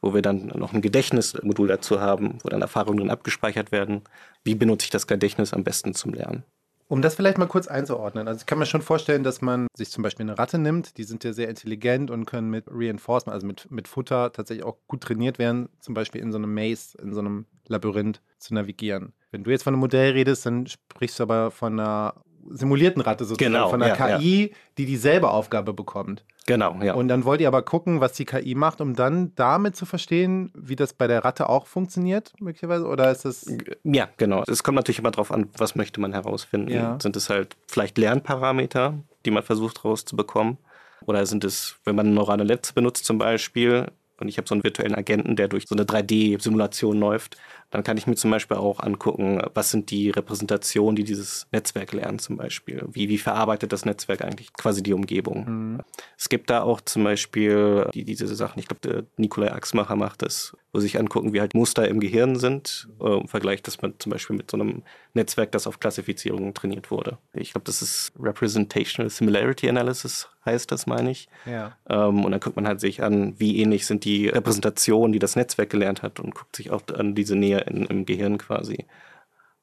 wo 0.02 0.14
wir 0.14 0.22
dann 0.22 0.48
noch 0.48 0.74
ein 0.74 0.82
Gedächtnismodul 0.82 1.68
dazu 1.68 2.00
haben, 2.00 2.40
wo 2.44 2.50
dann 2.50 2.62
Erfahrungen 2.62 2.98
drin 2.98 3.12
abgespeichert 3.12 3.72
werden. 3.72 4.02
Wie 4.44 4.56
benutze 4.56 4.86
ich 4.86 4.90
das 4.90 5.08
Gedächtnis 5.08 5.54
am 5.54 5.64
besten 5.64 5.94
zum 5.94 6.14
Lernen? 6.14 6.44
Um 6.88 7.02
das 7.02 7.16
vielleicht 7.16 7.38
mal 7.38 7.48
kurz 7.48 7.68
einzuordnen. 7.68 8.28
Also 8.28 8.42
ich 8.42 8.46
kann 8.46 8.60
mir 8.60 8.66
schon 8.66 8.82
vorstellen, 8.82 9.24
dass 9.24 9.42
man 9.42 9.68
sich 9.78 9.92
zum 9.92 10.04
Beispiel 10.04 10.26
eine 10.26 10.38
Ratte 10.38 10.58
nimmt, 10.58 10.98
die 10.98 11.06
sind 11.06 11.24
ja 11.24 11.32
sehr 11.32 11.48
intelligent 11.48 12.12
und 12.12 12.26
können 12.26 12.50
mit 12.50 12.66
Reinforcement, 12.70 13.34
also 13.34 13.48
mit, 13.48 13.72
mit 13.72 13.88
Futter 13.88 14.34
tatsächlich 14.34 14.66
auch 14.66 14.76
gut 14.88 15.02
trainiert 15.02 15.40
werden, 15.40 15.70
zum 15.80 15.94
Beispiel 15.94 16.20
in 16.20 16.34
so 16.34 16.38
einem 16.38 16.54
Maze, 16.54 16.98
in 17.02 17.14
so 17.14 17.22
einem 17.22 17.46
Labyrinth 17.68 18.22
zu 18.40 18.54
navigieren. 18.54 19.14
Wenn 19.32 19.46
du 19.46 19.52
jetzt 19.52 19.64
von 19.64 19.74
einem 19.74 19.80
Modell 19.80 20.12
redest, 20.12 20.46
dann 20.46 20.68
sprichst 20.68 21.20
du 21.20 21.24
aber 21.24 21.52
von 21.52 21.80
einer 21.80 22.16
simulierten 22.50 23.02
Ratte 23.02 23.26
sozusagen, 23.26 23.54
genau, 23.54 23.70
von 23.70 23.82
einer 23.82 23.98
ja, 23.98 24.18
KI, 24.18 24.48
ja. 24.48 24.58
die 24.78 24.86
dieselbe 24.86 25.30
Aufgabe 25.30 25.74
bekommt. 25.74 26.24
Genau, 26.48 26.80
ja. 26.82 26.96
Und 26.96 27.08
dann 27.08 27.24
wollt 27.24 27.40
ihr 27.40 27.48
aber 27.48 27.62
gucken, 27.62 28.02
was 28.02 28.14
die 28.14 28.26
KI 28.26 28.56
macht, 28.56 28.82
um 28.82 28.96
dann 28.96 29.34
damit 29.36 29.76
zu 29.76 29.86
verstehen, 29.86 30.52
wie 30.56 30.76
das 30.76 30.94
bei 30.94 31.08
der 31.08 31.24
Ratte 31.24 31.50
auch 31.50 31.68
funktioniert, 31.68 32.34
möglicherweise? 32.40 32.86
Oder 32.86 33.12
ist 33.12 33.26
das. 33.26 33.46
Ja, 33.84 34.10
genau. 34.18 34.44
Es 34.48 34.64
kommt 34.64 34.76
natürlich 34.76 35.00
immer 35.00 35.12
darauf 35.12 35.32
an, 35.32 35.50
was 35.58 35.76
möchte 35.76 36.02
man 36.02 36.14
herausfinden. 36.14 36.72
Ja. 36.72 36.98
Sind 37.02 37.16
es 37.16 37.30
halt 37.30 37.56
vielleicht 37.68 37.98
Lernparameter, 37.98 38.96
die 39.26 39.32
man 39.32 39.44
versucht 39.44 39.86
rauszubekommen? 39.86 40.58
Oder 41.06 41.26
sind 41.26 41.44
es, 41.44 41.78
wenn 41.84 41.96
man 41.96 42.14
neurale 42.14 42.46
Netze 42.46 42.74
benutzt 42.74 43.06
zum 43.06 43.18
Beispiel, 43.18 43.88
und 44.22 44.28
ich 44.28 44.38
habe 44.38 44.48
so 44.48 44.56
einen 44.56 44.64
virtuellen 44.64 44.96
Agenten, 44.96 45.36
der 45.36 45.48
durch 45.48 45.66
so 45.68 45.76
eine 45.76 45.84
3D-Simulation 45.84 47.00
läuft, 47.00 47.38
dann 47.72 47.84
kann 47.84 47.98
ich 47.98 48.06
mir 48.06 48.16
zum 48.16 48.32
Beispiel 48.32 48.58
auch 48.58 48.80
angucken, 48.80 49.42
was 49.54 49.72
sind 49.72 49.92
die 49.92 50.10
Repräsentationen, 50.10 50.96
die 50.96 51.04
dieses 51.04 51.48
Netzwerk 51.52 51.94
lernt 51.94 52.22
zum 52.22 52.38
Beispiel. 52.38 52.84
Wie, 52.92 53.10
wie 53.10 53.18
verarbeitet 53.18 53.72
das 53.72 53.86
Netzwerk 53.86 54.22
eigentlich 54.22 54.54
quasi 54.54 54.84
die 54.84 54.94
Umgebung? 54.94 55.46
Mhm. 55.48 55.82
Es 56.18 56.30
gibt 56.30 56.50
da 56.50 56.64
auch 56.64 56.82
zum 56.82 57.04
Beispiel 57.04 57.88
die, 57.94 58.04
diese 58.04 58.28
Sachen, 58.36 58.60
ich 58.60 58.68
glaube, 58.68 58.88
der 58.88 59.04
Nikolai 59.18 59.52
Axmacher 59.54 59.96
macht 59.96 60.22
das, 60.22 60.56
wo 60.74 60.80
sich 60.80 61.00
angucken, 61.00 61.34
wie 61.34 61.40
halt 61.40 61.56
Muster 61.56 61.88
im 61.88 62.00
Gehirn 62.00 62.36
sind, 62.38 62.90
äh, 63.02 63.18
im 63.18 63.28
Vergleich, 63.28 63.64
dass 63.64 63.82
man 63.82 63.94
zum 64.00 64.12
Beispiel 64.12 64.36
mit 64.36 64.52
so 64.52 64.58
einem 64.58 64.84
Netzwerk, 65.14 65.52
das 65.54 65.66
auf 65.66 65.80
Klassifizierung 65.80 66.54
trainiert 66.54 66.92
wurde. 66.92 67.18
Ich 67.34 67.52
glaube, 67.54 67.66
das 67.66 67.82
ist 67.82 68.12
Representational 68.20 69.10
Similarity 69.10 69.70
Analysis, 69.70 70.30
heißt 70.46 70.72
das, 70.72 70.88
meine 70.88 71.12
ich. 71.12 71.28
Ja. 71.46 71.76
Ähm, 71.90 72.26
und 72.26 72.32
dann 72.32 72.40
guckt 72.40 72.56
man 72.56 72.68
halt 72.68 72.80
sich 72.80 73.04
an, 73.04 73.40
wie 73.40 73.60
ähnlich 73.60 73.86
sind 73.86 74.06
die 74.06 74.28
Repräsentationen, 74.28 75.14
die 75.14 75.20
das 75.20 75.36
Netzwerk 75.36 75.70
gelernt 75.70 76.02
hat 76.02 76.20
und 76.20 76.34
guckt 76.34 76.56
sich 76.56 76.72
auch 76.72 76.82
an 76.94 77.16
diese 77.16 77.36
Nähe 77.36 77.60
in, 77.62 77.86
im 77.86 78.06
Gehirn 78.06 78.38
quasi. 78.38 78.86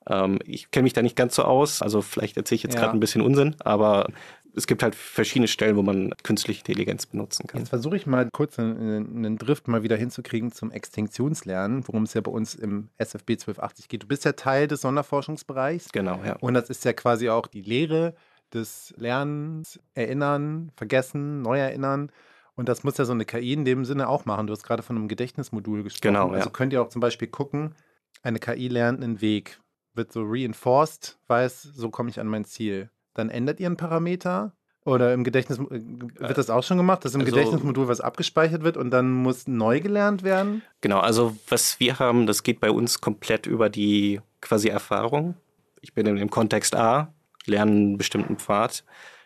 Ähm, 0.09 0.39
ich 0.45 0.71
kenne 0.71 0.85
mich 0.85 0.93
da 0.93 1.03
nicht 1.03 1.17
ganz 1.17 1.35
so 1.35 1.43
aus, 1.43 1.83
also 1.83 2.03
vielleicht 2.03 2.37
erzähle 2.37 2.57
ich 2.57 2.63
jetzt 2.63 2.75
ja. 2.75 2.81
gerade 2.81 2.97
ein 2.97 3.01
bisschen 3.01 3.23
Unsinn, 3.23 3.57
aber 3.61 4.09
es 4.55 4.67
gibt 4.67 4.83
halt 4.83 4.95
verschiedene 4.95 5.47
Stellen, 5.47 5.77
wo 5.77 5.83
man 5.83 6.13
künstliche 6.23 6.61
Intelligenz 6.61 7.07
benutzen 7.07 7.47
kann. 7.47 7.61
Jetzt 7.61 7.69
versuche 7.69 7.97
ich 7.97 8.07
mal 8.07 8.29
kurz 8.33 8.59
einen, 8.59 9.25
einen, 9.25 9.39
Drift 9.39 9.69
mal 9.69 9.83
wieder 9.83 9.97
hinzukriegen 9.97 10.53
zum 10.53 10.73
Extinktionslernen, 10.73 11.87
worum 11.87 12.03
es 12.05 12.15
ja 12.15 12.21
bei 12.21 12.31
uns 12.31 12.55
im 12.55 12.89
SFB 12.99 13.33
1280 13.33 13.89
geht. 13.89 14.03
Du 14.03 14.09
bist 14.09 14.25
ja 14.25 14.33
Teil 14.33 14.67
des 14.67 14.81
Sonderforschungsbereichs. 14.81 15.91
Genau, 15.93 16.21
ja. 16.25 16.37
Und 16.41 16.55
das 16.55 16.71
ist 16.71 16.85
ja 16.85 16.93
quasi 16.93 17.29
auch 17.29 17.47
die 17.47 17.63
Lehre 17.63 18.15
des 18.55 18.95
Lernens, 18.97 19.81
Erinnern, 19.95 20.73
Vergessen, 20.77 21.43
Neuerinnern. 21.43 22.11
Und 22.55 22.69
das 22.69 22.83
muss 22.83 22.99
ja 22.99 23.05
so 23.05 23.13
eine 23.13 23.25
KI 23.25 23.53
in 23.53 23.65
dem 23.65 23.85
Sinne 23.85 24.09
auch 24.09 24.25
machen. 24.25 24.47
Du 24.47 24.53
hast 24.53 24.65
gerade 24.65 24.83
von 24.83 24.97
einem 24.97 25.09
Gedächtnismodul 25.09 25.85
gesprochen. 25.85 26.15
Genau. 26.15 26.31
Also 26.31 26.51
könnt 26.51 26.73
ihr 26.73 26.83
auch 26.83 26.89
zum 26.89 27.01
Beispiel 27.01 27.29
gucken, 27.29 27.75
eine 28.23 28.39
KI 28.39 28.69
lernt 28.69 29.03
einen 29.03 29.21
Weg. 29.21 29.61
wird 29.95 30.13
so 30.13 30.23
reinforced, 30.25 31.19
weiß, 31.27 31.63
so 31.63 31.91
komme 31.91 32.11
ich 32.11 32.21
an 32.21 32.29
mein 32.29 32.45
Ziel. 32.45 32.91
Dann 33.15 33.31
ändert 33.31 33.59
ihr 33.59 33.67
einen 33.67 33.77
Parameter 33.77 34.53
oder 34.85 35.13
im 35.13 35.23
Gedächtnis 35.23 35.59
äh, 35.59 35.83
wird 36.19 36.39
das 36.39 36.51
auch 36.51 36.63
schon 36.63 36.79
gemacht, 36.79 37.05
dass 37.05 37.15
im 37.15 37.21
also, 37.21 37.33
Gedächtnismodul 37.33 37.89
was 37.89 38.01
abgespeichert 38.01 38.63
wird 38.63 38.77
und 38.77 38.91
dann 38.91 39.13
muss 39.13 39.47
neu 39.47 39.81
gelernt 39.81 40.23
werden? 40.23 40.63
Genau, 40.81 41.01
also 41.01 41.37
was 41.49 41.79
wir 41.79 41.99
haben, 41.99 42.27
das 42.27 42.43
geht 42.43 42.59
bei 42.61 42.71
uns 42.71 43.01
komplett 43.01 43.47
über 43.47 43.69
die 43.69 44.21
quasi 44.41 44.69
Erfahrung. 44.69 45.35
Ich 45.81 45.95
bin 45.95 46.07
in 46.07 46.17
dem 46.17 46.31
Kontext 46.31 46.75
A, 46.75 47.13
lerne 47.49 47.71
einen 47.71 47.99
bestimmten 47.99 48.37
Pfad. 48.37 48.85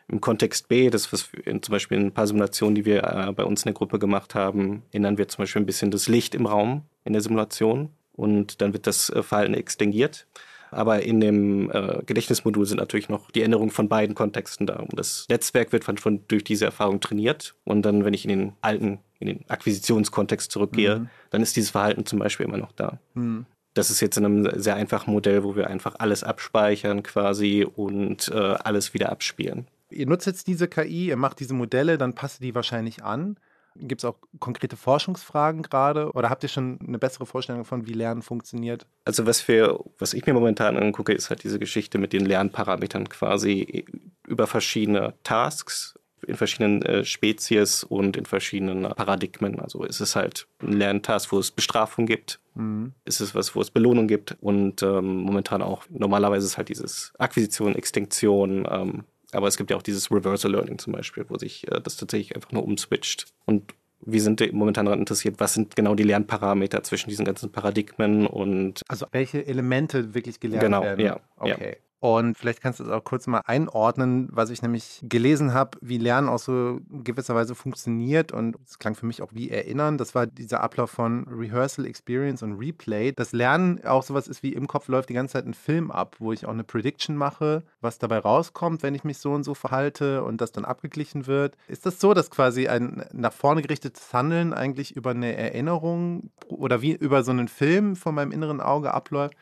Im 0.09 0.21
Kontext 0.21 0.69
B, 0.69 0.91
das 0.91 1.13
was 1.13 1.31
in, 1.45 1.63
zum 1.63 1.73
Beispiel 1.73 1.99
in 1.99 2.07
ein 2.07 2.13
paar 2.13 2.27
Simulationen, 2.27 2.75
die 2.75 2.85
wir 2.85 3.05
äh, 3.05 3.33
bei 3.33 3.45
uns 3.45 3.63
in 3.63 3.69
der 3.69 3.75
Gruppe 3.75 3.99
gemacht 3.99 4.35
haben, 4.35 4.83
ändern 4.93 5.17
wir 5.17 5.29
zum 5.29 5.43
Beispiel 5.43 5.63
ein 5.63 5.67
bisschen 5.67 5.91
das 5.91 6.09
Licht 6.09 6.35
im 6.35 6.47
Raum 6.47 6.83
in 7.05 7.13
der 7.13 7.23
Simulation 7.23 7.91
und 8.13 8.61
dann 8.61 8.73
wird 8.73 8.87
das 8.87 9.11
äh, 9.11 9.23
Verhalten 9.23 9.55
extinguiert. 9.55 10.27
Aber 10.73 11.03
in 11.03 11.21
dem 11.21 11.71
äh, 11.71 12.03
Gedächtnismodul 12.07 12.65
sind 12.65 12.79
natürlich 12.79 13.11
noch 13.11 13.31
die 13.31 13.43
Änderungen 13.43 13.71
von 13.71 13.89
beiden 13.89 14.15
Kontexten 14.15 14.67
da. 14.67 14.77
Und 14.77 14.99
das 14.99 15.27
Netzwerk 15.29 15.71
wird 15.71 15.85
von, 15.85 15.99
von, 15.99 16.27
durch 16.29 16.45
diese 16.45 16.65
Erfahrung 16.65 16.99
trainiert. 17.01 17.55
Und 17.65 17.83
dann, 17.83 18.07
wenn 18.07 18.15
ich 18.15 18.25
in 18.25 18.31
den 18.31 18.53
alten, 18.63 18.99
in 19.19 19.27
den 19.27 19.45
Akquisitionskontext 19.49 20.51
zurückgehe, 20.51 21.01
mhm. 21.01 21.09
dann 21.29 21.43
ist 21.43 21.57
dieses 21.57 21.71
Verhalten 21.71 22.07
zum 22.07 22.19
Beispiel 22.19 22.47
immer 22.47 22.57
noch 22.57 22.73
da. 22.73 22.99
Mhm. 23.13 23.45
Das 23.75 23.91
ist 23.91 24.01
jetzt 24.01 24.17
in 24.19 24.25
einem 24.25 24.61
sehr 24.61 24.75
einfachen 24.75 25.13
Modell, 25.13 25.45
wo 25.45 25.57
wir 25.57 25.69
einfach 25.69 25.95
alles 25.99 26.25
abspeichern 26.25 27.03
quasi 27.03 27.65
und 27.65 28.29
äh, 28.29 28.37
alles 28.37 28.95
wieder 28.95 29.11
abspielen. 29.11 29.67
Ihr 29.91 30.07
nutzt 30.07 30.27
jetzt 30.27 30.47
diese 30.47 30.69
KI, 30.69 31.09
ihr 31.09 31.17
macht 31.17 31.41
diese 31.41 31.55
Modelle, 31.55 31.99
dann 31.99 32.15
passt 32.15 32.41
ihr 32.41 32.49
die 32.49 32.55
wahrscheinlich 32.55 33.03
an. 33.03 33.37
Gibt 33.77 34.03
es 34.03 34.05
auch 34.05 34.17
konkrete 34.39 34.77
Forschungsfragen 34.77 35.63
gerade 35.63 36.13
oder 36.13 36.29
habt 36.29 36.43
ihr 36.43 36.51
schon 36.51 36.79
eine 36.87 36.99
bessere 36.99 37.25
Vorstellung 37.25 37.65
von, 37.65 37.87
wie 37.87 37.95
Lernen 37.95 38.21
funktioniert? 38.21 38.87
Also 39.07 39.27
was 39.27 39.49
wir, 39.49 39.79
was 39.99 40.13
ich 40.13 40.27
mir 40.27 40.35
momentan 40.35 40.77
angucke, 40.77 41.13
ist 41.15 41.31
halt 41.31 41.43
diese 41.43 41.59
Geschichte 41.59 41.97
mit 41.97 42.13
den 42.13 42.27
Lernparametern 42.27 43.09
quasi 43.09 43.87
über 44.27 44.47
verschiedene 44.47 45.15
Tasks 45.25 45.95
in 46.27 46.37
verschiedenen 46.37 46.83
äh, 46.83 47.05
Spezies 47.05 47.85
und 47.85 48.17
in 48.17 48.27
verschiedenen 48.27 48.83
Paradigmen. 48.83 49.61
Also 49.61 49.85
ist 49.85 50.01
es 50.01 50.17
halt 50.17 50.47
ein 50.61 50.73
Lerntask, 50.73 51.33
wo 51.33 51.39
es 51.39 51.51
Bestrafung 51.51 52.07
gibt, 52.07 52.41
mhm. 52.55 52.93
ist 53.05 53.21
es 53.21 53.35
was, 53.35 53.55
wo 53.55 53.61
es 53.61 53.71
Belohnung 53.71 54.09
gibt 54.09 54.37
und 54.41 54.83
ähm, 54.83 55.17
momentan 55.17 55.63
auch 55.63 55.85
normalerweise 55.91 56.47
ist 56.47 56.59
halt 56.59 56.69
dieses 56.69 57.13
Akquisition, 57.19 57.75
Extinktion, 57.75 58.67
ähm, 58.71 59.05
aber 59.33 59.49
es 59.49 59.57
gibt 59.57 59.71
ja 59.71 59.77
auch 59.77 59.83
dieses 59.83 60.11
Reversal 60.11 60.53
Learning 60.53 60.79
zum 60.79 60.93
Beispiel, 60.93 61.25
wo 61.29 61.39
sich 61.39 61.67
äh, 61.71 61.81
das 61.81 61.97
tatsächlich 61.97 62.37
einfach 62.37 62.53
nur 62.53 62.65
umswitcht. 62.65 63.27
Und 63.47 63.75
wir 64.05 64.21
sind 64.21 64.41
momentan 64.53 64.85
daran 64.87 65.01
interessiert, 65.01 65.37
was 65.39 65.55
sind 65.55 65.77
genau 65.77 65.95
die 65.95 66.03
Lernparameter 66.03 66.83
zwischen 66.83 67.09
diesen 67.09 67.25
ganzen 67.25 67.51
Paradigmen 67.51 68.27
und. 68.27 68.83
Also 68.89 69.07
welche 69.13 69.47
Elemente 69.47 70.15
wirklich 70.15 70.41
gelernt 70.41 70.65
genau, 70.65 70.83
werden. 70.83 70.99
Genau, 70.99 71.15
ja. 71.15 71.55
Okay. 71.55 71.71
Ja. 71.71 71.92
Und 72.03 72.37
vielleicht 72.37 72.61
kannst 72.61 72.81
du 72.81 72.83
es 72.83 72.91
auch 72.91 73.05
kurz 73.05 73.29
mal 73.29 73.43
einordnen, 73.47 74.29
was 74.33 74.51
ich 74.51 74.61
nämlich 74.61 74.99
gelesen 75.05 75.55
habe, 75.55 75.79
wie 75.81 75.99
Lernen 75.99 76.29
auch 76.29 76.41
so 76.41 76.81
gewisser 76.91 77.37
Weise 77.37 77.55
funktioniert. 77.55 78.33
Und 78.33 78.57
es 78.67 78.81
klang 78.81 78.97
für 78.97 79.07
mich 79.07 79.23
auch 79.23 79.33
wie 79.33 79.51
Erinnern. 79.51 79.99
Das 79.99 80.13
war 80.13 80.27
dieser 80.27 80.65
Ablauf 80.65 80.91
von 80.91 81.29
Rehearsal, 81.29 81.87
Experience 81.87 82.43
und 82.43 82.55
Replay. 82.55 83.13
Das 83.13 83.31
Lernen 83.31 83.85
auch 83.85 84.03
sowas 84.03 84.27
ist 84.27 84.43
wie 84.43 84.53
im 84.53 84.67
Kopf 84.67 84.89
läuft 84.89 85.11
die 85.11 85.15
ganze 85.15 85.35
Zeit 85.35 85.47
ein 85.47 85.55
Film 85.55 85.93
ab, 85.93 86.17
wo 86.19 86.33
ich 86.33 86.45
auch 86.45 86.51
eine 86.51 86.65
Prediction 86.65 87.15
mache, 87.15 87.63
was 87.81 88.01
dabei 88.01 88.19
rauskommt, 88.19 88.83
wenn 88.83 88.97
ich 88.97 89.05
mich 89.05 89.19
so 89.19 89.31
und 89.31 89.45
so 89.45 89.55
verhalte 89.55 90.25
und 90.25 90.41
das 90.41 90.51
dann 90.51 90.65
abgeglichen 90.65 91.29
wird. 91.29 91.57
Ist 91.69 91.87
das 91.87 92.01
so, 92.01 92.15
dass 92.15 92.33
quasi 92.33 92.67
ein 92.67 93.05
nach 93.13 93.33
vorne 93.33 93.63
gerichtetes 93.63 94.13
Handeln 94.13 94.53
eigentlich 94.53 94.97
über 94.97 95.11
eine 95.11 95.37
Erinnerung 95.37 96.31
oder 96.49 96.83
wie 96.83 96.95
über 96.95 97.23
so 97.23 97.31
einen 97.31 97.47
Film 97.47 97.95
von 97.95 98.17
meinem 98.17 98.33
inneren 98.33 98.61
Auge 98.61 98.93
abläuft? 98.93 99.37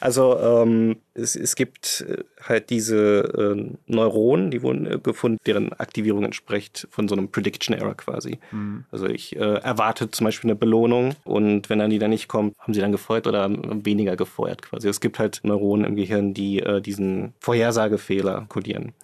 Also 0.00 0.38
ähm, 0.38 0.96
es, 1.14 1.36
es 1.36 1.54
gibt 1.54 2.06
äh, 2.08 2.24
halt 2.42 2.70
diese 2.70 3.54
äh, 3.56 3.76
Neuronen, 3.86 4.50
die 4.50 4.62
wurden 4.62 4.86
äh, 4.86 4.98
gefunden, 4.98 5.38
deren 5.46 5.72
Aktivierung 5.74 6.24
entspricht 6.24 6.88
von 6.90 7.06
so 7.06 7.14
einem 7.14 7.30
Prediction 7.30 7.76
Error 7.76 7.94
quasi. 7.94 8.38
Mhm. 8.50 8.84
Also 8.90 9.06
ich 9.06 9.36
äh, 9.36 9.38
erwarte 9.38 10.10
zum 10.10 10.24
Beispiel 10.24 10.50
eine 10.50 10.58
Belohnung 10.58 11.14
und 11.24 11.68
wenn 11.68 11.78
dann 11.78 11.90
die 11.90 11.98
dann 11.98 12.10
nicht 12.10 12.28
kommt, 12.28 12.58
haben 12.58 12.72
sie 12.72 12.80
dann 12.80 12.92
gefeuert 12.92 13.26
oder 13.26 13.50
weniger 13.50 14.16
gefeuert 14.16 14.62
quasi. 14.62 14.88
Es 14.88 15.00
gibt 15.00 15.18
halt 15.18 15.40
Neuronen 15.42 15.84
im 15.84 15.96
Gehirn, 15.96 16.32
die 16.34 16.60
äh, 16.60 16.80
diesen 16.80 17.34
Vorhersagefehler 17.40 18.46
kodieren 18.48 18.94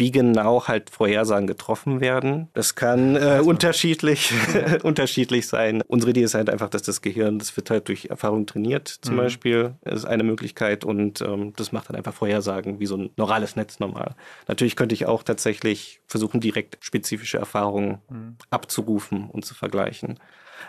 wie 0.00 0.10
genau 0.10 0.66
halt 0.66 0.90
Vorhersagen 0.90 1.46
getroffen 1.46 2.00
werden. 2.00 2.48
Das 2.54 2.74
kann 2.74 3.14
äh, 3.14 3.18
also. 3.18 3.50
unterschiedlich, 3.50 4.32
unterschiedlich 4.82 5.46
sein. 5.46 5.82
Unsere 5.86 6.10
Idee 6.10 6.22
ist 6.22 6.34
halt 6.34 6.48
einfach, 6.50 6.70
dass 6.70 6.82
das 6.82 7.02
Gehirn, 7.02 7.38
das 7.38 7.54
wird 7.56 7.70
halt 7.70 7.86
durch 7.86 8.06
Erfahrung 8.06 8.46
trainiert, 8.46 8.88
zum 8.88 9.14
mhm. 9.14 9.18
Beispiel. 9.18 9.74
Ist 9.84 10.06
eine 10.06 10.24
Möglichkeit 10.24 10.84
und 10.84 11.20
ähm, 11.20 11.52
das 11.54 11.70
macht 11.70 11.90
dann 11.90 11.96
einfach 11.96 12.14
Vorhersagen 12.14 12.80
wie 12.80 12.86
so 12.86 12.96
ein 12.96 13.10
neurales 13.16 13.54
Netz 13.54 13.78
normal. 13.78 14.14
Natürlich 14.48 14.74
könnte 14.74 14.94
ich 14.94 15.04
auch 15.04 15.22
tatsächlich 15.22 16.00
versuchen, 16.06 16.40
direkt 16.40 16.78
spezifische 16.80 17.36
Erfahrungen 17.36 17.98
mhm. 18.08 18.36
abzurufen 18.48 19.28
und 19.28 19.44
zu 19.44 19.54
vergleichen. 19.54 20.18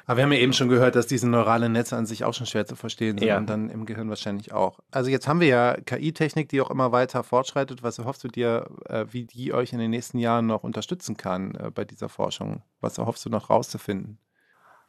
Aber 0.05 0.17
wir 0.17 0.23
haben 0.23 0.31
ja 0.31 0.39
eben 0.39 0.53
schon 0.53 0.69
gehört, 0.69 0.95
dass 0.95 1.07
diese 1.07 1.27
neuralen 1.27 1.71
Netze 1.71 1.95
an 1.95 2.05
sich 2.05 2.23
auch 2.23 2.33
schon 2.33 2.45
schwer 2.45 2.65
zu 2.65 2.75
verstehen 2.75 3.17
sind 3.17 3.27
ja. 3.27 3.37
und 3.37 3.49
dann 3.49 3.69
im 3.69 3.85
Gehirn 3.85 4.09
wahrscheinlich 4.09 4.51
auch. 4.51 4.79
Also 4.91 5.09
jetzt 5.09 5.27
haben 5.27 5.39
wir 5.39 5.47
ja 5.47 5.77
KI-Technik, 5.85 6.49
die 6.49 6.61
auch 6.61 6.69
immer 6.69 6.91
weiter 6.91 7.23
fortschreitet. 7.23 7.83
Was 7.83 7.99
erhoffst 7.99 8.23
du 8.23 8.27
dir, 8.27 8.67
äh, 8.87 9.05
wie 9.21 9.25
die 9.25 9.53
euch 9.53 9.71
in 9.73 9.79
den 9.79 9.91
nächsten 9.91 10.17
Jahren 10.17 10.47
noch 10.47 10.63
unterstützen 10.63 11.15
kann 11.15 11.55
äh, 11.55 11.71
bei 11.71 11.85
dieser 11.85 12.09
Forschung? 12.09 12.63
Was 12.79 12.97
erhoffst 12.97 13.25
du 13.25 13.29
noch 13.29 13.49
rauszufinden? 13.49 14.17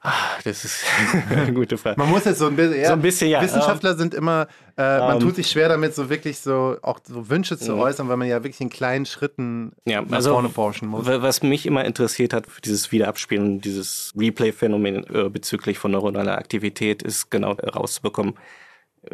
Ach, 0.04 0.42
das 0.42 0.64
ist 0.64 0.84
eine 1.30 1.52
gute 1.52 1.78
Frage. 1.78 2.00
Man 2.00 2.08
muss 2.08 2.24
jetzt 2.24 2.38
so 2.38 2.46
ein 2.46 2.56
bisschen, 2.56 2.80
ja, 2.80 2.88
so 2.88 2.92
ein 2.94 3.02
bisschen 3.02 3.28
ja. 3.28 3.40
Wissenschaftler 3.40 3.94
sind 3.96 4.14
immer, 4.14 4.48
äh, 4.76 4.98
man 4.98 5.16
um, 5.16 5.20
tut 5.20 5.36
sich 5.36 5.48
schwer 5.48 5.68
damit, 5.68 5.94
so 5.94 6.10
wirklich 6.10 6.40
so 6.40 6.76
auch 6.82 6.98
so 7.06 7.28
Wünsche 7.28 7.56
zu 7.56 7.76
ja. 7.76 7.78
äußern, 7.78 8.08
weil 8.08 8.16
man 8.16 8.26
ja 8.26 8.42
wirklich 8.42 8.60
in 8.60 8.70
kleinen 8.70 9.06
Schritten 9.06 9.72
ja, 9.84 10.00
nach 10.00 10.16
also, 10.16 10.32
vorne 10.32 10.48
forschen 10.48 10.88
muss. 10.88 11.06
Was 11.06 11.42
mich 11.42 11.66
immer 11.66 11.84
interessiert 11.84 12.32
hat 12.32 12.48
für 12.48 12.60
dieses 12.60 12.90
Wiederabspielen, 12.90 13.60
dieses 13.60 14.12
Replay-Phänomen 14.18 15.04
äh, 15.14 15.28
bezüglich 15.28 15.78
von 15.78 15.92
neuronaler 15.92 16.36
Aktivität, 16.36 17.02
ist 17.02 17.30
genau 17.30 17.56
herauszubekommen, 17.58 18.34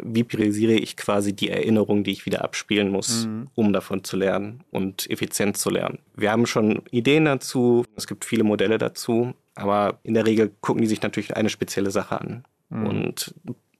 wie 0.01 0.23
priorisiere 0.23 0.73
ich 0.73 0.97
quasi 0.97 1.33
die 1.33 1.49
Erinnerung, 1.49 2.03
die 2.03 2.11
ich 2.11 2.25
wieder 2.25 2.43
abspielen 2.43 2.89
muss, 2.89 3.25
mhm. 3.25 3.47
um 3.55 3.73
davon 3.73 4.03
zu 4.03 4.17
lernen 4.17 4.63
und 4.71 5.09
effizient 5.09 5.57
zu 5.57 5.69
lernen. 5.69 5.99
Wir 6.15 6.31
haben 6.31 6.45
schon 6.45 6.83
Ideen 6.91 7.25
dazu, 7.25 7.85
es 7.95 8.07
gibt 8.07 8.25
viele 8.25 8.43
Modelle 8.43 8.77
dazu, 8.77 9.33
aber 9.55 9.99
in 10.03 10.13
der 10.13 10.25
Regel 10.25 10.51
gucken 10.61 10.81
die 10.81 10.87
sich 10.87 11.01
natürlich 11.01 11.35
eine 11.35 11.49
spezielle 11.49 11.91
Sache 11.91 12.21
an. 12.21 12.43
Mhm. 12.69 12.87
Und 12.87 13.33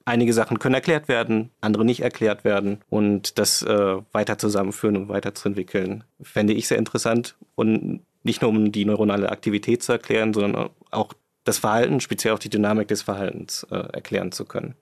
einige 0.06 0.34
Sachen 0.34 0.60
können 0.60 0.76
erklärt 0.76 1.08
werden, 1.08 1.52
andere 1.62 1.86
nicht 1.86 2.02
erklärt 2.02 2.44
werden. 2.44 2.80
Und 2.90 3.38
das 3.38 3.62
äh, 3.62 3.98
weiter 4.12 4.38
zusammenführen 4.38 4.98
und 4.98 5.10
weiterzuentwickeln, 5.10 6.04
fände 6.22 6.54
ich 6.54 6.68
sehr 6.68 6.80
interessant. 6.80 7.36
Und 7.56 8.02
nicht 8.24 8.42
nur 8.42 8.50
um 8.50 8.72
die 8.72 8.86
neuronale 8.86 9.32
Aktivität 9.32 9.84
zu 9.84 9.92
erklären, 9.94 10.34
sondern 10.34 10.70
auch 10.92 11.14
das 11.44 11.60
Verhalten, 11.60 12.00
speziell 12.00 12.34
auch 12.34 12.40
die 12.40 12.50
Dynamik 12.50 12.88
des 12.88 13.04
Verhaltens 13.04 13.66
äh, 13.72 13.76
erklären 13.76 14.32
zu 14.32 14.46
können. 14.46 14.76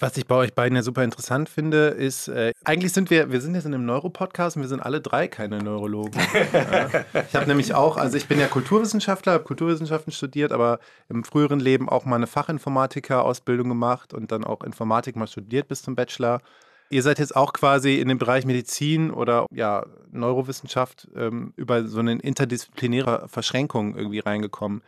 Was 0.00 0.16
ich 0.16 0.26
bei 0.26 0.34
euch 0.34 0.54
beiden 0.54 0.76
ja 0.76 0.82
super 0.82 1.04
interessant 1.04 1.50
finde, 1.50 1.88
ist, 1.88 2.28
äh, 2.28 2.52
eigentlich 2.64 2.94
sind 2.94 3.10
wir, 3.10 3.30
wir 3.30 3.42
sind 3.42 3.54
jetzt 3.54 3.66
in 3.66 3.74
einem 3.74 3.84
Neuropodcast 3.84 4.56
und 4.56 4.62
wir 4.62 4.68
sind 4.68 4.80
alle 4.80 5.02
drei 5.02 5.28
keine 5.28 5.62
Neurologen. 5.62 6.18
ja. 6.54 6.88
Ich 7.28 7.34
habe 7.34 7.46
nämlich 7.46 7.74
auch, 7.74 7.98
also 7.98 8.16
ich 8.16 8.26
bin 8.26 8.40
ja 8.40 8.46
Kulturwissenschaftler, 8.46 9.34
habe 9.34 9.44
Kulturwissenschaften 9.44 10.10
studiert, 10.10 10.52
aber 10.52 10.80
im 11.10 11.22
früheren 11.22 11.60
Leben 11.60 11.90
auch 11.90 12.06
mal 12.06 12.16
eine 12.16 12.26
Fachinformatiker-Ausbildung 12.26 13.68
gemacht 13.68 14.14
und 14.14 14.32
dann 14.32 14.42
auch 14.42 14.62
Informatik 14.62 15.16
mal 15.16 15.26
studiert 15.26 15.68
bis 15.68 15.82
zum 15.82 15.96
Bachelor. 15.96 16.40
Ihr 16.88 17.02
seid 17.02 17.18
jetzt 17.18 17.36
auch 17.36 17.52
quasi 17.52 18.00
in 18.00 18.08
den 18.08 18.16
Bereich 18.16 18.46
Medizin 18.46 19.10
oder 19.10 19.44
ja, 19.52 19.84
Neurowissenschaft 20.12 21.08
ähm, 21.14 21.52
über 21.56 21.86
so 21.86 22.00
eine 22.00 22.14
interdisziplinäre 22.14 23.28
Verschränkung 23.28 23.96
irgendwie 23.96 24.20
reingekommen. 24.20 24.80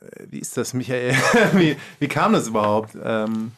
Äh, 0.00 0.26
wie 0.30 0.40
ist 0.40 0.56
das, 0.56 0.74
Michael? 0.74 1.14
wie, 1.54 1.76
wie 2.00 2.08
kam 2.08 2.32
das 2.32 2.48
überhaupt? 2.48 2.98
Ähm, 3.00 3.52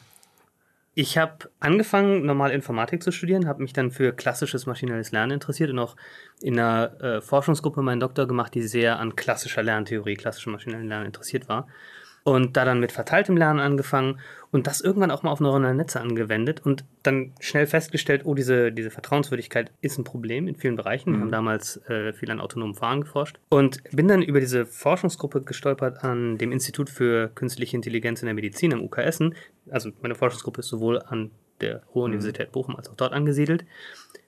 ich 0.93 1.17
habe 1.17 1.49
angefangen, 1.59 2.25
normal 2.25 2.51
Informatik 2.51 3.01
zu 3.01 3.11
studieren, 3.11 3.47
habe 3.47 3.61
mich 3.61 3.71
dann 3.71 3.91
für 3.91 4.11
klassisches 4.11 4.65
maschinelles 4.65 5.11
Lernen 5.11 5.33
interessiert 5.33 5.69
und 5.69 5.79
auch 5.79 5.95
in 6.41 6.59
einer 6.59 7.01
äh, 7.01 7.21
Forschungsgruppe 7.21 7.81
meinen 7.81 8.01
Doktor 8.01 8.27
gemacht, 8.27 8.53
die 8.53 8.61
sehr 8.63 8.99
an 8.99 9.15
klassischer 9.15 9.63
Lerntheorie, 9.63 10.15
klassischem 10.15 10.51
maschinellen 10.51 10.89
Lernen 10.89 11.05
interessiert 11.05 11.47
war. 11.47 11.67
Und 12.23 12.55
da 12.55 12.65
dann 12.65 12.79
mit 12.79 12.91
verteiltem 12.91 13.35
Lernen 13.35 13.59
angefangen 13.59 14.19
und 14.51 14.67
das 14.67 14.81
irgendwann 14.81 15.09
auch 15.09 15.23
mal 15.23 15.31
auf 15.31 15.39
neuronale 15.39 15.73
Netze 15.73 15.99
angewendet 15.99 16.63
und 16.63 16.83
dann 17.03 17.33
schnell 17.39 17.65
festgestellt, 17.65 18.21
oh, 18.25 18.35
diese, 18.35 18.71
diese 18.71 18.91
Vertrauenswürdigkeit 18.91 19.71
ist 19.81 19.97
ein 19.97 20.03
Problem 20.03 20.47
in 20.47 20.55
vielen 20.55 20.75
Bereichen. 20.75 21.11
Mhm. 21.11 21.15
Wir 21.15 21.21
haben 21.21 21.31
damals 21.31 21.77
äh, 21.89 22.13
viel 22.13 22.29
an 22.29 22.39
autonomen 22.39 22.75
Fahren 22.75 23.01
geforscht 23.01 23.39
und 23.49 23.81
bin 23.91 24.07
dann 24.07 24.21
über 24.21 24.39
diese 24.39 24.65
Forschungsgruppe 24.65 25.41
gestolpert 25.41 26.03
an 26.03 26.37
dem 26.37 26.51
Institut 26.51 26.89
für 26.89 27.29
künstliche 27.29 27.75
Intelligenz 27.75 28.21
in 28.21 28.27
der 28.27 28.35
Medizin 28.35 28.73
am 28.73 28.83
UK 28.83 28.99
Essen. 28.99 29.33
Also 29.69 29.91
meine 30.01 30.15
Forschungsgruppe 30.15 30.59
ist 30.59 30.67
sowohl 30.67 31.01
an 31.01 31.31
der 31.61 31.81
Ruhr-Universität 31.95 32.49
mhm. 32.49 32.51
Bochum 32.51 32.75
als 32.75 32.89
auch 32.89 32.95
dort 32.95 33.13
angesiedelt. 33.13 33.65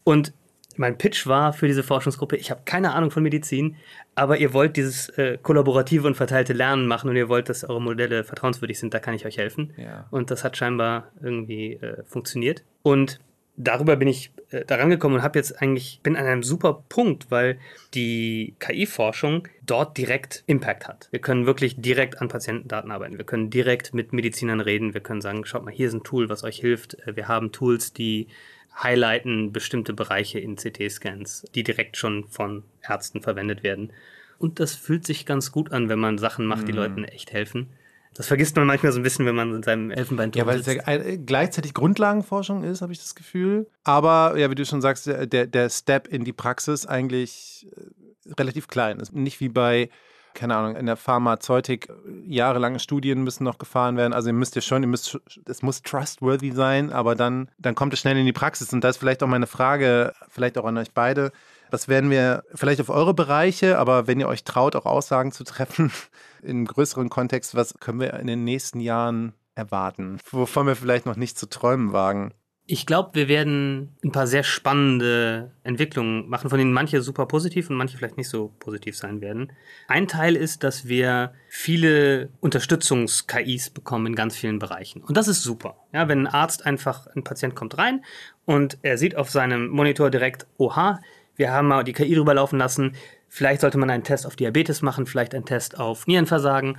Und 0.03 0.33
mein 0.75 0.97
Pitch 0.97 1.27
war 1.27 1.53
für 1.53 1.67
diese 1.67 1.83
Forschungsgruppe, 1.83 2.35
ich 2.35 2.51
habe 2.51 2.61
keine 2.65 2.93
Ahnung 2.93 3.11
von 3.11 3.23
Medizin, 3.23 3.75
aber 4.15 4.37
ihr 4.37 4.53
wollt 4.53 4.77
dieses 4.77 5.09
äh, 5.09 5.37
kollaborative 5.41 6.07
und 6.07 6.15
verteilte 6.15 6.53
Lernen 6.53 6.87
machen 6.87 7.09
und 7.09 7.15
ihr 7.15 7.29
wollt, 7.29 7.49
dass 7.49 7.63
eure 7.63 7.81
Modelle 7.81 8.23
vertrauenswürdig 8.23 8.79
sind, 8.79 8.93
da 8.93 8.99
kann 8.99 9.13
ich 9.13 9.25
euch 9.25 9.37
helfen. 9.37 9.73
Ja. 9.77 10.07
Und 10.11 10.31
das 10.31 10.43
hat 10.43 10.57
scheinbar 10.57 11.11
irgendwie 11.21 11.73
äh, 11.73 12.03
funktioniert. 12.03 12.63
Und 12.81 13.19
darüber 13.55 13.95
bin 13.95 14.07
ich 14.07 14.31
äh, 14.49 14.65
daran 14.65 14.89
gekommen 14.89 15.15
und 15.15 15.23
habe 15.23 15.37
jetzt 15.37 15.61
eigentlich 15.61 15.99
bin 16.03 16.15
an 16.15 16.25
einem 16.25 16.43
super 16.43 16.83
Punkt, 16.89 17.29
weil 17.29 17.57
die 17.93 18.55
KI-Forschung 18.59 19.47
dort 19.65 19.97
direkt 19.97 20.43
Impact 20.47 20.87
hat. 20.87 21.07
Wir 21.11 21.19
können 21.19 21.45
wirklich 21.45 21.75
direkt 21.79 22.21
an 22.21 22.27
Patientendaten 22.27 22.91
arbeiten. 22.91 23.17
Wir 23.17 23.25
können 23.25 23.49
direkt 23.49 23.93
mit 23.93 24.13
Medizinern 24.13 24.59
reden. 24.59 24.93
Wir 24.93 25.01
können 25.01 25.21
sagen, 25.21 25.45
schaut 25.45 25.63
mal, 25.63 25.73
hier 25.73 25.87
ist 25.87 25.93
ein 25.93 26.03
Tool, 26.03 26.29
was 26.29 26.43
euch 26.43 26.57
hilft. 26.57 26.95
Äh, 27.07 27.15
wir 27.15 27.27
haben 27.27 27.51
Tools, 27.51 27.93
die 27.93 28.27
highlighten 28.75 29.51
bestimmte 29.51 29.93
Bereiche 29.93 30.39
in 30.39 30.55
CT-Scans, 30.55 31.45
die 31.53 31.63
direkt 31.63 31.97
schon 31.97 32.25
von 32.27 32.63
Ärzten 32.81 33.21
verwendet 33.21 33.63
werden. 33.63 33.93
Und 34.39 34.59
das 34.59 34.75
fühlt 34.75 35.05
sich 35.05 35.25
ganz 35.25 35.51
gut 35.51 35.71
an, 35.71 35.89
wenn 35.89 35.99
man 35.99 36.17
Sachen 36.17 36.45
macht, 36.45 36.67
die 36.67 36.71
mhm. 36.71 36.77
Leuten 36.77 37.03
echt 37.05 37.31
helfen. 37.31 37.69
Das 38.13 38.27
vergisst 38.27 38.55
man 38.55 38.67
manchmal 38.67 38.91
so 38.91 38.99
ein 38.99 39.03
bisschen, 39.03 39.25
wenn 39.25 39.35
man 39.35 39.55
in 39.55 39.63
seinem 39.63 39.89
Elfenbeinturm 39.89 40.39
Ja, 40.39 40.45
weil 40.45 40.59
es 40.59 40.67
ja 40.67 41.15
gleichzeitig 41.25 41.73
Grundlagenforschung 41.73 42.63
ist, 42.63 42.81
habe 42.81 42.93
ich 42.93 42.99
das 42.99 43.15
Gefühl. 43.15 43.67
Aber, 43.83 44.37
ja, 44.37 44.51
wie 44.51 44.55
du 44.55 44.65
schon 44.65 44.81
sagst, 44.81 45.07
der, 45.07 45.47
der 45.47 45.69
Step 45.69 46.07
in 46.07 46.23
die 46.23 46.33
Praxis 46.33 46.85
eigentlich 46.85 47.67
äh, 47.75 48.33
relativ 48.33 48.67
klein 48.67 48.99
ist. 48.99 49.13
Nicht 49.13 49.39
wie 49.39 49.49
bei 49.49 49.89
keine 50.33 50.55
Ahnung, 50.55 50.75
in 50.75 50.85
der 50.85 50.97
Pharmazeutik 50.97 51.89
jahrelange 52.25 52.79
Studien 52.79 53.23
müssen 53.23 53.43
noch 53.43 53.57
gefahren 53.57 53.97
werden. 53.97 54.13
Also 54.13 54.29
ihr 54.29 54.33
müsst 54.33 54.55
ja 54.55 54.61
schon, 54.61 54.83
ihr 54.83 54.87
müsst, 54.87 55.19
es 55.45 55.61
muss 55.61 55.81
trustworthy 55.81 56.51
sein, 56.51 56.91
aber 56.91 57.15
dann, 57.15 57.49
dann 57.57 57.75
kommt 57.75 57.93
es 57.93 57.99
schnell 57.99 58.17
in 58.17 58.25
die 58.25 58.33
Praxis. 58.33 58.73
Und 58.73 58.83
da 58.83 58.89
ist 58.89 58.97
vielleicht 58.97 59.23
auch 59.23 59.27
meine 59.27 59.47
Frage, 59.47 60.13
vielleicht 60.29 60.57
auch 60.57 60.65
an 60.65 60.77
euch 60.77 60.91
beide. 60.91 61.31
Was 61.71 61.87
werden 61.87 62.09
wir 62.09 62.43
vielleicht 62.53 62.81
auf 62.81 62.89
eure 62.89 63.13
Bereiche, 63.13 63.79
aber 63.79 64.05
wenn 64.05 64.19
ihr 64.19 64.27
euch 64.27 64.43
traut, 64.43 64.75
auch 64.75 64.85
Aussagen 64.85 65.31
zu 65.31 65.43
treffen, 65.43 65.91
im 66.43 66.65
größeren 66.65 67.09
Kontext, 67.09 67.55
was 67.55 67.79
können 67.79 67.99
wir 67.99 68.13
in 68.13 68.27
den 68.27 68.43
nächsten 68.43 68.79
Jahren 68.79 69.33
erwarten, 69.55 70.19
wovon 70.31 70.67
wir 70.67 70.75
vielleicht 70.75 71.05
noch 71.05 71.15
nicht 71.15 71.37
zu 71.37 71.47
träumen 71.47 71.93
wagen? 71.93 72.33
Ich 72.65 72.85
glaube, 72.85 73.09
wir 73.13 73.27
werden 73.27 73.93
ein 74.03 74.13
paar 74.13 74.25
sehr 74.25 74.43
spannende 74.43 75.51
Entwicklungen 75.63 76.29
machen, 76.29 76.49
von 76.49 76.57
denen 76.57 76.71
manche 76.71 77.01
super 77.01 77.25
positiv 77.25 77.69
und 77.69 77.75
manche 77.75 77.97
vielleicht 77.97 78.15
nicht 78.15 78.29
so 78.29 78.53
positiv 78.59 78.95
sein 78.95 79.19
werden. 79.19 79.51
Ein 79.87 80.07
Teil 80.07 80.37
ist, 80.37 80.63
dass 80.63 80.87
wir 80.87 81.33
viele 81.49 82.29
Unterstützungs-KIs 82.39 83.71
bekommen 83.71 84.07
in 84.07 84.15
ganz 84.15 84.37
vielen 84.37 84.59
Bereichen. 84.59 85.03
Und 85.03 85.17
das 85.17 85.27
ist 85.27 85.43
super. 85.43 85.75
Ja, 85.91 86.07
wenn 86.07 86.19
ein 86.19 86.33
Arzt 86.33 86.65
einfach, 86.65 87.07
ein 87.07 87.25
Patient 87.25 87.53
kommt 87.53 87.77
rein 87.77 88.05
und 88.45 88.77
er 88.81 88.97
sieht 88.97 89.17
auf 89.17 89.29
seinem 89.29 89.67
Monitor 89.67 90.09
direkt, 90.09 90.47
oha, 90.57 91.01
wir 91.35 91.51
haben 91.51 91.67
mal 91.67 91.83
die 91.83 91.93
KI 91.93 92.15
drüber 92.15 92.35
laufen 92.35 92.59
lassen, 92.59 92.95
Vielleicht 93.35 93.61
sollte 93.61 93.79
man 93.79 93.89
einen 93.89 94.03
Test 94.03 94.27
auf 94.27 94.35
Diabetes 94.35 94.83
machen, 94.83 95.07
vielleicht 95.07 95.33
einen 95.33 95.45
Test 95.45 95.79
auf 95.79 96.05
Nierenversagen. 96.05 96.77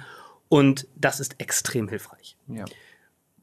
Und 0.48 0.86
das 0.94 1.18
ist 1.18 1.40
extrem 1.40 1.88
hilfreich. 1.88 2.36
Ja. 2.46 2.64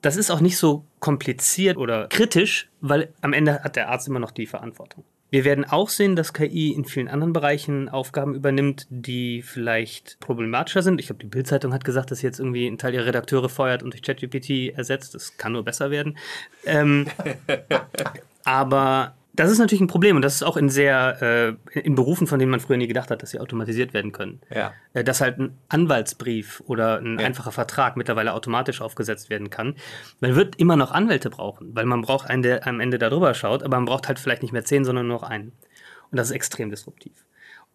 Das 0.02 0.18
ist 0.18 0.32
auch 0.32 0.42
nicht 0.42 0.58
so 0.58 0.86
kompliziert 1.00 1.78
oder 1.78 2.08
kritisch, 2.08 2.70
weil 2.82 3.14
am 3.22 3.34
Ende 3.34 3.64
hat 3.64 3.76
der 3.76 3.90
Arzt 3.90 4.08
immer 4.08 4.20
noch 4.20 4.32
die 4.32 4.48
Verantwortung. 4.48 5.04
Wir 5.32 5.46
werden 5.46 5.64
auch 5.64 5.88
sehen, 5.88 6.18
dass 6.18 6.34
KI 6.34 6.74
in 6.74 6.84
vielen 6.84 7.08
anderen 7.08 7.32
Bereichen 7.32 7.88
Aufgaben 7.88 8.36
übernimmt, 8.36 8.86
die 8.90 9.42
vielleicht 9.42 10.20
problematischer 10.20 10.84
sind. 10.84 11.00
Ich 11.00 11.06
glaube, 11.06 11.22
die 11.22 11.30
Bildzeitung 11.30 11.74
hat 11.74 11.86
gesagt, 11.86 12.12
dass 12.12 12.20
sie 12.20 12.28
jetzt 12.28 12.40
irgendwie 12.40 12.68
einen 12.68 12.78
Teil 12.78 12.94
ihrer 12.94 13.06
Redakteure 13.06 13.48
feuert 13.48 13.82
und 13.82 13.94
durch 13.94 14.02
ChatGPT 14.02 14.76
ersetzt. 14.76 15.16
Das 15.16 15.38
kann 15.38 15.54
nur 15.54 15.64
besser 15.64 15.90
werden. 15.90 16.18
Ähm, 16.66 17.08
aber 18.44 19.14
das 19.34 19.50
ist 19.50 19.60
natürlich 19.60 19.82
ein 19.82 19.88
Problem 19.88 20.16
und 20.16 20.22
das 20.24 20.36
ist 20.36 20.44
auch 20.44 20.58
in 20.58 20.70
sehr 20.70 21.58
äh, 21.74 21.80
in 21.80 21.96
Berufen, 21.96 22.28
von 22.28 22.40
denen 22.40 22.52
man 22.52 22.60
früher 22.60 22.78
nie 22.78 22.88
gedacht 22.88 23.12
hat, 23.12 23.22
dass 23.24 23.32
sie 23.32 23.40
automatisiert 23.40 23.94
werden 23.94 24.12
können. 24.12 24.42
Ja. 24.54 24.74
Äh, 24.94 25.04
dass 25.04 25.22
halt 25.22 25.40
ein 25.40 25.58
Anwaltsbrief 25.70 26.62
oder 26.66 27.00
ein 27.00 27.18
ja. 27.18 27.26
einfacher 27.26 27.52
Vertrag 27.52 27.96
mittlerweile 27.96 28.34
automatisch 28.34 28.82
aufgesetzt 28.82 29.30
werden 29.30 29.50
kann. 29.50 29.76
Man 30.20 30.36
wird 30.36 30.58
immer 30.58 30.76
noch 30.76 30.92
Anwälte 30.92 31.30
brauchen, 31.30 31.74
weil 31.76 31.86
man 31.86 32.02
braucht 32.02 32.30
einen, 32.30 32.44
der 32.44 32.68
am 32.68 32.80
Ende 32.80 32.98
darüber 32.98 33.34
schaut, 33.34 33.64
aber 33.64 33.78
man 33.78 33.86
braucht 33.86 34.08
halt 34.08 34.20
vielleicht 34.20 34.42
nicht 34.42 34.52
mehr 34.52 34.66
zehn, 34.66 34.84
sondern 34.84 35.08
nur 35.08 35.18
noch 35.18 35.30
einen. 35.30 35.54
Und 36.12 36.18
das 36.18 36.30
ist 36.30 36.36
extrem 36.36 36.70
disruptiv. 36.70 37.14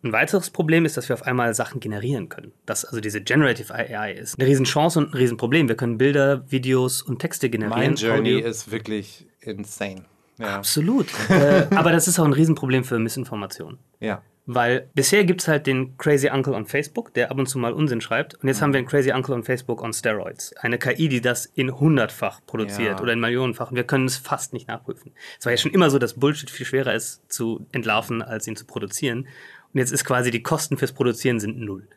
Ein 0.03 0.13
weiteres 0.13 0.51
Problem 0.51 0.85
ist, 0.85 0.99
dass 0.99 1.09
wir 1.09 1.15
auf 1.15 1.23
einmal 1.23 1.55
Sachen 1.55 1.81
generieren 1.81 2.29
können. 2.29 2.53
Das, 2.67 2.85
also 2.85 3.01
diese 3.01 3.23
Generative 3.23 3.75
AI 3.75 4.13
ist 4.13 4.39
eine 4.39 4.47
Riesenchance 4.47 4.99
und 4.99 5.11
ein 5.13 5.15
Riesenproblem. 5.15 5.69
Wir 5.69 5.77
können 5.77 5.97
Bilder, 5.97 6.45
Videos 6.51 7.01
und 7.01 7.19
Texte 7.19 7.49
generieren. 7.49 7.81
Mein 7.81 7.95
Journey 7.95 8.37
Audio. 8.37 8.47
ist 8.47 8.71
wirklich 8.71 9.27
insane. 9.41 10.05
Ja. 10.39 10.57
Absolut. 10.57 11.07
äh, 11.29 11.67
aber 11.71 11.93
das 11.93 12.09
ist 12.09 12.19
auch 12.19 12.25
ein 12.25 12.33
Riesenproblem 12.33 12.85
für 12.85 12.99
Missinformation. 12.99 13.79
Ja. 14.01 14.23
Weil 14.49 14.89
bisher 14.95 15.25
gibt 15.25 15.41
es 15.41 15.49
halt 15.49 15.67
den 15.67 15.99
Crazy 15.99 16.31
Uncle 16.31 16.55
on 16.55 16.67
Facebook, 16.67 17.13
der 17.15 17.33
ab 17.33 17.39
und 17.39 17.47
zu 17.47 17.59
mal 17.59 17.73
Unsinn 17.73 18.01
schreibt. 18.01 18.35
Und 18.35 18.47
jetzt 18.47 18.59
mhm. 18.59 18.63
haben 18.63 18.73
wir 18.75 18.79
einen 18.79 18.87
Crazy 18.87 19.11
Uncle 19.11 19.35
on 19.35 19.43
Facebook 19.43 19.83
on 19.83 19.93
Steroids. 19.93 20.55
Eine 20.59 20.79
KI, 20.79 21.09
die 21.09 21.21
das 21.21 21.47
in 21.47 21.77
hundertfach 21.77 22.41
produziert 22.47 22.99
ja. 22.99 23.03
oder 23.03 23.13
in 23.13 23.19
Millionenfach. 23.19 23.71
Und 23.71 23.77
wir 23.77 23.85
können 23.85 24.05
es 24.05 24.17
fast 24.17 24.53
nicht 24.53 24.69
nachprüfen. 24.69 25.13
Es 25.39 25.47
war 25.47 25.53
ja 25.53 25.59
schon 25.59 25.73
immer 25.73 25.91
so, 25.91 25.99
dass 25.99 26.15
Bullshit 26.15 26.49
viel 26.49 26.65
schwerer 26.65 26.95
ist 26.95 27.21
zu 27.31 27.67
entlarven, 27.73 28.23
als 28.23 28.47
ihn 28.47 28.55
zu 28.55 28.67
produzieren. 28.67 29.27
Und 29.73 29.81
jetzt 29.81 29.91
ist 29.91 30.05
quasi 30.05 30.31
die 30.31 30.43
Kosten 30.45 30.77
fürs 30.77 30.93
Produzieren 30.93 31.41
sind 31.41 31.59
null. 31.59 31.89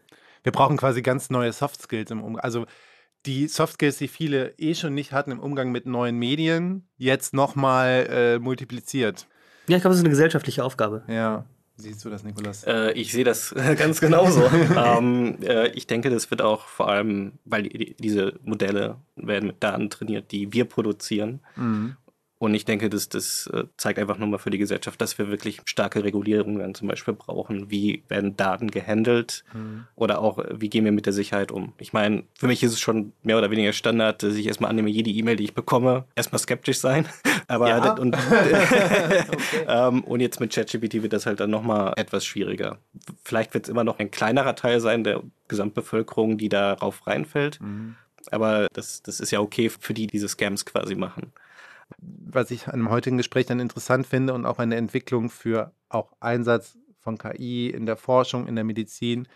Wir 0.42 0.52
brauchen 0.52 0.78
quasi 0.78 1.04
ganz 1.04 1.30
neue 1.30 1.52
Soft 1.52 1.82
Skills 1.82 2.10
im 2.10 2.24
Umgang. 2.24 2.44
Also 2.44 2.66
die 3.26 3.48
Soft 3.48 3.74
Skills, 3.74 3.98
die 3.98 4.08
viele 4.08 4.54
eh 4.58 4.76
schon 4.76 4.94
nicht 4.94 5.12
hatten 5.12 5.32
im 5.32 5.40
Umgang 5.40 5.72
mit 5.72 5.86
neuen 5.86 6.18
Medien, 6.18 6.88
jetzt 6.98 7.34
nochmal 7.34 8.08
äh, 8.10 8.40
multipliziert. 8.40 9.28
Ja, 9.68 9.78
ich 9.78 9.82
glaube, 9.82 9.94
das 9.94 9.98
ist 9.98 10.04
eine 10.04 10.10
gesellschaftliche 10.10 10.64
Aufgabe. 10.64 11.04
Ja. 11.08 11.46
Siehst 11.76 12.04
du 12.04 12.10
das, 12.10 12.24
Nikolas? 12.24 12.66
Äh, 12.66 12.92
ich 12.92 13.14
sehe 13.14 13.24
das 13.24 13.56
ganz 13.78 14.02
genauso. 14.02 14.44
ähm, 14.76 15.38
äh, 15.42 15.70
ich 15.70 15.88
denke, 15.88 16.10
das 16.10 16.30
wird 16.30 16.42
auch 16.42 16.68
vor 16.68 16.90
allem, 16.90 17.34
weil 17.46 17.64
die, 17.64 17.96
diese 17.98 18.34
Modelle 18.44 18.98
werden 19.16 19.48
mit 19.48 19.64
Daten 19.64 19.90
trainiert, 19.90 20.32
die 20.32 20.52
wir 20.52 20.66
produzieren. 20.66 21.40
Mhm. 21.56 21.96
Und 22.40 22.54
ich 22.54 22.64
denke, 22.64 22.90
das, 22.90 23.10
das 23.10 23.48
äh, 23.48 23.66
zeigt 23.76 24.00
einfach 24.00 24.18
nochmal 24.18 24.40
für 24.40 24.50
die 24.50 24.58
Gesellschaft, 24.58 25.00
dass 25.02 25.18
wir 25.18 25.30
wirklich 25.30 25.60
starke 25.66 26.06
Regulierungen 26.06 26.74
zum 26.74 26.88
Beispiel 26.88 27.14
brauchen. 27.14 27.70
Wie 27.70 28.02
werden 28.08 28.38
Daten 28.38 28.72
gehandelt 28.72 29.44
mhm. 29.54 29.88
oder 29.96 30.22
auch, 30.22 30.40
wie 30.54 30.70
gehen 30.70 30.86
wir 30.86 30.94
mit 30.94 31.06
der 31.06 31.12
Sicherheit 31.12 31.52
um? 31.52 31.74
Ich 31.80 31.92
meine, 31.92 32.24
für 32.34 32.48
mich 32.48 32.64
ist 32.64 32.72
es 32.72 32.80
schon 32.80 33.12
mehr 33.24 33.38
oder 33.38 33.52
weniger 33.52 33.74
Standard, 33.74 34.24
dass 34.24 34.36
ich 34.36 34.48
erstmal 34.48 34.70
annehme, 34.70 34.90
jede 34.90 35.10
E-Mail, 35.10 35.36
die 35.36 35.44
ich 35.44 35.54
bekomme, 35.54 36.06
erstmal 36.16 36.40
skeptisch 36.40 36.80
sein. 36.80 37.06
Aber 37.50 37.68
ja. 37.68 37.94
und, 37.96 38.16
okay. 38.32 39.24
ähm, 39.68 40.06
und 40.06 40.22
jetzt 40.22 40.40
mit 40.40 40.54
ChatGPT 40.54 41.04
wird 41.04 41.12
das 41.12 41.26
halt 41.26 41.42
dann 41.42 41.50
nochmal 41.50 41.92
etwas 41.98 42.26
schwieriger. 42.26 42.78
Vielleicht 43.22 43.54
wird 43.54 43.66
es 43.66 43.70
immer 43.70 43.84
noch 43.84 44.00
ein 44.00 44.12
kleinerer 44.12 44.56
Teil 44.56 44.80
sein 44.80 45.04
der 45.04 45.24
Gesamtbevölkerung, 45.50 46.38
die 46.38 46.48
darauf 46.48 47.06
reinfällt. 47.06 47.60
Mhm. 47.60 47.96
Aber 48.32 48.68
das, 48.72 49.02
das 49.02 49.20
ist 49.20 49.32
ja 49.32 49.42
okay 49.42 49.70
für 49.70 49.94
die, 49.94 50.08
die 50.08 50.12
diese 50.14 50.30
Scams 50.30 50.66
quasi 50.66 50.96
machen 50.96 51.34
was 51.98 52.52
ich 52.52 52.68
an 52.68 52.80
dem 52.80 52.90
heutigen 52.90 53.18
Gespräch 53.18 53.46
dann 53.46 53.60
interessant 53.60 54.08
finde 54.08 54.34
und 54.34 54.46
auch 54.46 54.60
eine 54.60 54.76
Entwicklung 54.76 55.30
für 55.30 55.74
auch 55.90 56.14
Einsatz 56.20 56.78
von 57.00 57.18
KI 57.18 57.70
in 57.70 57.86
der 57.86 57.98
Forschung, 57.98 58.48
in 58.48 58.56
der 58.56 58.64
Medizin. 58.64 59.28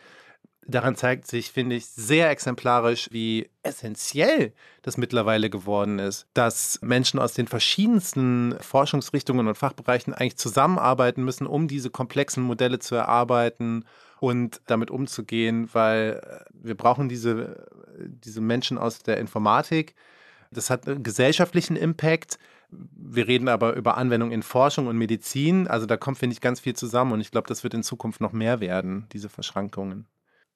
Daran 0.66 0.96
zeigt 0.96 1.28
sich, 1.28 1.52
finde 1.52 1.76
ich, 1.76 1.88
sehr 1.88 2.30
exemplarisch, 2.30 3.10
wie 3.12 3.50
essentiell 3.64 4.54
das 4.82 4.96
mittlerweile 4.96 5.50
geworden 5.50 6.00
ist, 6.00 6.28
dass 6.34 6.80
Menschen 6.82 7.20
aus 7.20 7.34
den 7.34 7.48
verschiedensten 7.48 8.56
Forschungsrichtungen 8.62 9.48
und 9.48 9.58
Fachbereichen 9.58 10.14
eigentlich 10.14 10.38
zusammenarbeiten 10.38 11.26
müssen, 11.26 11.48
um 11.48 11.68
diese 11.68 11.90
komplexen 11.90 12.44
Modelle 12.44 12.80
zu 12.80 12.96
erarbeiten 12.96 13.84
und 14.22 14.62
damit 14.68 14.90
umzugehen, 14.90 15.70
weil 15.74 16.22
äh, 16.24 16.46
wir 16.54 16.76
brauchen 16.76 17.10
diese, 17.10 17.68
diese 18.00 18.40
Menschen 18.40 18.78
aus 18.78 19.00
der 19.00 19.18
Informatik, 19.18 19.96
das 20.54 20.70
hat 20.70 20.88
einen 20.88 21.04
gesellschaftlichen 21.04 21.76
Impact. 21.76 22.38
Wir 22.70 23.28
reden 23.28 23.48
aber 23.48 23.76
über 23.76 23.98
Anwendung 23.98 24.32
in 24.32 24.44
Forschung 24.44 24.88
und 24.88 24.98
Medizin. 24.98 25.68
Also 25.68 25.86
da 25.86 25.98
kommt, 25.98 26.18
finde 26.18 26.34
ich, 26.34 26.42
ganz 26.42 26.60
viel 26.60 26.76
zusammen 26.76 27.12
und 27.12 27.22
ich 27.22 27.32
glaube, 27.32 27.48
das 27.48 27.64
wird 27.64 27.74
in 27.74 27.84
Zukunft 27.84 28.22
noch 28.22 28.32
mehr 28.32 28.60
werden, 28.60 29.08
diese 29.14 29.30
Verschrankungen. 29.30 30.08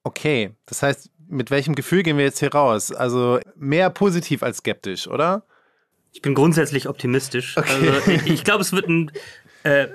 Okay, 0.04 0.52
das 0.66 0.84
heißt, 0.84 1.12
mit 1.28 1.52
welchem 1.52 1.76
Gefühl 1.76 2.04
gehen 2.04 2.18
wir 2.18 2.24
jetzt 2.24 2.40
hier 2.40 2.54
raus? 2.54 2.92
Also 2.92 3.40
mehr 3.56 3.90
positiv 3.90 4.42
als 4.42 4.58
skeptisch, 4.58 5.08
oder? 5.08 5.44
Ich 6.14 6.22
bin 6.22 6.34
grundsätzlich 6.34 6.88
optimistisch. 6.88 7.58
Okay. 7.58 7.90
Also 7.90 8.12
ich, 8.12 8.26
ich 8.28 8.44
glaube, 8.44 8.62
es 8.62 8.72
wird 8.72 8.88
ein 8.88 9.12
äh, 9.64 9.88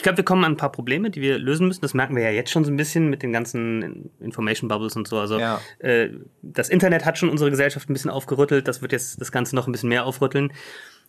ich 0.00 0.02
glaube, 0.02 0.16
wir 0.16 0.24
kommen 0.24 0.44
an 0.44 0.52
ein 0.52 0.56
paar 0.56 0.72
Probleme, 0.72 1.10
die 1.10 1.20
wir 1.20 1.38
lösen 1.38 1.66
müssen. 1.66 1.82
Das 1.82 1.92
merken 1.92 2.16
wir 2.16 2.22
ja 2.22 2.30
jetzt 2.30 2.50
schon 2.50 2.64
so 2.64 2.70
ein 2.70 2.76
bisschen 2.78 3.10
mit 3.10 3.22
den 3.22 3.34
ganzen 3.34 4.10
Information 4.18 4.66
Bubbles 4.66 4.96
und 4.96 5.06
so. 5.06 5.18
Also 5.18 5.38
ja. 5.38 5.60
äh, 5.80 6.08
das 6.40 6.70
Internet 6.70 7.04
hat 7.04 7.18
schon 7.18 7.28
unsere 7.28 7.50
Gesellschaft 7.50 7.90
ein 7.90 7.92
bisschen 7.92 8.10
aufgerüttelt. 8.10 8.66
Das 8.66 8.80
wird 8.80 8.92
jetzt 8.92 9.20
das 9.20 9.30
Ganze 9.30 9.54
noch 9.54 9.66
ein 9.66 9.72
bisschen 9.72 9.90
mehr 9.90 10.06
aufrütteln. 10.06 10.54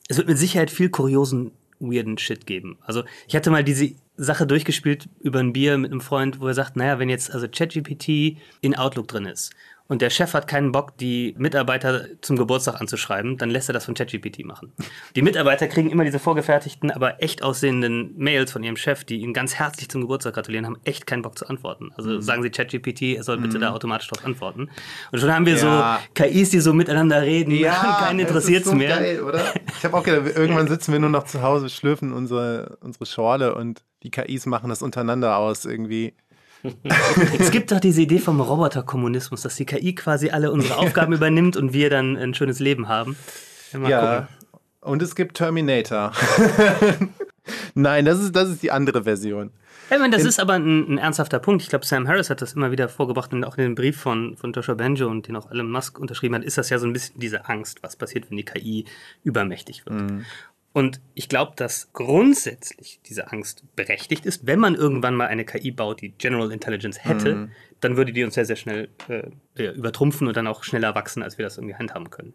Es 0.10 0.18
wird 0.18 0.28
mit 0.28 0.38
Sicherheit 0.38 0.70
viel 0.70 0.90
kuriosen, 0.90 1.52
weirden 1.80 2.18
Shit 2.18 2.46
geben. 2.46 2.80
Also 2.82 3.04
ich 3.30 3.36
hatte 3.38 3.50
mal 3.50 3.64
diese 3.64 3.92
Sache 4.18 4.46
durchgespielt 4.46 5.08
über 5.22 5.40
ein 5.40 5.54
Bier 5.54 5.78
mit 5.78 5.92
einem 5.92 6.02
Freund, 6.02 6.42
wo 6.42 6.48
er 6.48 6.54
sagt, 6.54 6.76
naja, 6.76 7.00
wenn 7.00 7.08
jetzt 7.08 7.34
also 7.34 7.48
ChatGPT 7.48 8.36
in 8.60 8.76
Outlook 8.76 9.08
drin 9.08 9.26
ist 9.26 9.54
und 9.92 10.02
der 10.02 10.10
Chef 10.10 10.34
hat 10.34 10.48
keinen 10.48 10.72
Bock, 10.72 10.98
die 11.00 11.36
Mitarbeiter 11.38 12.06
zum 12.22 12.38
Geburtstag 12.38 12.80
anzuschreiben, 12.80 13.38
dann 13.38 13.50
lässt 13.50 13.70
er 13.70 13.74
das 13.74 13.84
von 13.84 13.94
ChatGPT 13.94 14.46
machen. 14.46 14.72
Die 15.18 15.22
Mitarbeiter 15.22 15.68
kriegen 15.68 15.90
immer 15.90 16.06
diese 16.06 16.18
vorgefertigten, 16.18 16.92
aber 16.92 17.22
echt 17.22 17.44
aussehenden 17.44 18.14
Mails 18.16 18.54
von 18.54 18.64
ihrem 18.64 18.78
Chef, 18.78 19.04
die 19.04 19.20
ihnen 19.20 19.34
ganz 19.34 19.56
herzlich 19.56 19.90
zum 19.90 20.00
Geburtstag 20.00 20.36
gratulieren, 20.36 20.66
haben 20.66 20.78
echt 20.86 21.08
keinen 21.08 21.24
Bock 21.24 21.38
zu 21.38 21.46
antworten. 21.46 21.92
Also 21.98 22.12
mhm. 22.12 22.22
sagen 22.22 22.42
sie 22.42 22.50
ChatGPT, 22.50 23.18
er 23.18 23.24
soll 23.24 23.38
bitte 23.40 23.58
mhm. 23.58 23.64
da 23.64 23.74
automatisch 23.74 24.08
drauf 24.08 24.24
antworten. 24.24 24.70
Und 25.12 25.20
schon 25.20 25.30
haben 25.30 25.46
wir 25.46 25.58
ja. 25.58 26.00
so 26.00 26.24
KIs, 26.24 26.52
die 26.52 26.62
so 26.62 26.72
miteinander 26.72 27.22
reden, 27.22 27.54
ja, 27.54 27.98
keinen 28.00 28.22
interessiert 28.22 28.64
es 28.64 28.70
so 28.70 28.76
mehr. 28.78 28.96
Geil, 28.96 29.22
oder? 29.22 29.44
Ich 29.78 29.84
habe 29.84 29.98
auch 29.98 30.04
gedacht, 30.04 30.38
irgendwann 30.38 30.70
sitzen 30.70 30.94
wir 30.94 31.00
nur 31.00 31.10
noch 31.10 31.26
zu 31.26 31.42
Hause, 31.42 31.68
schlürfen 31.68 32.14
unsere, 32.14 32.78
unsere 32.80 33.06
Schorle 33.06 33.56
und 33.56 33.84
die 34.04 34.10
KIs 34.10 34.46
machen 34.46 34.70
das 34.70 34.82
untereinander 34.82 35.36
aus 35.36 35.66
irgendwie 35.66 36.14
es 37.40 37.52
gibt 37.52 37.72
doch 37.72 37.80
diese 37.80 38.02
Idee 38.02 38.20
vom 38.20 38.40
Roboterkommunismus, 38.40 39.42
dass 39.42 39.56
die 39.56 39.66
KI 39.66 39.96
quasi 39.96 40.30
alle 40.30 40.52
unsere 40.52 40.78
Aufgaben 40.78 41.14
übernimmt 41.14 41.58
und 41.58 41.74
wir 41.74 41.90
dann 41.90 42.18
ein 42.18 42.34
schönes 42.34 42.60
Leben 42.60 42.88
haben. 42.88 43.16
Mal 43.74 43.90
ja, 43.90 44.22
gucken. 44.22 44.60
und 44.82 45.02
es 45.02 45.16
gibt 45.16 45.38
Terminator. 45.38 46.12
Nein, 47.74 48.06
das 48.06 48.20
ist, 48.20 48.36
das 48.36 48.50
ist 48.50 48.64
die 48.64 48.72
andere 48.72 49.04
Version. 49.04 49.52
Ich 49.90 50.00
meine, 50.00 50.12
das 50.12 50.22
in 50.22 50.30
ist 50.30 50.40
aber 50.40 50.54
ein, 50.54 50.94
ein, 50.94 50.98
ernsthafter 50.98 51.40
Punkt. 51.40 51.64
Ich 51.64 51.70
glaube, 51.70 51.86
Sam 51.86 52.08
Harris 52.08 52.30
hat 52.30 52.42
das 52.42 52.54
immer 52.54 52.72
wieder 52.72 52.88
vorgebracht 52.88 53.34
und 53.34 53.44
auch 53.44 53.58
in 53.58 53.64
dem 53.64 53.76
Brief 53.76 54.00
von, 54.00 54.38
von 54.38 54.54
Joshua 54.54 54.76
Banjo 54.76 55.10
und 55.10 55.28
den 55.28 55.36
auch 55.36 55.52
Elon 55.52 55.70
Musk 55.70 56.00
unterschrieben 56.00 56.36
hat, 56.36 56.46
ist 56.46 56.58
das 56.58 56.70
ja 56.70 56.80
so 56.80 56.88
ein 56.88 56.94
bisschen 56.94 57.20
diese 57.20 57.50
Angst, 57.50 57.84
was 57.84 57.98
passiert, 57.98 58.30
wenn 58.30 58.38
die 58.38 58.46
KI 58.46 58.86
übermächtig 59.24 59.86
wird. 59.86 60.00
Mhm. 60.00 60.26
Und 60.74 61.02
ich 61.16 61.28
glaube, 61.28 61.54
dass 61.58 61.92
grundsätzlich 61.92 63.02
diese 63.06 63.32
Angst 63.32 63.64
berechtigt 63.76 64.26
ist. 64.26 64.48
Wenn 64.48 64.60
man 64.60 64.76
irgendwann 64.76 65.16
mal 65.16 65.28
eine 65.28 65.44
KI 65.44 65.72
baut, 65.72 66.02
die 66.02 66.12
General 66.12 66.52
Intelligence 66.52 67.04
hätte, 67.04 67.36
mhm. 67.36 67.52
dann 67.82 67.98
würde 67.98 68.14
die 68.14 68.24
uns 68.24 68.36
sehr, 68.36 68.46
sehr 68.46 68.56
schnell 68.56 68.88
äh, 69.10 69.64
übertrumpfen 69.64 70.28
und 70.28 70.38
dann 70.38 70.48
auch 70.48 70.64
schneller 70.64 70.96
wachsen, 70.96 71.24
als 71.24 71.38
wir 71.38 71.44
das 71.44 71.58
irgendwie 71.58 71.76
handhaben 71.76 72.10
können. 72.10 72.34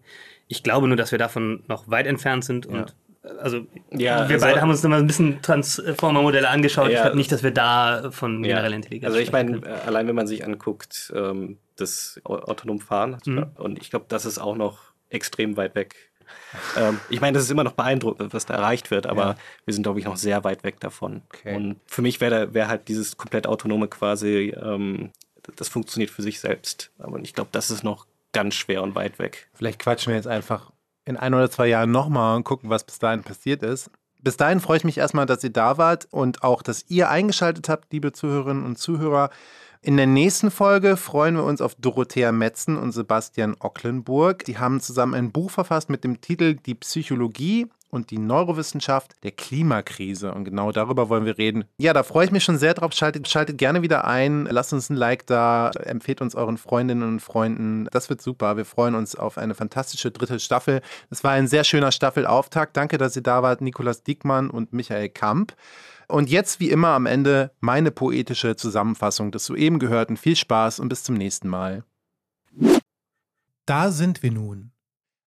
Ich 0.49 0.63
glaube 0.63 0.87
nur, 0.87 0.99
dass 0.99 1.13
wir 1.13 1.19
davon 1.19 1.63
noch 1.67 1.89
weit 1.89 2.07
entfernt 2.07 2.45
sind 2.45 2.67
und 2.67 2.77
ja. 2.77 2.87
Äh, 3.31 3.39
also 3.39 3.67
ja, 3.91 4.29
wir 4.29 4.35
also, 4.35 4.47
beide 4.47 4.61
haben 4.61 4.71
uns 4.71 4.83
nochmal 4.83 5.01
ein 5.01 5.07
bisschen 5.07 5.41
Transformer-Modelle 5.43 6.49
angeschaut. 6.49 6.91
Ja, 6.91 6.93
ich 6.93 7.03
glaube 7.03 7.17
nicht, 7.17 7.33
dass 7.33 7.43
wir 7.43 7.51
da 7.51 8.11
von 8.13 8.43
genereller 8.43 8.77
Intelligenz 8.77 9.07
Also 9.07 9.19
ich 9.19 9.33
meine, 9.33 9.57
äh, 9.67 9.87
allein 9.87 10.07
wenn 10.07 10.15
man 10.15 10.27
sich 10.27 10.45
anguckt, 10.45 11.13
ähm, 11.17 11.59
das 11.77 12.21
autonom 12.25 12.81
Fahren, 12.81 13.17
mhm. 13.25 13.47
und 13.57 13.81
ich 13.81 13.91
glaube, 13.91 14.05
das 14.09 14.27
ist 14.27 14.39
auch 14.39 14.57
noch 14.57 14.93
extrem 15.09 15.57
weit 15.57 15.75
weg 15.75 16.11
ähm, 16.77 17.01
ich 17.09 17.21
meine, 17.21 17.35
das 17.35 17.45
ist 17.45 17.51
immer 17.51 17.65
noch 17.65 17.73
beeindruckend, 17.73 18.35
was 18.35 18.47
da 18.47 18.55
erreicht 18.55 18.91
wird, 18.91 19.07
aber 19.07 19.23
ja. 19.23 19.37
wir 19.65 19.75
sind, 19.75 19.83
glaube 19.83 19.99
ich, 19.99 20.05
noch 20.05 20.17
sehr 20.17 20.45
weit 20.45 20.65
weg 20.65 20.81
davon. 20.81 21.23
Okay. 21.33 21.57
Und 21.57 21.81
für 21.87 22.03
mich 22.03 22.21
wäre 22.21 22.55
wär 22.55 22.69
halt 22.69 22.89
dieses 22.89 23.17
komplett 23.17 23.47
autonome 23.47 23.89
quasi, 23.89 24.55
ähm, 24.61 25.11
das 25.57 25.69
funktioniert 25.69 26.11
für 26.11 26.23
sich 26.23 26.41
selbst. 26.41 26.91
Aber 26.99 27.19
ich 27.21 27.35
glaube, 27.35 27.51
das 27.53 27.71
ist 27.71 27.85
noch 27.85 28.07
ganz 28.33 28.55
schwer 28.55 28.83
und 28.83 28.95
weit 28.95 29.19
weg. 29.19 29.49
Vielleicht 29.55 29.79
quatschen 29.79 30.11
wir 30.11 30.17
jetzt 30.17 30.27
einfach 30.27 30.73
in 31.05 31.17
ein 31.17 31.33
oder 31.35 31.51
zwei 31.51 31.69
Jahren 31.69 31.91
nochmal 31.91 32.37
und 32.37 32.45
gucken, 32.45 32.69
was 32.69 32.85
bis 32.85 32.99
dahin 32.99 33.23
passiert 33.23 33.63
ist. 33.63 33.91
Bis 34.21 34.37
dahin 34.37 34.61
freue 34.61 34.79
ich 34.79 34.85
mich 34.85 34.99
erstmal, 34.99 35.25
dass 35.25 35.45
ihr 35.45 35.51
da 35.51 35.79
wart 35.79 36.09
und 36.11 36.43
auch, 36.43 36.63
dass 36.63 36.85
ihr 36.89 37.09
eingeschaltet 37.09 37.69
habt, 37.69 37.93
liebe 37.93 38.13
Zuhörerinnen 38.13 38.65
und 38.65 38.77
Zuhörer. 38.77 39.31
In 39.83 39.97
der 39.97 40.07
nächsten 40.07 40.51
Folge 40.51 40.97
freuen 40.97 41.37
wir 41.37 41.45
uns 41.45 41.61
auf 41.61 41.75
Dorothea 41.77 42.33
Metzen 42.33 42.77
und 42.77 42.93
Sebastian 42.93 43.57
Ocklenburg. 43.59 44.45
Die 44.45 44.59
haben 44.59 44.81
zusammen 44.81 45.15
ein 45.15 45.33
Buch 45.33 45.51
verfasst 45.51 45.91
mit 45.91 46.05
dem 46.05 46.21
Titel 46.21 46.55
Die 46.55 46.75
Psychologie 46.75 47.67
und 47.91 48.11
die 48.11 48.19
Neurowissenschaft 48.19 49.15
der 49.23 49.31
Klimakrise. 49.31 50.33
Und 50.33 50.45
genau 50.45 50.73
darüber 50.73 51.09
wollen 51.09 51.25
wir 51.25 51.39
reden. 51.39 51.65
Ja, 51.79 51.93
da 51.93 52.03
freue 52.03 52.27
ich 52.27 52.33
mich 52.33 52.45
schon 52.45 52.59
sehr 52.59 52.75
drauf. 52.75 52.93
Schaltet, 52.93 53.29
schaltet 53.29 53.59
gerne 53.59 53.83
wieder 53.83 54.07
ein. 54.07 54.47
Lasst 54.51 54.73
uns 54.73 54.91
ein 54.91 54.97
Like 54.97 55.27
da. 55.27 55.71
Empfehlt 55.71 56.21
uns 56.21 56.35
euren 56.35 56.59
Freundinnen 56.59 57.03
und 57.03 57.21
Freunden. 57.21 57.89
Das 57.93 58.11
wird 58.11 58.21
super. 58.21 58.57
Wir 58.57 58.65
freuen 58.65 58.95
uns 58.95 59.17
auf 59.17 59.39
eine 59.39 59.55
fantastische 59.55 60.11
dritte 60.11 60.41
Staffel. 60.41 60.83
Es 61.11 61.25
war 61.25 61.33
ein 61.33 61.49
sehr 61.49 61.65
schöner 61.65 61.93
Staffelauftakt. 61.93 62.77
Danke, 62.77 62.99
dass 62.99 63.17
ihr 63.17 63.23
da 63.23 63.43
wart, 63.43 63.61
Nikolas 63.61 64.03
Diekmann 64.03 64.51
und 64.51 64.73
Michael 64.73 65.09
Kamp. 65.09 65.55
Und 66.09 66.31
jetzt 66.31 66.61
wie 66.61 66.71
immer 66.71 66.89
am 66.89 67.07
Ende 67.07 67.53
meine 67.61 67.91
poetische 67.91 68.57
Zusammenfassung 68.57 69.33
des 69.33 69.47
soeben 69.47 69.79
Gehörten. 69.79 70.17
Viel 70.17 70.37
Spaß 70.37 70.81
und 70.81 70.89
bis 70.89 71.03
zum 71.03 71.17
nächsten 71.17 71.49
Mal. 71.49 71.85
Da 73.67 73.91
sind 73.91 74.23
wir 74.23 74.31
nun. 74.31 74.73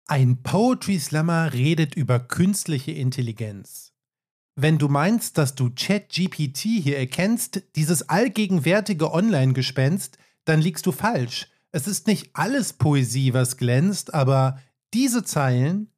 Ein 0.08 0.44
Poetry 0.44 1.00
Slammer 1.00 1.54
redet 1.54 1.96
über 1.96 2.20
künstliche 2.20 2.92
Intelligenz. 2.92 3.94
Wenn 4.56 4.78
du 4.78 4.88
meinst, 4.88 5.38
dass 5.38 5.56
du 5.56 5.72
ChatGPT 5.76 6.60
hier 6.60 6.98
erkennst, 6.98 7.64
dieses 7.76 8.08
allgegenwärtige 8.08 9.12
Online-Gespenst, 9.12 10.18
dann 10.46 10.62
liegst 10.62 10.86
du 10.86 10.92
falsch. 10.92 11.50
Es 11.72 11.88
ist 11.88 12.08
nicht 12.08 12.30
alles 12.34 12.74
Poesie, 12.74 13.34
was 13.34 13.58
glänzt, 13.58 14.14
aber 14.14 14.62
diese 14.94 15.24
Zeilen, 15.24 15.92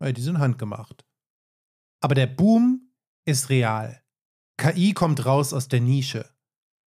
die 0.00 0.20
sind 0.20 0.38
handgemacht. 0.38 1.04
Aber 2.00 2.14
der 2.14 2.26
Boom 2.26 2.92
ist 3.24 3.48
real. 3.48 4.00
KI 4.58 4.92
kommt 4.92 5.24
raus 5.24 5.52
aus 5.52 5.68
der 5.68 5.80
Nische. 5.80 6.28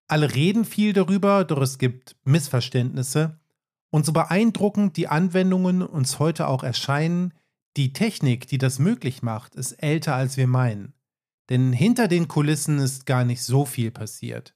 Alle 0.08 0.36
reden 0.36 0.66
viel 0.66 0.92
darüber, 0.92 1.46
doch 1.46 1.62
es 1.62 1.78
gibt 1.78 2.18
Missverständnisse. 2.26 3.40
Und 3.90 4.06
so 4.06 4.12
beeindruckend 4.12 4.98
die 4.98 5.08
Anwendungen 5.08 5.82
uns 5.82 6.20
heute 6.20 6.48
auch 6.48 6.64
erscheinen, 6.64 7.34
die 7.78 7.94
Technik, 7.94 8.48
die 8.48 8.58
das 8.58 8.78
möglich 8.78 9.24
macht, 9.24 9.56
ist 9.56 9.72
älter 9.74 10.16
als 10.16 10.36
wir 10.36 10.48
meinen. 10.48 10.94
Denn 11.50 11.72
hinter 11.72 12.10
den 12.10 12.28
Kulissen 12.28 12.78
ist 12.80 13.06
gar 13.06 13.24
nicht 13.24 13.42
so 13.42 13.66
viel 13.66 13.90
passiert. 13.90 14.54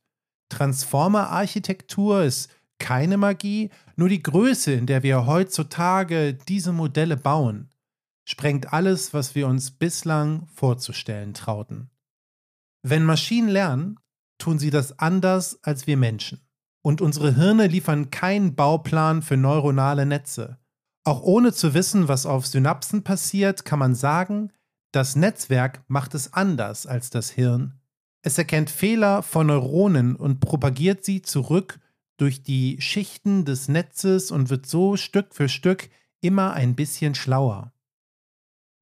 Transformer-Architektur 0.49 2.24
ist 2.24 2.49
keine 2.80 3.16
Magie, 3.16 3.70
nur 3.95 4.09
die 4.09 4.22
Größe, 4.22 4.74
in 4.74 4.88
der 4.88 5.03
wir 5.03 5.26
heutzutage 5.26 6.34
diese 6.34 6.74
Modelle 6.74 7.16
bauen, 7.16 7.70
sprengt 8.26 8.74
alles, 8.74 9.13
was 9.13 9.36
wir 9.36 9.47
uns 9.47 9.72
bislang 9.72 10.47
vorzustellen 10.53 11.34
trauten. 11.34 11.89
Wenn 12.88 13.03
Maschinen 13.03 13.49
lernen, 13.49 13.99
tun 14.38 14.59
sie 14.59 14.69
das 14.69 14.99
anders 14.99 15.57
als 15.63 15.88
wir 15.88 15.97
Menschen. 15.97 16.47
Und 16.83 17.01
unsere 17.01 17.33
Hirne 17.33 17.65
liefern 17.65 18.11
keinen 18.11 18.53
Bauplan 18.53 19.23
für 19.23 19.38
neuronale 19.38 20.05
Netze. 20.05 20.59
Auch 21.03 21.23
ohne 21.23 21.51
zu 21.51 21.73
wissen, 21.73 22.07
was 22.07 22.27
auf 22.27 22.45
Synapsen 22.45 23.03
passiert, 23.03 23.65
kann 23.65 23.79
man 23.79 23.95
sagen, 23.95 24.53
das 24.91 25.15
Netzwerk 25.15 25.83
macht 25.88 26.13
es 26.13 26.33
anders 26.33 26.86
als 26.86 27.09
das 27.09 27.31
Hirn. 27.31 27.73
Es 28.21 28.38
erkennt 28.38 28.69
Fehler 28.69 29.23
von 29.23 29.47
Neuronen 29.47 30.15
und 30.15 30.39
propagiert 30.39 31.03
sie 31.03 31.23
zurück 31.23 31.79
durch 32.17 32.43
die 32.43 32.79
Schichten 32.79 33.45
des 33.45 33.67
Netzes 33.67 34.29
und 34.29 34.51
wird 34.51 34.67
so 34.67 34.95
Stück 34.95 35.33
für 35.33 35.49
Stück 35.49 35.89
immer 36.21 36.53
ein 36.53 36.75
bisschen 36.75 37.15
schlauer. 37.15 37.73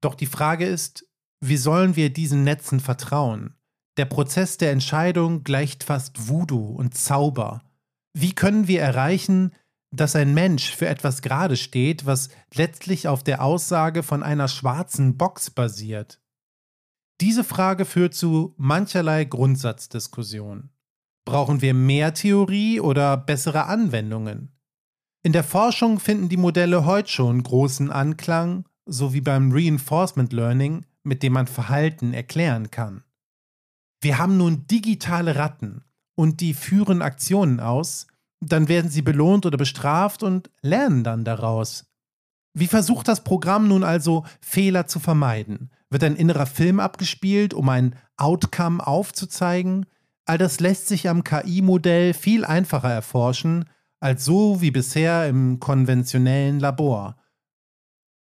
Doch 0.02 0.16
die 0.16 0.26
Frage 0.26 0.66
ist, 0.66 1.08
wie 1.40 1.56
sollen 1.56 1.96
wir 1.96 2.10
diesen 2.10 2.44
Netzen 2.44 2.82
vertrauen? 2.82 3.56
Der 3.98 4.06
Prozess 4.06 4.58
der 4.58 4.72
Entscheidung 4.72 5.44
gleicht 5.44 5.84
fast 5.84 6.28
Voodoo 6.28 6.66
und 6.66 6.96
Zauber. 6.96 7.62
Wie 8.14 8.34
können 8.34 8.68
wir 8.68 8.82
erreichen, 8.82 9.54
dass 9.92 10.16
ein 10.16 10.34
Mensch 10.34 10.76
für 10.76 10.88
etwas 10.88 11.22
gerade 11.22 11.56
steht, 11.56 12.06
was 12.06 12.30
letztlich 12.54 13.08
auf 13.08 13.24
der 13.24 13.44
Aussage 13.44 14.02
von 14.02 14.24
einer 14.24 14.48
schwarzen 14.48 15.18
Box 15.18 15.52
basiert? 15.52 16.20
Diese 17.22 17.44
Frage 17.44 17.86
führt 17.86 18.16
zu 18.16 18.56
mancherlei 18.58 19.26
Grundsatzdiskussionen. 19.26 20.72
Brauchen 21.26 21.62
wir 21.62 21.76
mehr 21.76 22.16
Theorie 22.16 22.80
oder 22.80 23.16
bessere 23.16 23.66
Anwendungen? 23.66 24.52
In 25.22 25.32
der 25.32 25.44
Forschung 25.44 26.00
finden 26.00 26.28
die 26.28 26.38
Modelle 26.38 26.86
heute 26.86 27.10
schon 27.10 27.44
großen 27.44 27.92
Anklang, 27.92 28.68
so 28.86 29.14
wie 29.14 29.22
beim 29.22 29.52
Reinforcement 29.52 30.34
Learning, 30.34 30.86
mit 31.04 31.24
dem 31.24 31.34
man 31.34 31.48
Verhalten 31.48 32.14
erklären 32.14 32.72
kann. 32.72 33.04
Wir 34.04 34.18
haben 34.18 34.36
nun 34.36 34.68
digitale 34.68 35.38
Ratten 35.38 35.82
und 36.16 36.42
die 36.42 36.54
führen 36.54 37.02
Aktionen 37.02 37.62
aus, 37.62 38.08
dann 38.42 38.68
werden 38.68 38.92
sie 38.92 39.02
belohnt 39.02 39.46
oder 39.46 39.58
bestraft 39.58 40.24
und 40.24 40.50
lernen 40.62 41.06
dann 41.06 41.24
daraus. 41.24 41.86
Wie 42.54 42.68
versucht 42.68 43.08
das 43.08 43.24
Programm 43.24 43.70
nun 43.70 43.86
also, 43.86 44.26
Fehler 44.42 44.88
zu 44.88 45.00
vermeiden? 45.00 45.72
Wird 45.90 46.04
ein 46.04 46.18
innerer 46.18 46.48
Film 46.48 46.82
abgespielt, 46.82 47.54
um 47.54 47.70
ein 47.70 47.96
Outcome 48.18 48.86
aufzuzeigen? 48.86 49.86
All 50.26 50.38
das 50.38 50.60
lässt 50.60 50.90
sich 50.90 51.08
am 51.08 51.24
KI-Modell 51.24 52.14
viel 52.14 52.44
einfacher 52.44 52.92
erforschen, 52.92 53.70
als 54.02 54.26
so 54.26 54.60
wie 54.60 54.72
bisher 54.72 55.30
im 55.30 55.62
konventionellen 55.62 56.60
Labor. 56.60 57.16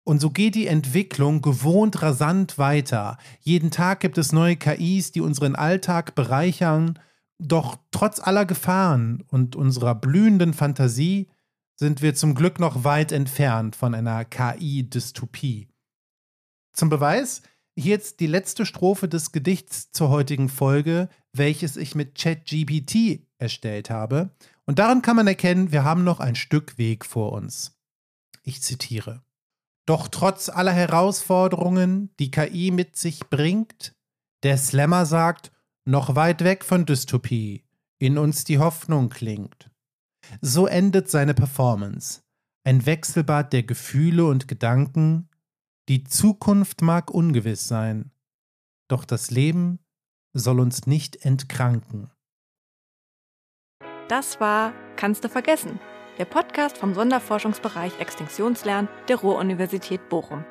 Und 0.05 0.21
so 0.21 0.31
geht 0.31 0.55
die 0.55 0.67
Entwicklung 0.67 1.43
gewohnt 1.43 2.03
rasant 2.03 2.59
weiter. 2.59 3.19
Jeden 3.41 3.71
Tag 3.71 4.01
gibt 4.01 4.19
es 4.19 4.33
neue 4.33 4.57
KIs, 4.57 5.13
die 5.13 5.21
unseren 5.21 5.55
Alltag 5.55 6.15
bereichern. 6.15 6.99
Doch 7.39 7.79
trotz 7.91 8.21
aller 8.21 8.45
Gefahren 8.45 9.23
und 9.29 9.57
unserer 9.57 9.95
blühenden 9.95 10.55
Fantasie 10.55 11.29
sind 11.77 12.03
wir 12.03 12.15
zum 12.15 12.35
Glück 12.35 12.61
noch 12.61 12.85
weit 12.85 13.13
entfernt 13.13 13.77
von 13.77 13.95
einer 13.95 14.25
KI-Dystopie. 14.25 15.69
Zum 16.75 16.89
Beweis 16.89 17.43
hier 17.77 17.93
jetzt 17.93 18.21
die 18.21 18.27
letzte 18.27 18.67
Strophe 18.67 19.09
des 19.09 19.33
Gedichts 19.33 19.91
zur 19.91 20.11
heutigen 20.11 20.49
Folge, 20.49 21.09
welches 21.33 21.77
ich 21.77 21.95
mit 21.95 22.17
ChatGPT 22.19 23.27
erstellt 23.39 23.91
habe. 23.91 24.31
Und 24.67 24.79
daran 24.79 25.03
kann 25.03 25.17
man 25.17 25.27
erkennen, 25.27 25.73
wir 25.73 25.85
haben 25.85 26.05
noch 26.05 26.21
ein 26.21 26.37
Stück 26.37 26.77
Weg 26.79 27.07
vor 27.07 27.33
uns. 27.33 27.79
Ich 28.43 28.61
zitiere. 28.63 29.23
Doch 29.91 30.07
trotz 30.07 30.49
aller 30.49 30.71
Herausforderungen, 30.71 32.15
die 32.21 32.31
KI 32.31 32.71
mit 32.71 32.95
sich 32.95 33.29
bringt, 33.29 33.93
der 34.45 34.57
Slammer 34.57 35.05
sagt, 35.05 35.51
noch 35.85 36.15
weit 36.15 36.45
weg 36.45 36.65
von 36.65 36.87
Dystopie, 36.87 37.65
in 37.99 38.17
uns 38.17 38.45
die 38.45 38.61
Hoffnung 38.61 39.09
klingt. 39.09 39.69
So 40.41 40.69
endet 40.69 41.11
seine 41.11 41.35
Performance. 41.35 42.23
Ein 42.63 42.87
Wechselbad 42.87 43.53
der 43.53 43.65
Gefühle 43.65 44.27
und 44.27 44.47
Gedanken. 44.47 45.29
Die 45.89 46.05
Zukunft 46.05 46.83
mag 46.83 47.11
ungewiss 47.11 47.67
sein, 47.67 48.13
doch 48.87 49.05
das 49.05 49.33
Leben 49.33 49.81
soll 50.33 50.61
uns 50.61 50.87
nicht 50.87 51.25
entkranken. 51.25 52.13
Das 54.07 54.39
war 54.39 54.73
Kannst 54.95 55.25
du 55.25 55.29
vergessen? 55.29 55.81
Der 56.21 56.27
Podcast 56.27 56.77
vom 56.77 56.93
Sonderforschungsbereich 56.93 57.99
Extinktionslernen 57.99 58.91
der 59.09 59.17
Ruhr-Universität 59.17 60.11
Bochum. 60.11 60.45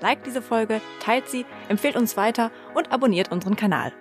Liked 0.00 0.24
diese 0.24 0.40
Folge, 0.40 0.80
teilt 1.00 1.28
sie, 1.28 1.44
empfehlt 1.68 1.96
uns 1.96 2.16
weiter 2.16 2.50
und 2.74 2.90
abonniert 2.90 3.30
unseren 3.30 3.54
Kanal. 3.54 3.92